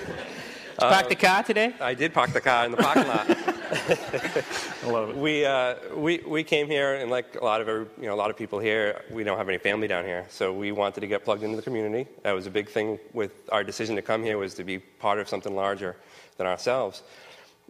Did 0.74 0.86
you 0.86 0.88
park 0.88 1.08
the 1.08 1.14
car 1.14 1.42
today? 1.44 1.72
I 1.80 1.94
did 1.94 2.12
park 2.12 2.32
the 2.32 2.40
car 2.40 2.64
in 2.64 2.72
the 2.72 2.76
parking 2.76 3.06
lot. 3.06 3.26
I 4.84 4.90
love 4.90 5.10
it. 5.10 5.16
We, 5.16 5.44
uh, 5.44 5.76
we, 5.94 6.18
we 6.18 6.42
came 6.42 6.66
here, 6.66 6.94
and 6.94 7.12
like 7.12 7.36
a 7.40 7.44
lot 7.44 7.60
of 7.60 7.68
every, 7.68 7.86
you 8.00 8.06
know, 8.06 8.14
a 8.14 8.16
lot 8.16 8.30
of 8.30 8.36
people 8.36 8.58
here, 8.58 9.02
we 9.08 9.22
don't 9.22 9.38
have 9.38 9.48
any 9.48 9.58
family 9.58 9.86
down 9.86 10.04
here, 10.04 10.26
so 10.30 10.52
we 10.52 10.72
wanted 10.72 11.00
to 11.00 11.06
get 11.06 11.24
plugged 11.24 11.44
into 11.44 11.56
the 11.56 11.62
community. 11.62 12.08
That 12.24 12.32
was 12.32 12.46
a 12.46 12.50
big 12.50 12.68
thing 12.68 12.98
with 13.12 13.32
our 13.52 13.62
decision 13.62 13.94
to 13.96 14.02
come 14.02 14.24
here 14.24 14.36
was 14.36 14.54
to 14.54 14.64
be 14.64 14.78
part 14.80 15.20
of 15.20 15.28
something 15.28 15.54
larger 15.54 15.96
than 16.38 16.48
ourselves. 16.48 17.02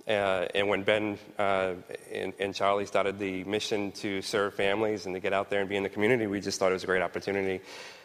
Uh, 0.08 0.46
and 0.54 0.68
when 0.68 0.82
Ben 0.82 1.18
uh, 1.38 1.74
and, 2.12 2.32
and, 2.38 2.54
Charlie 2.54 2.84
started 2.84 3.18
the 3.18 3.44
mission 3.44 3.92
to 3.92 4.20
serve 4.20 4.54
families 4.54 5.06
and 5.06 5.14
to 5.14 5.20
get 5.20 5.32
out 5.32 5.50
there 5.50 5.60
and 5.60 5.68
be 5.68 5.76
in 5.76 5.82
the 5.82 5.88
community, 5.88 6.26
we 6.26 6.40
just 6.40 6.58
thought 6.58 6.70
it 6.70 6.74
was 6.74 6.84
a 6.84 6.86
great 6.86 7.02
opportunity. 7.02 7.62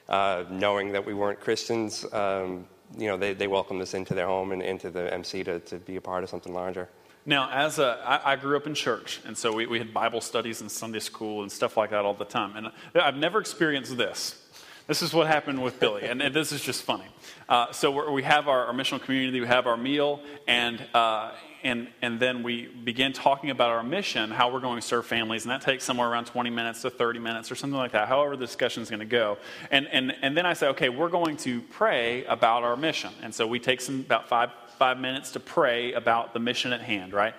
Uh, 0.08 0.44
knowing 0.50 0.94
that 0.94 1.06
we 1.06 1.14
weren't 1.14 1.40
Christians, 1.40 2.06
um, 2.14 2.66
you 2.98 3.08
know, 3.08 3.18
they, 3.18 3.34
they 3.34 3.48
welcomed 3.48 3.82
us 3.82 3.94
into 3.94 4.14
their 4.14 4.28
home 4.28 4.52
and 4.52 4.62
into 4.62 4.90
the 4.90 5.14
MC 5.14 5.44
to, 5.44 5.60
to 5.62 5.78
be 5.78 5.96
a 5.96 6.02
part 6.02 6.24
of 6.24 6.30
something 6.30 6.54
larger. 6.54 6.90
Now, 7.26 7.50
as 7.52 7.80
a, 7.80 8.02
I, 8.06 8.34
I 8.34 8.36
grew 8.38 8.58
up 8.58 8.66
in 8.66 8.74
church, 8.74 9.20
and 9.26 9.38
so 9.38 9.54
we, 9.54 9.68
we 9.68 9.78
had 9.78 9.94
Bible 9.94 10.22
studies 10.22 10.62
and 10.62 10.72
Sunday 10.72 11.00
school 11.00 11.42
and 11.42 11.52
stuff 11.52 11.78
like 11.78 11.92
that 11.92 12.06
all 12.06 12.14
the 12.14 12.26
time. 12.26 12.56
And 12.56 12.72
I've 12.96 13.18
never 13.18 13.40
experienced 13.40 13.98
this. 13.98 14.42
This 14.90 15.04
is 15.04 15.14
what 15.14 15.28
happened 15.28 15.62
with 15.62 15.80
Billy, 15.80 16.06
and, 16.06 16.20
and 16.20 16.34
this 16.34 16.52
is 16.52 16.64
just 16.64 16.82
funny. 16.82 17.06
Uh, 17.48 17.72
so 17.72 18.12
we 18.12 18.24
have 18.24 18.48
our, 18.48 18.66
our 18.66 18.74
missional 18.74 19.00
community, 19.00 19.40
we 19.40 19.46
have 19.46 19.68
our 19.68 19.78
meal, 19.78 20.20
and, 20.48 20.84
uh, 20.96 21.34
and, 21.62 21.90
and 22.02 22.20
then 22.20 22.42
we 22.42 22.66
begin 22.66 23.14
talking 23.14 23.52
about 23.52 23.70
our 23.70 23.84
mission, 23.84 24.32
how 24.32 24.52
we're 24.52 24.60
going 24.60 24.78
to 24.78 24.82
serve 24.82 25.06
families, 25.06 25.44
and 25.44 25.52
that 25.52 25.62
takes 25.62 25.84
somewhere 25.84 26.10
around 26.10 26.26
20 26.26 26.50
minutes 26.50 26.82
to 26.82 26.90
30 26.90 27.20
minutes 27.20 27.52
or 27.52 27.56
something 27.56 27.78
like 27.78 27.92
that, 27.92 28.08
however 28.08 28.36
the 28.36 28.48
discussion 28.48 28.82
is 28.82 28.90
going 28.90 29.00
to 29.00 29.06
go. 29.06 29.38
And, 29.70 29.88
and, 29.92 30.12
and 30.24 30.36
then 30.36 30.48
I 30.48 30.54
say, 30.54 30.70
okay, 30.70 30.90
we're 30.90 31.10
going 31.10 31.38
to 31.38 31.62
pray 31.62 32.26
about 32.26 32.64
our 32.64 32.76
mission. 32.76 33.12
And 33.22 33.32
so 33.32 33.46
we 33.46 33.60
take 33.60 33.82
some 33.82 34.00
about 34.00 34.28
five, 34.28 34.50
five 34.80 34.98
minutes 35.00 35.34
to 35.34 35.40
pray 35.40 35.94
about 35.94 36.34
the 36.34 36.40
mission 36.40 36.74
at 36.74 36.82
hand, 36.82 37.14
right? 37.14 37.36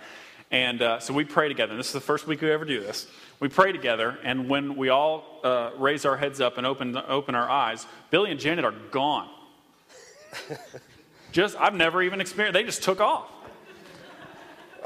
And 0.50 0.82
uh, 0.82 0.98
so 0.98 1.14
we 1.14 1.24
pray 1.24 1.48
together. 1.48 1.72
And 1.72 1.78
this 1.78 1.86
is 1.86 1.92
the 1.92 2.00
first 2.00 2.26
week 2.26 2.40
we 2.40 2.50
ever 2.50 2.64
do 2.64 2.80
this. 2.80 3.06
We 3.38 3.48
pray 3.48 3.72
together, 3.72 4.18
and 4.22 4.48
when 4.50 4.76
we 4.76 4.88
all 4.90 5.40
uh, 5.42 5.70
raise 5.78 6.04
our 6.04 6.16
heads 6.16 6.40
up 6.40 6.58
and 6.58 6.66
open, 6.66 6.96
open 6.96 7.34
our 7.34 7.48
eyes, 7.48 7.86
Billy 8.10 8.30
and 8.30 8.38
Janet 8.38 8.64
are 8.64 8.74
gone. 8.90 9.30
just, 11.32 11.56
I've 11.56 11.74
never 11.74 12.02
even 12.02 12.20
experienced, 12.20 12.54
they 12.54 12.64
just 12.64 12.82
took 12.82 13.00
off. 13.00 13.30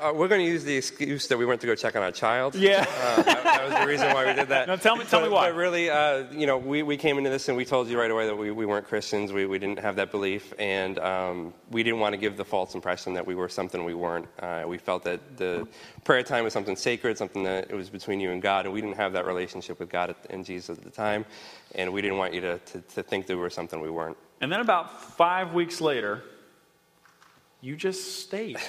Uh, 0.04 0.12
we're 0.12 0.28
going 0.28 0.44
to 0.44 0.46
use 0.46 0.64
the 0.64 0.76
excuse 0.76 1.28
that 1.28 1.38
we 1.38 1.46
went 1.46 1.62
to 1.62 1.66
go 1.66 1.74
check 1.74 1.96
on 1.96 2.02
our 2.02 2.12
child. 2.12 2.54
Yeah. 2.54 2.84
Uh, 2.86 3.22
that, 3.22 3.44
that, 3.44 3.64
was 3.64 3.74
the 3.80 3.86
reason 3.86 4.12
why 4.12 4.26
we 4.26 4.34
did 4.34 4.48
that. 4.48 4.68
No, 4.74 4.76
tell 4.76 4.96
me, 4.96 5.04
tell 5.06 5.20
but, 5.20 5.28
me 5.28 5.32
why. 5.32 5.48
But 5.48 5.56
really, 5.56 5.88
uh, 5.88 6.24
you 6.30 6.46
know, 6.46 6.58
we, 6.58 6.82
we 6.82 6.98
came 6.98 7.16
into 7.16 7.30
this 7.30 7.48
and 7.48 7.56
we 7.56 7.64
told 7.64 7.88
you 7.88 7.98
right 7.98 8.10
away 8.10 8.26
that 8.26 8.36
we, 8.36 8.50
we 8.50 8.66
weren't 8.66 8.86
Christians. 8.86 9.32
We, 9.32 9.46
we 9.46 9.58
didn't 9.58 9.78
have 9.78 9.96
that 9.96 10.10
belief. 10.10 10.52
And 10.58 10.98
um, 10.98 11.54
we 11.70 11.82
didn't 11.82 12.00
want 12.00 12.12
to 12.12 12.18
give 12.18 12.36
the 12.36 12.44
false 12.44 12.74
impression 12.74 13.14
that 13.14 13.26
we 13.26 13.34
were 13.34 13.48
something 13.48 13.82
we 13.82 13.94
weren't. 13.94 14.26
Uh, 14.38 14.64
we 14.66 14.76
felt 14.76 15.04
that 15.04 15.38
the 15.38 15.66
prayer 16.04 16.22
time 16.22 16.44
was 16.44 16.52
something 16.52 16.76
sacred, 16.76 17.16
something 17.16 17.42
that 17.44 17.70
it 17.70 17.74
was 17.74 17.88
between 17.88 18.20
you 18.20 18.30
and 18.30 18.42
God. 18.42 18.66
And 18.66 18.74
we 18.74 18.82
didn't 18.82 18.96
have 18.96 19.14
that 19.14 19.24
relationship 19.24 19.80
with 19.80 19.88
God 19.88 20.14
and 20.28 20.44
Jesus 20.44 20.76
at 20.76 20.84
the 20.84 20.90
time. 20.90 21.24
And 21.76 21.90
we 21.94 22.02
didn't 22.02 22.18
want 22.18 22.34
you 22.34 22.42
to, 22.42 22.58
to, 22.58 22.80
to 22.80 23.02
think 23.02 23.26
that 23.28 23.36
we 23.36 23.40
were 23.40 23.48
something 23.48 23.80
we 23.80 23.88
weren't. 23.88 24.18
And 24.42 24.52
then 24.52 24.60
about 24.60 25.14
five 25.16 25.54
weeks 25.54 25.80
later, 25.80 26.22
you 27.62 27.74
just 27.74 28.20
stayed. 28.20 28.58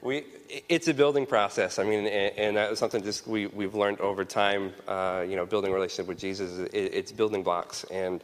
We, 0.00 0.24
it's 0.68 0.86
a 0.86 0.94
building 0.94 1.26
process. 1.26 1.78
I 1.78 1.84
mean, 1.84 2.06
and, 2.06 2.38
and 2.38 2.56
that 2.56 2.70
was 2.70 2.78
something 2.78 3.02
just 3.02 3.26
we, 3.26 3.46
we've 3.46 3.74
learned 3.74 4.00
over 4.00 4.24
time. 4.24 4.72
Uh, 4.86 5.24
you 5.28 5.34
know, 5.34 5.44
building 5.44 5.72
a 5.72 5.74
relationship 5.74 6.06
with 6.06 6.18
Jesus, 6.18 6.58
it, 6.58 6.70
it's 6.74 7.12
building 7.12 7.42
blocks. 7.42 7.84
And 7.90 8.22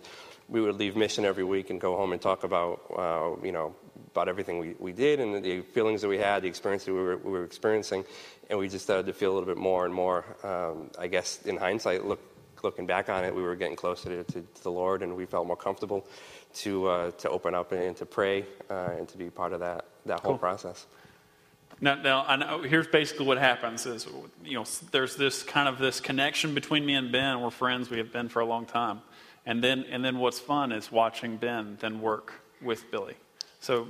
we 0.49 0.61
would 0.61 0.77
leave 0.77 0.95
mission 0.95 1.25
every 1.25 1.45
week 1.45 1.71
and 1.71 1.81
go 1.81 1.97
home 1.97 2.13
and 2.13 2.21
talk 2.21 2.45
about, 2.45 2.81
uh, 2.97 3.45
you 3.45 3.53
know, 3.53 3.75
about 4.13 4.29
everything 4.29 4.59
we, 4.59 4.75
we 4.79 4.93
did 4.93 5.19
and 5.19 5.45
the 5.45 5.63
feelings 5.63 6.03
that 6.03 6.09
we 6.09 6.19
had, 6.19 6.43
the 6.43 6.49
experience 6.49 6.85
that 6.85 6.93
we 6.93 7.01
were, 7.01 7.17
we 7.17 7.33
were 7.33 7.45
experiencing. 7.45 8.05
And 8.49 8.59
we 8.59 8.69
just 8.69 8.85
started 8.85 9.07
to 9.07 9.13
feel 9.13 9.33
a 9.33 9.35
little 9.35 9.49
bit 9.49 9.57
more 9.57 9.85
and 9.85 9.93
more, 9.93 10.25
um, 10.45 10.91
I 10.99 11.09
guess, 11.09 11.43
in 11.43 11.57
hindsight, 11.57 12.05
look, 12.05 12.21
looking 12.63 12.87
back 12.87 13.09
on 13.09 13.25
it, 13.25 13.35
we 13.35 13.43
were 13.43 13.57
getting 13.57 13.77
closer 13.77 14.23
to, 14.23 14.33
to, 14.33 14.41
to 14.43 14.63
the 14.63 14.71
Lord 14.71 15.03
and 15.03 15.17
we 15.17 15.27
felt 15.27 15.47
more 15.47 15.57
comfortable 15.57 16.07
to, 16.55 16.87
uh, 16.87 17.11
to 17.13 17.29
open 17.31 17.55
up 17.55 17.73
and, 17.73 17.83
and 17.83 17.97
to 17.97 18.07
pray 18.07 18.47
uh, 18.71 18.91
and 18.97 19.09
to 19.09 19.19
be 19.19 19.29
part 19.31 19.53
of 19.53 19.61
that, 19.61 19.87
that 20.07 20.21
whole 20.21 20.33
Cool. 20.33 20.39
process. 20.39 20.87
Now, 21.81 21.97
now 21.97 22.37
know, 22.37 22.63
here's 22.63 22.87
basically 22.87 23.27
what 23.27 23.39
happens 23.39 23.87
is, 23.87 24.07
you 24.45 24.55
know, 24.55 24.65
there's 24.91 25.17
this 25.17 25.43
kind 25.43 25.69
of 25.69 25.79
this 25.79 26.01
connection 26.01 26.55
between 26.55 26.87
me 26.87 26.95
and 26.95 27.11
Ben. 27.11 27.41
We're 27.41 27.51
friends. 27.51 27.91
We 27.91 27.99
have 27.99 28.13
been 28.13 28.29
for 28.29 28.41
a 28.41 28.47
long 28.47 28.67
time. 28.67 29.01
And 29.47 29.63
then, 29.63 29.85
and 29.91 30.05
then 30.05 30.19
what's 30.19 30.39
fun 30.39 30.73
is 30.73 30.91
watching 30.91 31.37
Ben 31.37 31.77
then 31.81 32.01
work 32.01 32.33
with 32.63 32.91
Billy. 32.91 33.15
So 33.61 33.89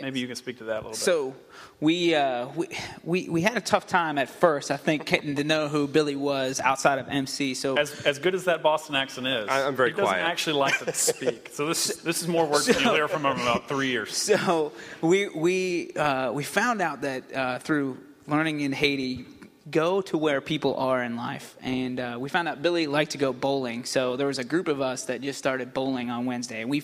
maybe 0.00 0.20
you 0.20 0.26
can 0.26 0.36
speak 0.36 0.58
to 0.58 0.64
that 0.64 0.72
a 0.74 0.76
little 0.76 0.90
bit. 0.90 0.98
So 0.98 1.34
we, 1.80 2.14
uh, 2.14 2.48
we, 2.54 2.68
we, 3.02 3.28
we 3.28 3.42
had 3.42 3.56
a 3.56 3.60
tough 3.60 3.86
time 3.86 4.18
at 4.18 4.28
first, 4.28 4.70
I 4.70 4.76
think, 4.76 5.06
getting 5.06 5.36
to 5.36 5.44
know 5.44 5.68
who 5.68 5.86
Billy 5.88 6.16
was 6.16 6.60
outside 6.60 6.98
of 6.98 7.08
MC. 7.08 7.54
So 7.54 7.76
as, 7.76 8.00
as 8.06 8.18
good 8.18 8.34
as 8.34 8.44
that 8.44 8.62
Boston 8.62 8.94
accent 8.94 9.26
is, 9.26 9.48
I- 9.48 9.66
I'm 9.66 9.74
very 9.76 9.90
he 9.90 9.96
doesn't 9.96 10.14
actually 10.14 10.56
like 10.56 10.78
to 10.78 10.92
speak. 10.94 11.50
So 11.52 11.66
this, 11.66 11.96
this 11.96 12.22
is 12.22 12.28
more 12.28 12.46
work 12.46 12.64
than 12.64 12.80
you'll 12.82 12.94
hear 12.94 13.08
from 13.08 13.26
him 13.26 13.32
in 13.36 13.40
about 13.42 13.68
three 13.68 13.88
years. 13.88 14.10
So 14.40 14.72
we 15.02 15.28
we 15.28 15.92
uh, 15.94 16.32
we 16.32 16.44
found 16.44 16.80
out 16.80 17.02
that 17.02 17.34
uh, 17.34 17.58
through 17.58 17.98
learning 18.26 18.60
in 18.60 18.72
Haiti, 18.72 19.24
go 19.70 20.00
to 20.02 20.16
where 20.16 20.40
people 20.40 20.76
are 20.76 21.02
in 21.02 21.16
life, 21.16 21.56
and 21.62 21.98
uh, 22.00 22.16
we 22.18 22.28
found 22.28 22.48
out 22.48 22.62
Billy 22.62 22.86
liked 22.86 23.12
to 23.12 23.18
go 23.18 23.32
bowling. 23.32 23.84
So 23.84 24.16
there 24.16 24.26
was 24.28 24.38
a 24.38 24.44
group 24.44 24.68
of 24.68 24.80
us 24.80 25.04
that 25.04 25.20
just 25.20 25.38
started 25.38 25.74
bowling 25.74 26.10
on 26.10 26.26
Wednesday, 26.26 26.60
and 26.62 26.70
we 26.70 26.82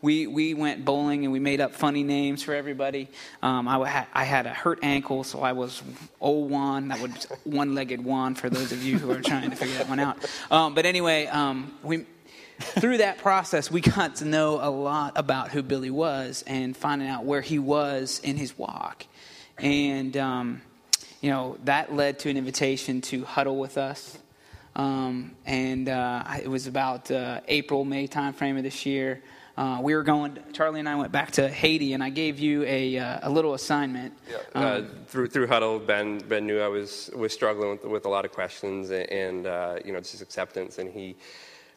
we 0.00 0.26
we 0.26 0.54
went 0.54 0.84
bowling 0.84 1.24
and 1.24 1.32
we 1.32 1.40
made 1.40 1.60
up 1.60 1.74
funny 1.74 2.04
names 2.04 2.42
for 2.42 2.54
everybody. 2.54 3.08
Um, 3.42 3.66
I, 3.66 4.06
I 4.12 4.24
had 4.24 4.46
a 4.46 4.54
hurt 4.54 4.78
ankle, 4.82 5.24
so 5.24 5.40
I 5.40 5.52
was 5.52 5.82
O 6.20 6.40
Juan. 6.40 6.88
That 6.88 7.00
was 7.00 7.26
one-legged 7.44 8.04
Juan 8.04 8.34
for 8.34 8.48
those 8.48 8.72
of 8.72 8.82
you 8.82 8.98
who 8.98 9.10
are 9.10 9.20
trying 9.20 9.50
to 9.50 9.56
figure 9.56 9.76
that 9.78 9.88
one 9.88 10.00
out. 10.00 10.18
Um, 10.50 10.74
but 10.74 10.86
anyway, 10.86 11.26
um, 11.26 11.74
we 11.82 12.06
through 12.60 12.98
that 12.98 13.18
process, 13.18 13.70
we 13.70 13.80
got 13.80 14.16
to 14.16 14.24
know 14.24 14.58
a 14.60 14.70
lot 14.70 15.12
about 15.16 15.50
who 15.50 15.62
Billy 15.62 15.90
was 15.90 16.42
and 16.46 16.76
finding 16.76 17.08
out 17.08 17.24
where 17.24 17.40
he 17.40 17.58
was 17.58 18.20
in 18.24 18.36
his 18.36 18.58
walk. 18.58 19.06
And, 19.58 20.16
um, 20.16 20.62
you 21.20 21.30
know, 21.30 21.56
that 21.64 21.94
led 21.94 22.18
to 22.20 22.30
an 22.30 22.36
invitation 22.36 23.00
to 23.02 23.24
huddle 23.24 23.58
with 23.58 23.78
us. 23.78 24.18
Um, 24.74 25.36
and 25.46 25.88
uh, 25.88 26.24
it 26.42 26.48
was 26.48 26.66
about 26.66 27.10
uh, 27.10 27.40
April, 27.48 27.84
May 27.84 28.08
timeframe 28.08 28.56
of 28.56 28.62
this 28.62 28.86
year. 28.86 29.22
Uh, 29.58 29.80
we 29.82 29.92
were 29.96 30.04
going, 30.04 30.38
Charlie 30.52 30.78
and 30.78 30.88
I 30.88 30.94
went 30.94 31.10
back 31.10 31.32
to 31.32 31.48
Haiti, 31.48 31.92
and 31.92 32.00
I 32.00 32.10
gave 32.10 32.38
you 32.38 32.62
a, 32.62 32.96
uh, 32.96 33.28
a 33.28 33.30
little 33.30 33.54
assignment. 33.54 34.14
Uh, 34.54 34.58
Um, 34.58 34.90
through 35.08 35.26
through 35.26 35.48
huddle, 35.48 35.80
Ben 35.80 36.18
Ben 36.18 36.46
knew 36.46 36.60
I 36.60 36.68
was 36.68 37.10
was 37.16 37.32
struggling 37.32 37.70
with, 37.70 37.84
with 37.84 38.04
a 38.06 38.08
lot 38.08 38.24
of 38.24 38.30
questions 38.30 38.90
and 38.92 39.46
uh, 39.46 39.78
you 39.84 39.92
know 39.92 39.98
just 39.98 40.22
acceptance. 40.22 40.78
And 40.78 40.88
he 40.88 41.16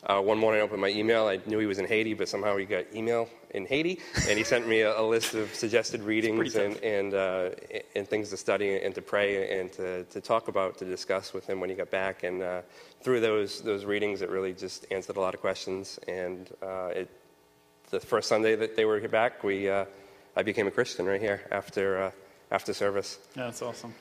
uh, 0.03 0.21
one 0.21 0.37
morning 0.37 0.61
I 0.61 0.63
opened 0.63 0.81
my 0.81 0.89
email. 0.89 1.25
I 1.25 1.39
knew 1.47 1.57
he 1.57 1.65
was 1.65 1.79
in 1.79 1.87
Haiti, 1.87 2.13
but 2.13 2.29
somehow 2.29 2.55
he 2.57 2.65
got 2.65 2.85
email 2.93 3.27
in 3.51 3.65
Haiti, 3.65 3.99
and 4.27 4.37
he 4.37 4.43
sent 4.43 4.67
me 4.67 4.81
a, 4.81 4.99
a 4.99 5.05
list 5.15 5.33
of 5.33 5.53
suggested 5.55 6.01
readings 6.03 6.55
and 6.55 6.77
and 6.83 7.15
uh, 7.15 7.49
and 7.95 8.07
things 8.07 8.29
to 8.29 8.37
study 8.37 8.77
and 8.77 8.93
to 8.93 9.01
pray 9.01 9.59
and 9.59 9.71
to, 9.73 10.03
to 10.03 10.21
talk 10.21 10.47
about 10.49 10.77
to 10.77 10.85
discuss 10.85 11.33
with 11.33 11.47
him 11.49 11.59
when 11.59 11.69
he 11.71 11.75
got 11.75 11.89
back. 11.89 12.23
And 12.23 12.43
uh, 12.43 12.61
through 13.01 13.21
those 13.21 13.61
those 13.61 13.85
readings, 13.85 14.21
it 14.21 14.29
really 14.29 14.53
just 14.53 14.85
answered 14.91 15.17
a 15.17 15.19
lot 15.19 15.33
of 15.33 15.41
questions. 15.41 15.99
And 16.07 16.47
uh, 16.61 16.99
it 17.01 17.09
the 17.91 17.99
first 17.99 18.29
Sunday 18.29 18.55
that 18.55 18.75
they 18.75 18.85
were 18.85 18.99
here 18.99 19.09
back, 19.09 19.43
we 19.43 19.69
uh, 19.69 19.85
I 20.35 20.43
became 20.43 20.67
a 20.67 20.71
Christian 20.71 21.05
right 21.05 21.21
here 21.21 21.41
after 21.51 22.01
uh, 22.03 22.11
after 22.49 22.73
service. 22.73 23.19
Yeah, 23.35 23.45
that's 23.45 23.61
awesome. 23.61 23.93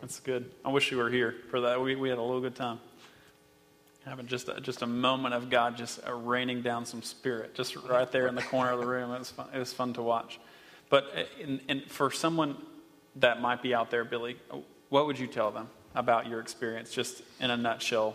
That's 0.00 0.20
good. 0.20 0.50
I 0.64 0.70
wish 0.70 0.90
you 0.90 0.98
were 0.98 1.10
here 1.10 1.34
for 1.50 1.60
that. 1.62 1.80
We, 1.80 1.96
we 1.96 2.08
had 2.08 2.18
a 2.18 2.22
little 2.22 2.40
good 2.40 2.54
time. 2.54 2.78
Having 4.04 4.28
just 4.28 4.48
a, 4.48 4.60
just 4.60 4.82
a 4.82 4.86
moment 4.86 5.34
of 5.34 5.50
God 5.50 5.76
just 5.76 6.00
uh, 6.06 6.12
raining 6.12 6.62
down 6.62 6.86
some 6.86 7.02
spirit, 7.02 7.54
just 7.54 7.74
right 7.76 8.10
there 8.10 8.26
in 8.26 8.34
the 8.34 8.42
corner 8.42 8.70
of 8.70 8.80
the 8.80 8.86
room. 8.86 9.10
It 9.12 9.18
was 9.18 9.30
fun, 9.30 9.48
it 9.52 9.58
was 9.58 9.72
fun 9.72 9.92
to 9.94 10.02
watch. 10.02 10.38
But 10.88 11.04
uh, 11.16 11.42
in, 11.42 11.60
in, 11.68 11.80
for 11.82 12.10
someone 12.10 12.56
that 13.16 13.40
might 13.40 13.60
be 13.60 13.74
out 13.74 13.90
there, 13.90 14.04
Billy, 14.04 14.36
what 14.88 15.06
would 15.06 15.18
you 15.18 15.26
tell 15.26 15.50
them 15.50 15.68
about 15.94 16.26
your 16.26 16.40
experience, 16.40 16.92
just 16.92 17.22
in 17.40 17.50
a 17.50 17.56
nutshell? 17.56 18.14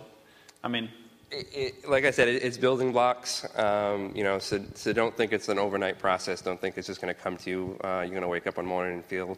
I 0.64 0.70
mean, 0.70 0.90
It, 1.34 1.48
it, 1.54 1.90
like 1.90 2.06
I 2.06 2.12
said, 2.12 2.28
it, 2.28 2.44
it's 2.44 2.58
building 2.58 2.92
blocks. 2.92 3.46
Um, 3.58 4.12
you 4.16 4.24
know, 4.24 4.40
so, 4.40 4.64
so 4.76 4.94
don't 4.94 5.16
think 5.18 5.34
it's 5.34 5.50
an 5.50 5.58
overnight 5.58 5.98
process. 6.00 6.42
Don't 6.42 6.62
think 6.62 6.78
it's 6.78 6.88
just 6.88 7.02
going 7.02 7.14
to 7.14 7.20
come 7.20 7.38
to 7.38 7.50
you. 7.50 7.78
Uh, 7.84 8.02
you're 8.02 8.10
going 8.10 8.22
to 8.22 8.28
wake 8.28 8.46
up 8.46 8.58
one 8.58 8.66
morning 8.66 8.96
and 8.96 9.06
feel 9.06 9.38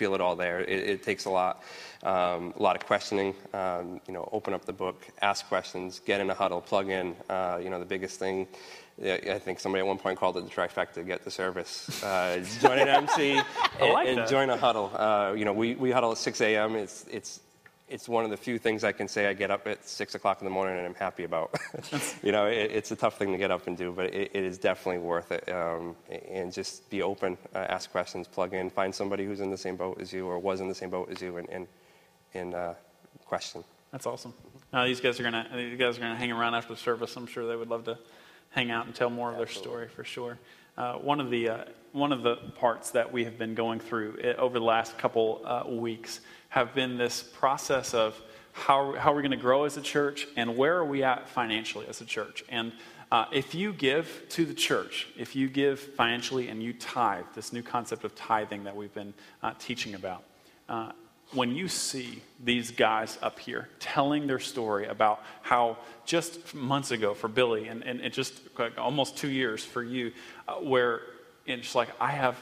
feel 0.00 0.14
it 0.14 0.20
all 0.22 0.34
there. 0.34 0.60
It, 0.60 0.88
it 0.88 1.02
takes 1.02 1.26
a 1.26 1.30
lot, 1.30 1.62
um, 2.02 2.54
a 2.58 2.62
lot 2.62 2.74
of 2.74 2.86
questioning. 2.86 3.34
Um, 3.52 4.00
you 4.08 4.14
know, 4.14 4.26
open 4.32 4.54
up 4.54 4.64
the 4.64 4.72
book, 4.72 5.06
ask 5.20 5.46
questions, 5.46 6.00
get 6.06 6.22
in 6.22 6.30
a 6.30 6.34
huddle, 6.34 6.62
plug 6.62 6.88
in. 6.88 7.14
Uh, 7.28 7.60
you 7.62 7.68
know, 7.68 7.78
the 7.78 7.84
biggest 7.84 8.18
thing. 8.18 8.48
I 9.02 9.38
think 9.38 9.60
somebody 9.60 9.80
at 9.80 9.86
one 9.86 9.98
point 9.98 10.18
called 10.18 10.36
it 10.38 10.44
the 10.44 10.50
trifecta: 10.50 11.06
get 11.06 11.24
the 11.24 11.30
service, 11.30 12.02
uh, 12.02 12.42
join 12.60 12.78
an 12.78 12.88
MC, 13.04 13.40
and, 13.80 13.92
like 13.92 14.08
and 14.08 14.26
join 14.28 14.48
a 14.50 14.56
huddle. 14.56 14.90
Uh, 14.94 15.32
you 15.36 15.44
know, 15.44 15.52
we, 15.52 15.74
we 15.74 15.90
huddle 15.90 16.12
at 16.12 16.18
6 16.18 16.40
a.m. 16.40 16.76
It's 16.76 17.04
it's 17.10 17.40
it's 17.90 18.08
one 18.08 18.24
of 18.24 18.30
the 18.30 18.36
few 18.36 18.58
things 18.58 18.84
I 18.84 18.92
can 18.92 19.08
say 19.08 19.26
I 19.26 19.32
get 19.32 19.50
up 19.50 19.66
at 19.66 19.86
six 19.86 20.14
o'clock 20.14 20.40
in 20.40 20.44
the 20.44 20.50
morning 20.50 20.78
and 20.78 20.86
I'm 20.86 20.94
happy 20.94 21.24
about. 21.24 21.54
you 22.22 22.32
know, 22.32 22.46
it, 22.46 22.70
it's 22.70 22.90
a 22.92 22.96
tough 22.96 23.18
thing 23.18 23.32
to 23.32 23.38
get 23.38 23.50
up 23.50 23.66
and 23.66 23.76
do, 23.76 23.92
but 23.92 24.14
it, 24.14 24.30
it 24.32 24.44
is 24.44 24.58
definitely 24.58 25.00
worth 25.00 25.32
it. 25.32 25.48
Um, 25.50 25.96
and 26.30 26.52
just 26.52 26.88
be 26.88 27.02
open, 27.02 27.36
uh, 27.54 27.58
ask 27.58 27.90
questions, 27.90 28.28
plug 28.28 28.54
in, 28.54 28.70
find 28.70 28.94
somebody 28.94 29.26
who's 29.26 29.40
in 29.40 29.50
the 29.50 29.58
same 29.58 29.76
boat 29.76 30.00
as 30.00 30.12
you 30.12 30.26
or 30.26 30.38
was 30.38 30.60
in 30.60 30.68
the 30.68 30.74
same 30.74 30.90
boat 30.90 31.10
as 31.10 31.20
you, 31.20 31.36
and 31.36 31.48
and, 31.50 31.66
and 32.34 32.54
uh, 32.54 32.74
question. 33.26 33.64
That's 33.90 34.06
awesome. 34.06 34.34
Now 34.72 34.84
these 34.84 35.00
guys 35.00 35.18
are 35.18 35.24
gonna 35.24 35.48
these 35.54 35.78
guys 35.78 35.98
are 35.98 36.00
gonna 36.00 36.16
hang 36.16 36.30
around 36.30 36.54
after 36.54 36.74
the 36.74 36.80
service. 36.80 37.16
I'm 37.16 37.26
sure 37.26 37.46
they 37.46 37.56
would 37.56 37.68
love 37.68 37.84
to 37.84 37.98
hang 38.50 38.70
out 38.70 38.86
and 38.86 38.94
tell 38.94 39.10
more 39.10 39.30
of 39.32 39.36
their 39.36 39.46
story 39.46 39.88
for 39.88 40.04
sure. 40.04 40.38
Uh, 40.76 40.94
one 40.94 41.20
of 41.20 41.30
the 41.30 41.48
uh, 41.48 41.64
one 41.92 42.12
of 42.12 42.22
the 42.22 42.36
parts 42.56 42.92
that 42.92 43.12
we 43.12 43.24
have 43.24 43.36
been 43.36 43.54
going 43.54 43.80
through 43.80 44.18
uh, 44.22 44.40
over 44.40 44.58
the 44.58 44.64
last 44.64 44.96
couple 44.96 45.42
uh, 45.44 45.64
weeks 45.68 46.20
have 46.50 46.74
been 46.74 46.98
this 46.98 47.22
process 47.22 47.94
of 47.94 48.20
how 48.52 48.92
how 48.92 49.12
are 49.12 49.14
we're 49.14 49.22
going 49.22 49.30
to 49.30 49.36
grow 49.36 49.64
as 49.64 49.76
a 49.76 49.82
church 49.82 50.26
and 50.36 50.56
where 50.56 50.76
are 50.76 50.84
we 50.84 51.02
at 51.02 51.28
financially 51.28 51.86
as 51.88 52.00
a 52.00 52.04
church. 52.04 52.44
And 52.48 52.72
uh, 53.12 53.24
if 53.32 53.54
you 53.54 53.72
give 53.72 54.26
to 54.30 54.44
the 54.44 54.54
church, 54.54 55.08
if 55.16 55.34
you 55.34 55.48
give 55.48 55.80
financially 55.80 56.48
and 56.48 56.62
you 56.62 56.72
tithe, 56.72 57.24
this 57.34 57.52
new 57.52 57.62
concept 57.62 58.04
of 58.04 58.14
tithing 58.14 58.64
that 58.64 58.76
we've 58.76 58.94
been 58.94 59.14
uh, 59.42 59.52
teaching 59.58 59.94
about, 59.94 60.22
uh, 60.68 60.92
when 61.32 61.54
you 61.54 61.68
see 61.68 62.22
these 62.42 62.70
guys 62.70 63.18
up 63.22 63.38
here 63.38 63.68
telling 63.78 64.26
their 64.26 64.38
story 64.38 64.86
about 64.86 65.22
how 65.42 65.76
just 66.04 66.54
months 66.54 66.90
ago 66.90 67.14
for 67.14 67.28
Billy 67.28 67.68
and, 67.68 67.82
and, 67.84 68.00
and 68.00 68.12
just 68.12 68.40
like 68.58 68.78
almost 68.78 69.16
two 69.16 69.30
years 69.30 69.64
for 69.64 69.82
you, 69.82 70.12
uh, 70.46 70.54
where 70.54 71.02
it's 71.46 71.74
like, 71.74 71.88
I 72.00 72.10
have 72.12 72.36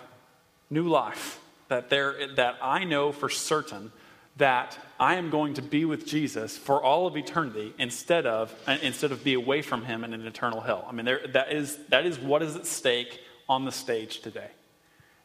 new 0.71 0.89
life, 0.89 1.41
that, 1.69 1.91
there, 1.91 2.35
that 2.37 2.57
I 2.63 2.85
know 2.85 3.13
for 3.13 3.29
certain 3.29 3.93
that 4.37 4.79
I 5.01 5.17
am 5.17 5.31
going 5.31 5.55
to 5.55 5.63
be 5.63 5.85
with 5.85 6.07
Jesus 6.07 6.57
for 6.57 6.83
all 6.83 7.07
of 7.07 7.17
eternity 7.17 7.75
instead 7.79 8.25
of, 8.25 8.55
instead 8.83 9.13
of 9.13 9.25
be 9.25 9.35
away 9.35 9.63
from 9.63 9.85
him 9.85 10.05
in 10.05 10.15
an 10.15 10.27
eternal 10.27 10.61
hell. 10.61 10.87
I 10.89 10.93
mean, 10.93 11.05
there, 11.05 11.21
that, 11.29 11.53
is, 11.53 11.77
that 11.89 12.07
is 12.07 12.19
what 12.19 12.43
is 12.43 12.55
at 12.55 12.67
stake 12.67 13.21
on 13.49 13.65
the 13.65 13.73
stage 13.73 14.21
today. 14.21 14.51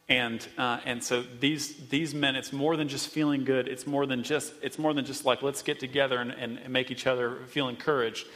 And, 0.09 0.45
uh, 0.57 0.79
and 0.85 1.03
so 1.03 1.23
these, 1.39 1.75
these 1.89 2.13
men, 2.13 2.35
it's 2.35 2.51
more 2.51 2.75
than 2.75 2.87
just 2.87 3.07
feeling 3.07 3.45
good. 3.45 3.67
It's 3.67 3.87
more 3.87 4.05
than 4.05 4.23
just, 4.23 4.53
it's 4.61 4.77
more 4.77 4.93
than 4.93 5.05
just 5.05 5.25
like, 5.25 5.41
let's 5.41 5.61
get 5.61 5.79
together 5.79 6.17
and, 6.17 6.31
and, 6.31 6.57
and 6.57 6.73
make 6.73 6.91
each 6.91 7.07
other 7.07 7.37
feel 7.47 7.69
encouraged. 7.69 8.27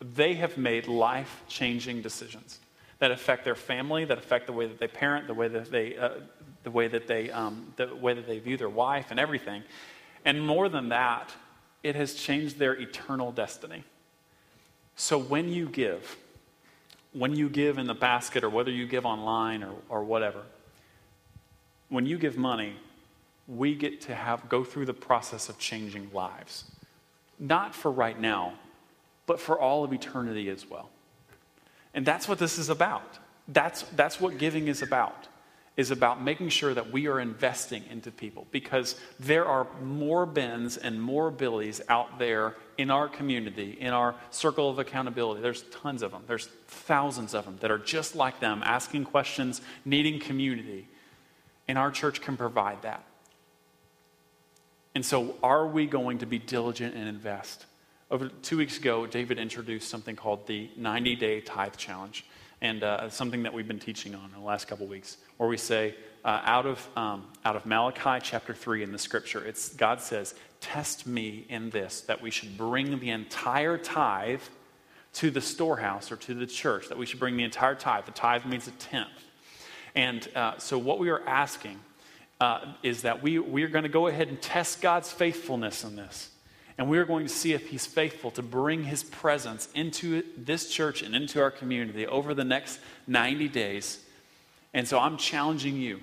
They 0.00 0.34
have 0.34 0.56
made 0.56 0.86
life 0.86 1.42
changing 1.48 2.02
decisions 2.02 2.60
that 2.98 3.10
affect 3.10 3.44
their 3.44 3.54
family, 3.54 4.04
that 4.04 4.18
affect 4.18 4.46
the 4.46 4.52
way 4.52 4.66
that 4.66 4.78
they 4.78 4.88
parent, 4.88 5.26
the 5.26 5.34
way 5.34 5.48
that 5.48 5.70
they, 5.70 5.96
uh, 5.96 6.10
the 6.62 6.70
way 6.70 6.88
that 6.88 7.06
they, 7.06 7.30
um, 7.30 7.72
the 7.76 7.94
way 7.94 8.14
that 8.14 8.26
they 8.26 8.38
view 8.38 8.56
their 8.56 8.68
wife 8.68 9.06
and 9.10 9.18
everything. 9.18 9.62
And 10.24 10.44
more 10.44 10.68
than 10.68 10.90
that, 10.90 11.32
it 11.82 11.96
has 11.96 12.14
changed 12.14 12.58
their 12.58 12.74
eternal 12.74 13.32
destiny. 13.32 13.84
So 14.94 15.18
when 15.18 15.48
you 15.48 15.68
give, 15.68 16.16
when 17.12 17.34
you 17.34 17.48
give 17.48 17.78
in 17.78 17.86
the 17.86 17.94
basket 17.94 18.44
or 18.44 18.50
whether 18.50 18.70
you 18.70 18.86
give 18.86 19.04
online 19.04 19.62
or, 19.62 19.74
or 19.88 20.04
whatever, 20.04 20.42
when 21.88 22.06
you 22.06 22.18
give 22.18 22.36
money, 22.36 22.76
we 23.48 23.74
get 23.74 24.00
to 24.02 24.14
have 24.14 24.48
go 24.48 24.62
through 24.62 24.86
the 24.86 24.94
process 24.94 25.48
of 25.48 25.58
changing 25.58 26.10
lives. 26.12 26.64
Not 27.38 27.74
for 27.74 27.90
right 27.90 28.18
now, 28.18 28.54
but 29.26 29.40
for 29.40 29.58
all 29.58 29.82
of 29.82 29.92
eternity 29.92 30.48
as 30.48 30.68
well. 30.68 30.90
And 31.94 32.06
that's 32.06 32.28
what 32.28 32.38
this 32.38 32.58
is 32.58 32.68
about. 32.68 33.18
That's, 33.48 33.82
that's 33.96 34.20
what 34.20 34.38
giving 34.38 34.68
is 34.68 34.82
about 34.82 35.26
is 35.76 35.90
about 35.90 36.22
making 36.22 36.50
sure 36.50 36.74
that 36.74 36.90
we 36.90 37.06
are 37.06 37.18
investing 37.18 37.82
into 37.90 38.10
people 38.10 38.46
because 38.50 38.94
there 39.18 39.46
are 39.46 39.66
more 39.82 40.26
Bens 40.26 40.76
and 40.76 41.00
more 41.00 41.30
Billies 41.30 41.80
out 41.88 42.18
there 42.18 42.54
in 42.76 42.90
our 42.90 43.08
community, 43.08 43.78
in 43.80 43.92
our 43.92 44.14
circle 44.30 44.68
of 44.68 44.78
accountability. 44.78 45.40
There's 45.40 45.62
tons 45.70 46.02
of 46.02 46.10
them. 46.10 46.24
There's 46.26 46.46
thousands 46.66 47.34
of 47.34 47.46
them 47.46 47.56
that 47.60 47.70
are 47.70 47.78
just 47.78 48.14
like 48.14 48.38
them, 48.40 48.62
asking 48.64 49.04
questions, 49.06 49.62
needing 49.84 50.20
community. 50.20 50.88
And 51.68 51.78
our 51.78 51.90
church 51.90 52.20
can 52.20 52.36
provide 52.36 52.82
that. 52.82 53.04
And 54.94 55.04
so, 55.04 55.36
are 55.42 55.66
we 55.66 55.86
going 55.86 56.18
to 56.18 56.26
be 56.26 56.38
diligent 56.38 56.94
and 56.94 57.08
invest? 57.08 57.64
Over 58.10 58.28
two 58.28 58.58
weeks 58.58 58.76
ago, 58.76 59.06
David 59.06 59.38
introduced 59.38 59.88
something 59.88 60.16
called 60.16 60.46
the 60.46 60.68
90 60.76 61.16
Day 61.16 61.40
Tithe 61.40 61.76
Challenge, 61.76 62.26
and 62.62 62.84
uh, 62.84 63.10
something 63.10 63.42
that 63.42 63.52
we've 63.52 63.66
been 63.66 63.80
teaching 63.80 64.14
on 64.14 64.24
in 64.26 64.40
the 64.40 64.46
last 64.46 64.68
couple 64.68 64.86
weeks, 64.86 65.18
where 65.36 65.48
we 65.48 65.56
say, 65.56 65.96
uh, 66.24 66.40
out, 66.44 66.64
of, 66.64 66.88
um, 66.96 67.26
out 67.44 67.56
of 67.56 67.66
Malachi 67.66 68.20
chapter 68.22 68.54
3 68.54 68.84
in 68.84 68.92
the 68.92 68.98
scripture, 68.98 69.44
it's, 69.44 69.70
God 69.74 70.00
says, 70.00 70.34
Test 70.60 71.04
me 71.04 71.44
in 71.48 71.70
this, 71.70 72.02
that 72.02 72.22
we 72.22 72.30
should 72.30 72.56
bring 72.56 73.00
the 73.00 73.10
entire 73.10 73.76
tithe 73.76 74.40
to 75.14 75.32
the 75.32 75.40
storehouse 75.40 76.12
or 76.12 76.16
to 76.16 76.34
the 76.34 76.46
church, 76.46 76.88
that 76.88 76.96
we 76.96 77.04
should 77.04 77.18
bring 77.18 77.36
the 77.36 77.42
entire 77.42 77.74
tithe. 77.74 78.06
The 78.06 78.12
tithe 78.12 78.44
means 78.46 78.68
a 78.68 78.70
tenth. 78.70 79.08
And 79.96 80.26
uh, 80.36 80.58
so, 80.58 80.78
what 80.78 81.00
we 81.00 81.10
are 81.10 81.26
asking 81.26 81.80
uh, 82.40 82.74
is 82.84 83.02
that 83.02 83.24
we, 83.24 83.40
we 83.40 83.64
are 83.64 83.68
going 83.68 83.82
to 83.82 83.88
go 83.88 84.06
ahead 84.06 84.28
and 84.28 84.40
test 84.40 84.80
God's 84.80 85.10
faithfulness 85.10 85.82
in 85.82 85.96
this. 85.96 86.30
And 86.82 86.90
we 86.90 86.98
are 86.98 87.04
going 87.04 87.28
to 87.28 87.32
see 87.32 87.52
if 87.52 87.68
He's 87.68 87.86
faithful 87.86 88.32
to 88.32 88.42
bring 88.42 88.82
His 88.82 89.04
presence 89.04 89.68
into 89.72 90.24
this 90.36 90.68
church 90.68 91.02
and 91.02 91.14
into 91.14 91.40
our 91.40 91.52
community 91.52 92.08
over 92.08 92.34
the 92.34 92.42
next 92.42 92.80
90 93.06 93.48
days. 93.50 94.00
And 94.74 94.88
so, 94.88 94.98
I'm 94.98 95.16
challenging 95.16 95.76
you, 95.76 96.00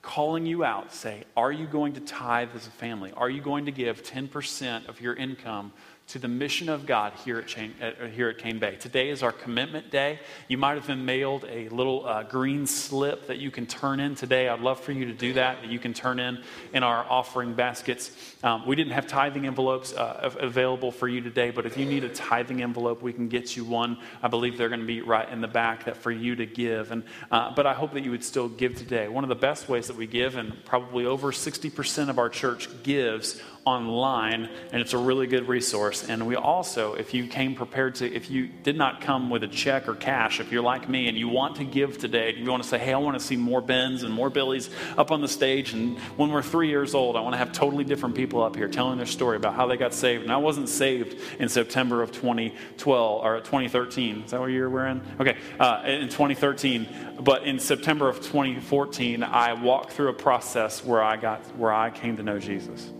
calling 0.00 0.46
you 0.46 0.64
out, 0.64 0.94
say, 0.94 1.24
Are 1.36 1.52
you 1.52 1.66
going 1.66 1.92
to 1.92 2.00
tithe 2.00 2.48
as 2.54 2.66
a 2.66 2.70
family? 2.70 3.12
Are 3.18 3.28
you 3.28 3.42
going 3.42 3.66
to 3.66 3.70
give 3.70 4.02
10% 4.02 4.88
of 4.88 4.98
your 5.02 5.14
income 5.14 5.74
to 6.08 6.18
the 6.18 6.28
mission 6.28 6.70
of 6.70 6.86
God 6.86 7.12
here 7.22 7.38
at, 7.38 7.46
Chain, 7.46 7.74
uh, 7.82 8.06
here 8.06 8.30
at 8.30 8.38
Cane 8.38 8.58
Bay. 8.58 8.76
Today 8.76 9.10
is 9.10 9.22
our 9.22 9.30
commitment 9.30 9.90
day. 9.90 10.18
You 10.48 10.56
might 10.56 10.76
have 10.76 10.86
been 10.86 11.04
mailed 11.04 11.44
a 11.44 11.68
little 11.68 12.06
uh, 12.06 12.22
green 12.22 12.66
slip 12.66 13.26
that 13.26 13.36
you 13.36 13.50
can 13.50 13.66
turn 13.66 14.00
in 14.00 14.14
today. 14.14 14.48
I'd 14.48 14.60
love 14.60 14.80
for 14.80 14.92
you 14.92 15.04
to 15.04 15.12
do 15.12 15.34
that, 15.34 15.60
that 15.60 15.70
you 15.70 15.78
can 15.78 15.92
turn 15.92 16.18
in 16.18 16.42
in 16.72 16.82
our 16.82 17.04
offering 17.10 17.52
baskets. 17.52 18.10
Um, 18.42 18.66
we 18.66 18.74
didn't 18.74 18.94
have 18.94 19.06
tithing 19.06 19.46
envelopes 19.46 19.92
uh, 19.92 20.34
available 20.40 20.90
for 20.90 21.08
you 21.08 21.20
today, 21.20 21.50
but 21.50 21.66
if 21.66 21.76
you 21.76 21.84
need 21.84 22.04
a 22.04 22.08
tithing 22.08 22.62
envelope, 22.62 23.02
we 23.02 23.12
can 23.12 23.28
get 23.28 23.54
you 23.54 23.66
one. 23.66 23.98
I 24.22 24.28
believe 24.28 24.56
they're 24.56 24.70
going 24.70 24.80
to 24.80 24.86
be 24.86 25.02
right 25.02 25.28
in 25.28 25.42
the 25.42 25.48
back 25.48 25.84
that 25.84 25.98
for 25.98 26.10
you 26.10 26.34
to 26.36 26.46
give. 26.46 26.90
And, 26.90 27.02
uh, 27.30 27.54
but 27.54 27.66
I 27.66 27.74
hope 27.74 27.92
that 27.92 28.02
you 28.02 28.12
would 28.12 28.24
still 28.24 28.48
give 28.48 28.76
today. 28.76 29.08
One 29.08 29.24
of 29.24 29.28
the 29.28 29.34
best 29.34 29.68
ways 29.68 29.88
that 29.88 29.96
we 29.96 30.06
give, 30.06 30.36
and 30.36 30.64
probably 30.64 31.04
over 31.04 31.32
60% 31.32 32.08
of 32.08 32.18
our 32.18 32.30
church 32.30 32.70
gives 32.82 33.42
online, 33.68 34.48
and 34.72 34.80
it's 34.80 34.94
a 34.94 34.98
really 34.98 35.26
good 35.26 35.48
resource. 35.48 36.08
And 36.08 36.26
we 36.26 36.36
also, 36.36 36.94
if 36.94 37.14
you 37.14 37.26
came 37.26 37.54
prepared 37.54 37.96
to, 37.96 38.12
if 38.12 38.30
you 38.30 38.46
did 38.46 38.76
not 38.76 39.00
come 39.00 39.30
with 39.30 39.44
a 39.44 39.48
check 39.48 39.88
or 39.88 39.94
cash, 39.94 40.40
if 40.40 40.50
you're 40.50 40.62
like 40.62 40.88
me 40.88 41.08
and 41.08 41.16
you 41.16 41.28
want 41.28 41.56
to 41.56 41.64
give 41.64 41.98
today, 41.98 42.34
you 42.34 42.50
want 42.50 42.62
to 42.62 42.68
say, 42.68 42.78
hey, 42.78 42.92
I 42.92 42.98
want 42.98 43.18
to 43.18 43.24
see 43.24 43.36
more 43.36 43.60
Bens 43.60 44.02
and 44.02 44.12
more 44.12 44.30
Billies 44.30 44.70
up 44.96 45.12
on 45.12 45.20
the 45.20 45.28
stage. 45.28 45.72
And 45.72 45.98
when 46.16 46.30
we're 46.30 46.42
three 46.42 46.68
years 46.68 46.94
old, 46.94 47.16
I 47.16 47.20
want 47.20 47.34
to 47.34 47.38
have 47.38 47.52
totally 47.52 47.84
different 47.84 48.14
people 48.14 48.42
up 48.42 48.56
here 48.56 48.68
telling 48.68 48.96
their 48.96 49.06
story 49.06 49.36
about 49.36 49.54
how 49.54 49.66
they 49.66 49.76
got 49.76 49.94
saved. 49.94 50.22
And 50.22 50.32
I 50.32 50.38
wasn't 50.38 50.68
saved 50.68 51.20
in 51.38 51.48
September 51.48 52.02
of 52.02 52.10
2012 52.12 53.24
or 53.24 53.38
2013. 53.40 54.22
Is 54.22 54.30
that 54.30 54.40
what 54.40 54.46
year 54.46 54.68
we're 54.70 54.86
in? 54.86 55.02
Okay, 55.20 55.36
uh, 55.60 55.82
in 55.84 56.08
2013. 56.08 56.88
But 57.20 57.44
in 57.44 57.58
September 57.58 58.08
of 58.08 58.16
2014, 58.18 59.22
I 59.22 59.52
walked 59.54 59.92
through 59.92 60.08
a 60.08 60.14
process 60.14 60.84
where 60.84 61.02
I 61.02 61.16
got 61.16 61.40
where 61.56 61.72
I 61.72 61.90
came 61.90 62.16
to 62.16 62.22
know 62.22 62.38
Jesus. 62.38 62.90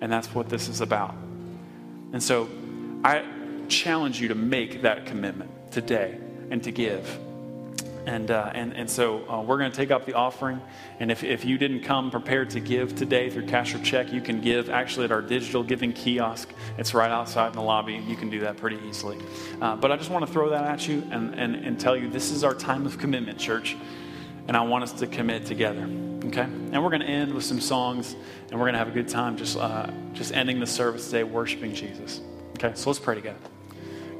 And 0.00 0.12
that's 0.12 0.34
what 0.34 0.48
this 0.48 0.68
is 0.68 0.80
about. 0.80 1.14
And 2.12 2.22
so 2.22 2.48
I 3.04 3.24
challenge 3.68 4.20
you 4.20 4.28
to 4.28 4.34
make 4.34 4.82
that 4.82 5.06
commitment 5.06 5.50
today 5.70 6.18
and 6.50 6.62
to 6.64 6.70
give. 6.70 7.18
And, 8.06 8.30
uh, 8.30 8.50
and, 8.54 8.72
and 8.72 8.88
so 8.88 9.28
uh, 9.28 9.42
we're 9.42 9.58
going 9.58 9.70
to 9.70 9.76
take 9.76 9.90
up 9.90 10.06
the 10.06 10.14
offering. 10.14 10.62
And 10.98 11.10
if, 11.10 11.22
if 11.22 11.44
you 11.44 11.58
didn't 11.58 11.82
come 11.82 12.10
prepared 12.10 12.48
to 12.50 12.60
give 12.60 12.96
today 12.96 13.28
through 13.28 13.46
cash 13.46 13.74
or 13.74 13.80
check, 13.80 14.10
you 14.12 14.22
can 14.22 14.40
give 14.40 14.70
actually 14.70 15.04
at 15.04 15.12
our 15.12 15.20
digital 15.20 15.62
giving 15.62 15.92
kiosk. 15.92 16.48
It's 16.78 16.94
right 16.94 17.10
outside 17.10 17.48
in 17.48 17.52
the 17.52 17.62
lobby. 17.62 17.96
You 17.96 18.16
can 18.16 18.30
do 18.30 18.40
that 18.40 18.56
pretty 18.56 18.78
easily. 18.88 19.18
Uh, 19.60 19.76
but 19.76 19.92
I 19.92 19.96
just 19.98 20.08
want 20.08 20.26
to 20.26 20.32
throw 20.32 20.48
that 20.48 20.64
at 20.64 20.88
you 20.88 21.06
and, 21.10 21.34
and, 21.34 21.54
and 21.54 21.78
tell 21.78 21.96
you 21.96 22.08
this 22.08 22.30
is 22.30 22.44
our 22.44 22.54
time 22.54 22.86
of 22.86 22.96
commitment, 22.96 23.38
church. 23.38 23.76
And 24.48 24.56
I 24.56 24.62
want 24.62 24.82
us 24.82 24.92
to 24.94 25.06
commit 25.06 25.46
together. 25.46 25.88
Okay? 26.24 26.42
And 26.42 26.82
we're 26.82 26.90
going 26.90 27.02
to 27.02 27.06
end 27.06 27.32
with 27.32 27.44
some 27.44 27.60
songs, 27.60 28.16
and 28.50 28.58
we're 28.58 28.64
going 28.64 28.72
to 28.72 28.78
have 28.78 28.88
a 28.88 28.92
good 28.92 29.08
time 29.08 29.36
just, 29.36 29.56
uh, 29.56 29.90
just 30.14 30.32
ending 30.32 30.58
the 30.58 30.66
service 30.66 31.06
today 31.06 31.22
worshiping 31.22 31.74
Jesus. 31.74 32.20
Okay? 32.54 32.72
So 32.74 32.90
let's 32.90 32.98
pray 32.98 33.14
together. 33.14 33.38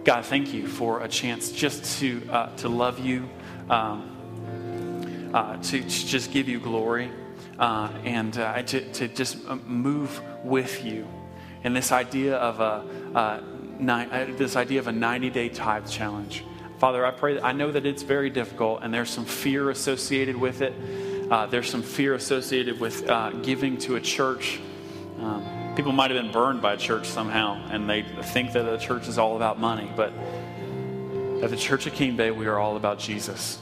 God, 0.04 0.24
thank 0.24 0.54
you 0.54 0.66
for 0.68 1.02
a 1.02 1.08
chance 1.08 1.50
just 1.50 1.98
to, 2.00 2.22
uh, 2.30 2.56
to 2.56 2.68
love 2.68 2.98
you, 2.98 3.28
um, 3.68 5.30
uh, 5.34 5.56
to, 5.56 5.80
to, 5.80 6.06
just 6.06 6.30
give 6.30 6.48
you 6.48 6.60
glory, 6.60 7.10
uh, 7.58 7.90
and 8.04 8.38
uh, 8.38 8.62
to, 8.62 8.92
to 8.92 9.08
just 9.08 9.38
uh, 9.46 9.56
move 9.66 10.22
with 10.44 10.84
you. 10.84 11.06
And 11.64 11.74
this 11.74 11.90
idea 11.90 12.36
of 12.36 12.60
a, 12.60 13.42
ni- 13.78 14.32
this 14.32 14.56
idea 14.56 14.78
of 14.78 14.86
a 14.86 14.92
90 14.92 15.30
day 15.30 15.48
tithe 15.48 15.88
challenge. 15.88 16.44
Father, 16.78 17.04
I 17.04 17.10
pray 17.10 17.34
that 17.34 17.44
I 17.44 17.50
know 17.50 17.72
that 17.72 17.84
it's 17.86 18.04
very 18.04 18.30
difficult 18.30 18.80
and 18.82 18.94
there's 18.94 19.10
some 19.10 19.24
fear 19.24 19.70
associated 19.70 20.36
with 20.36 20.60
it. 20.62 20.72
Uh, 21.28 21.46
there's 21.46 21.68
some 21.68 21.82
fear 21.82 22.14
associated 22.14 22.78
with 22.78 23.08
uh, 23.08 23.30
giving 23.30 23.78
to 23.78 23.96
a 23.96 24.00
church. 24.00 24.60
Um, 25.18 25.74
people 25.74 25.90
might 25.90 26.12
have 26.12 26.22
been 26.22 26.30
burned 26.30 26.62
by 26.62 26.74
a 26.74 26.76
church 26.76 27.06
somehow, 27.06 27.60
and 27.70 27.90
they 27.90 28.02
think 28.02 28.52
that 28.52 28.72
a 28.72 28.78
church 28.78 29.08
is 29.08 29.18
all 29.18 29.34
about 29.34 29.58
money. 29.58 29.90
But 29.96 30.12
at 31.42 31.50
the 31.50 31.56
Church 31.56 31.86
of 31.88 31.94
Cane 31.94 32.16
Bay, 32.16 32.30
we 32.30 32.46
are 32.46 32.60
all 32.60 32.76
about 32.76 33.00
Jesus. 33.00 33.58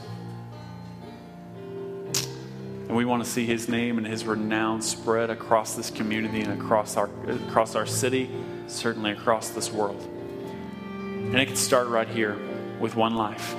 And 2.13 2.95
we 2.95 3.07
want 3.07 3.25
to 3.25 3.29
see 3.29 3.47
his 3.47 3.67
name 3.67 3.97
and 3.97 4.07
his 4.07 4.27
renown 4.27 4.83
spread 4.83 5.31
across 5.31 5.75
this 5.75 5.91
community 5.91 6.43
and 6.43 6.61
across 6.61 6.99
our, 6.99 7.09
across 7.49 7.75
our 7.75 7.87
city, 7.87 8.31
certainly 8.67 9.13
across 9.13 9.49
this 9.49 9.73
world. 9.73 10.07
And 10.91 11.35
it 11.35 11.47
can 11.47 11.57
start 11.57 11.89
right 11.89 12.09
here 12.09 12.39
with 12.81 12.97
one 12.97 13.15
life. 13.15 13.55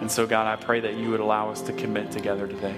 And 0.00 0.10
so, 0.10 0.26
God, 0.26 0.46
I 0.46 0.56
pray 0.56 0.80
that 0.80 0.94
you 0.94 1.10
would 1.10 1.20
allow 1.20 1.50
us 1.50 1.62
to 1.62 1.72
commit 1.72 2.10
together 2.10 2.46
today. 2.46 2.74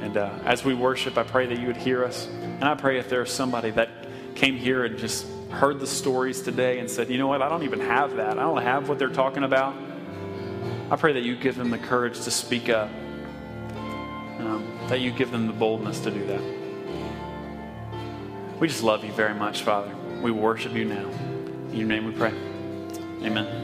And 0.00 0.16
uh, 0.16 0.30
as 0.44 0.64
we 0.64 0.74
worship, 0.74 1.18
I 1.18 1.24
pray 1.24 1.46
that 1.46 1.58
you 1.58 1.66
would 1.66 1.76
hear 1.76 2.04
us. 2.04 2.26
And 2.26 2.64
I 2.64 2.74
pray 2.74 2.98
if 2.98 3.08
there's 3.08 3.32
somebody 3.32 3.70
that 3.72 3.88
came 4.34 4.56
here 4.56 4.84
and 4.84 4.98
just 4.98 5.26
heard 5.50 5.80
the 5.80 5.86
stories 5.86 6.40
today 6.40 6.78
and 6.78 6.88
said, 6.88 7.10
you 7.10 7.18
know 7.18 7.26
what, 7.26 7.42
I 7.42 7.48
don't 7.48 7.64
even 7.64 7.80
have 7.80 8.16
that. 8.16 8.38
I 8.38 8.42
don't 8.42 8.62
have 8.62 8.88
what 8.88 8.98
they're 8.98 9.08
talking 9.08 9.42
about. 9.42 9.74
I 10.90 10.96
pray 10.96 11.12
that 11.12 11.22
you 11.22 11.36
give 11.36 11.56
them 11.56 11.70
the 11.70 11.78
courage 11.78 12.20
to 12.22 12.30
speak 12.30 12.68
up, 12.68 12.88
um, 14.38 14.78
that 14.88 15.00
you 15.00 15.10
give 15.10 15.30
them 15.30 15.46
the 15.46 15.52
boldness 15.52 16.00
to 16.00 16.10
do 16.10 16.26
that. 16.26 16.42
We 18.58 18.68
just 18.68 18.82
love 18.82 19.04
you 19.04 19.12
very 19.12 19.34
much, 19.34 19.62
Father. 19.62 19.94
We 20.22 20.30
worship 20.30 20.74
you 20.74 20.84
now. 20.84 21.08
In 21.70 21.76
your 21.76 21.88
name 21.88 22.04
we 22.06 22.12
pray. 22.12 22.32
Amen. 23.22 23.59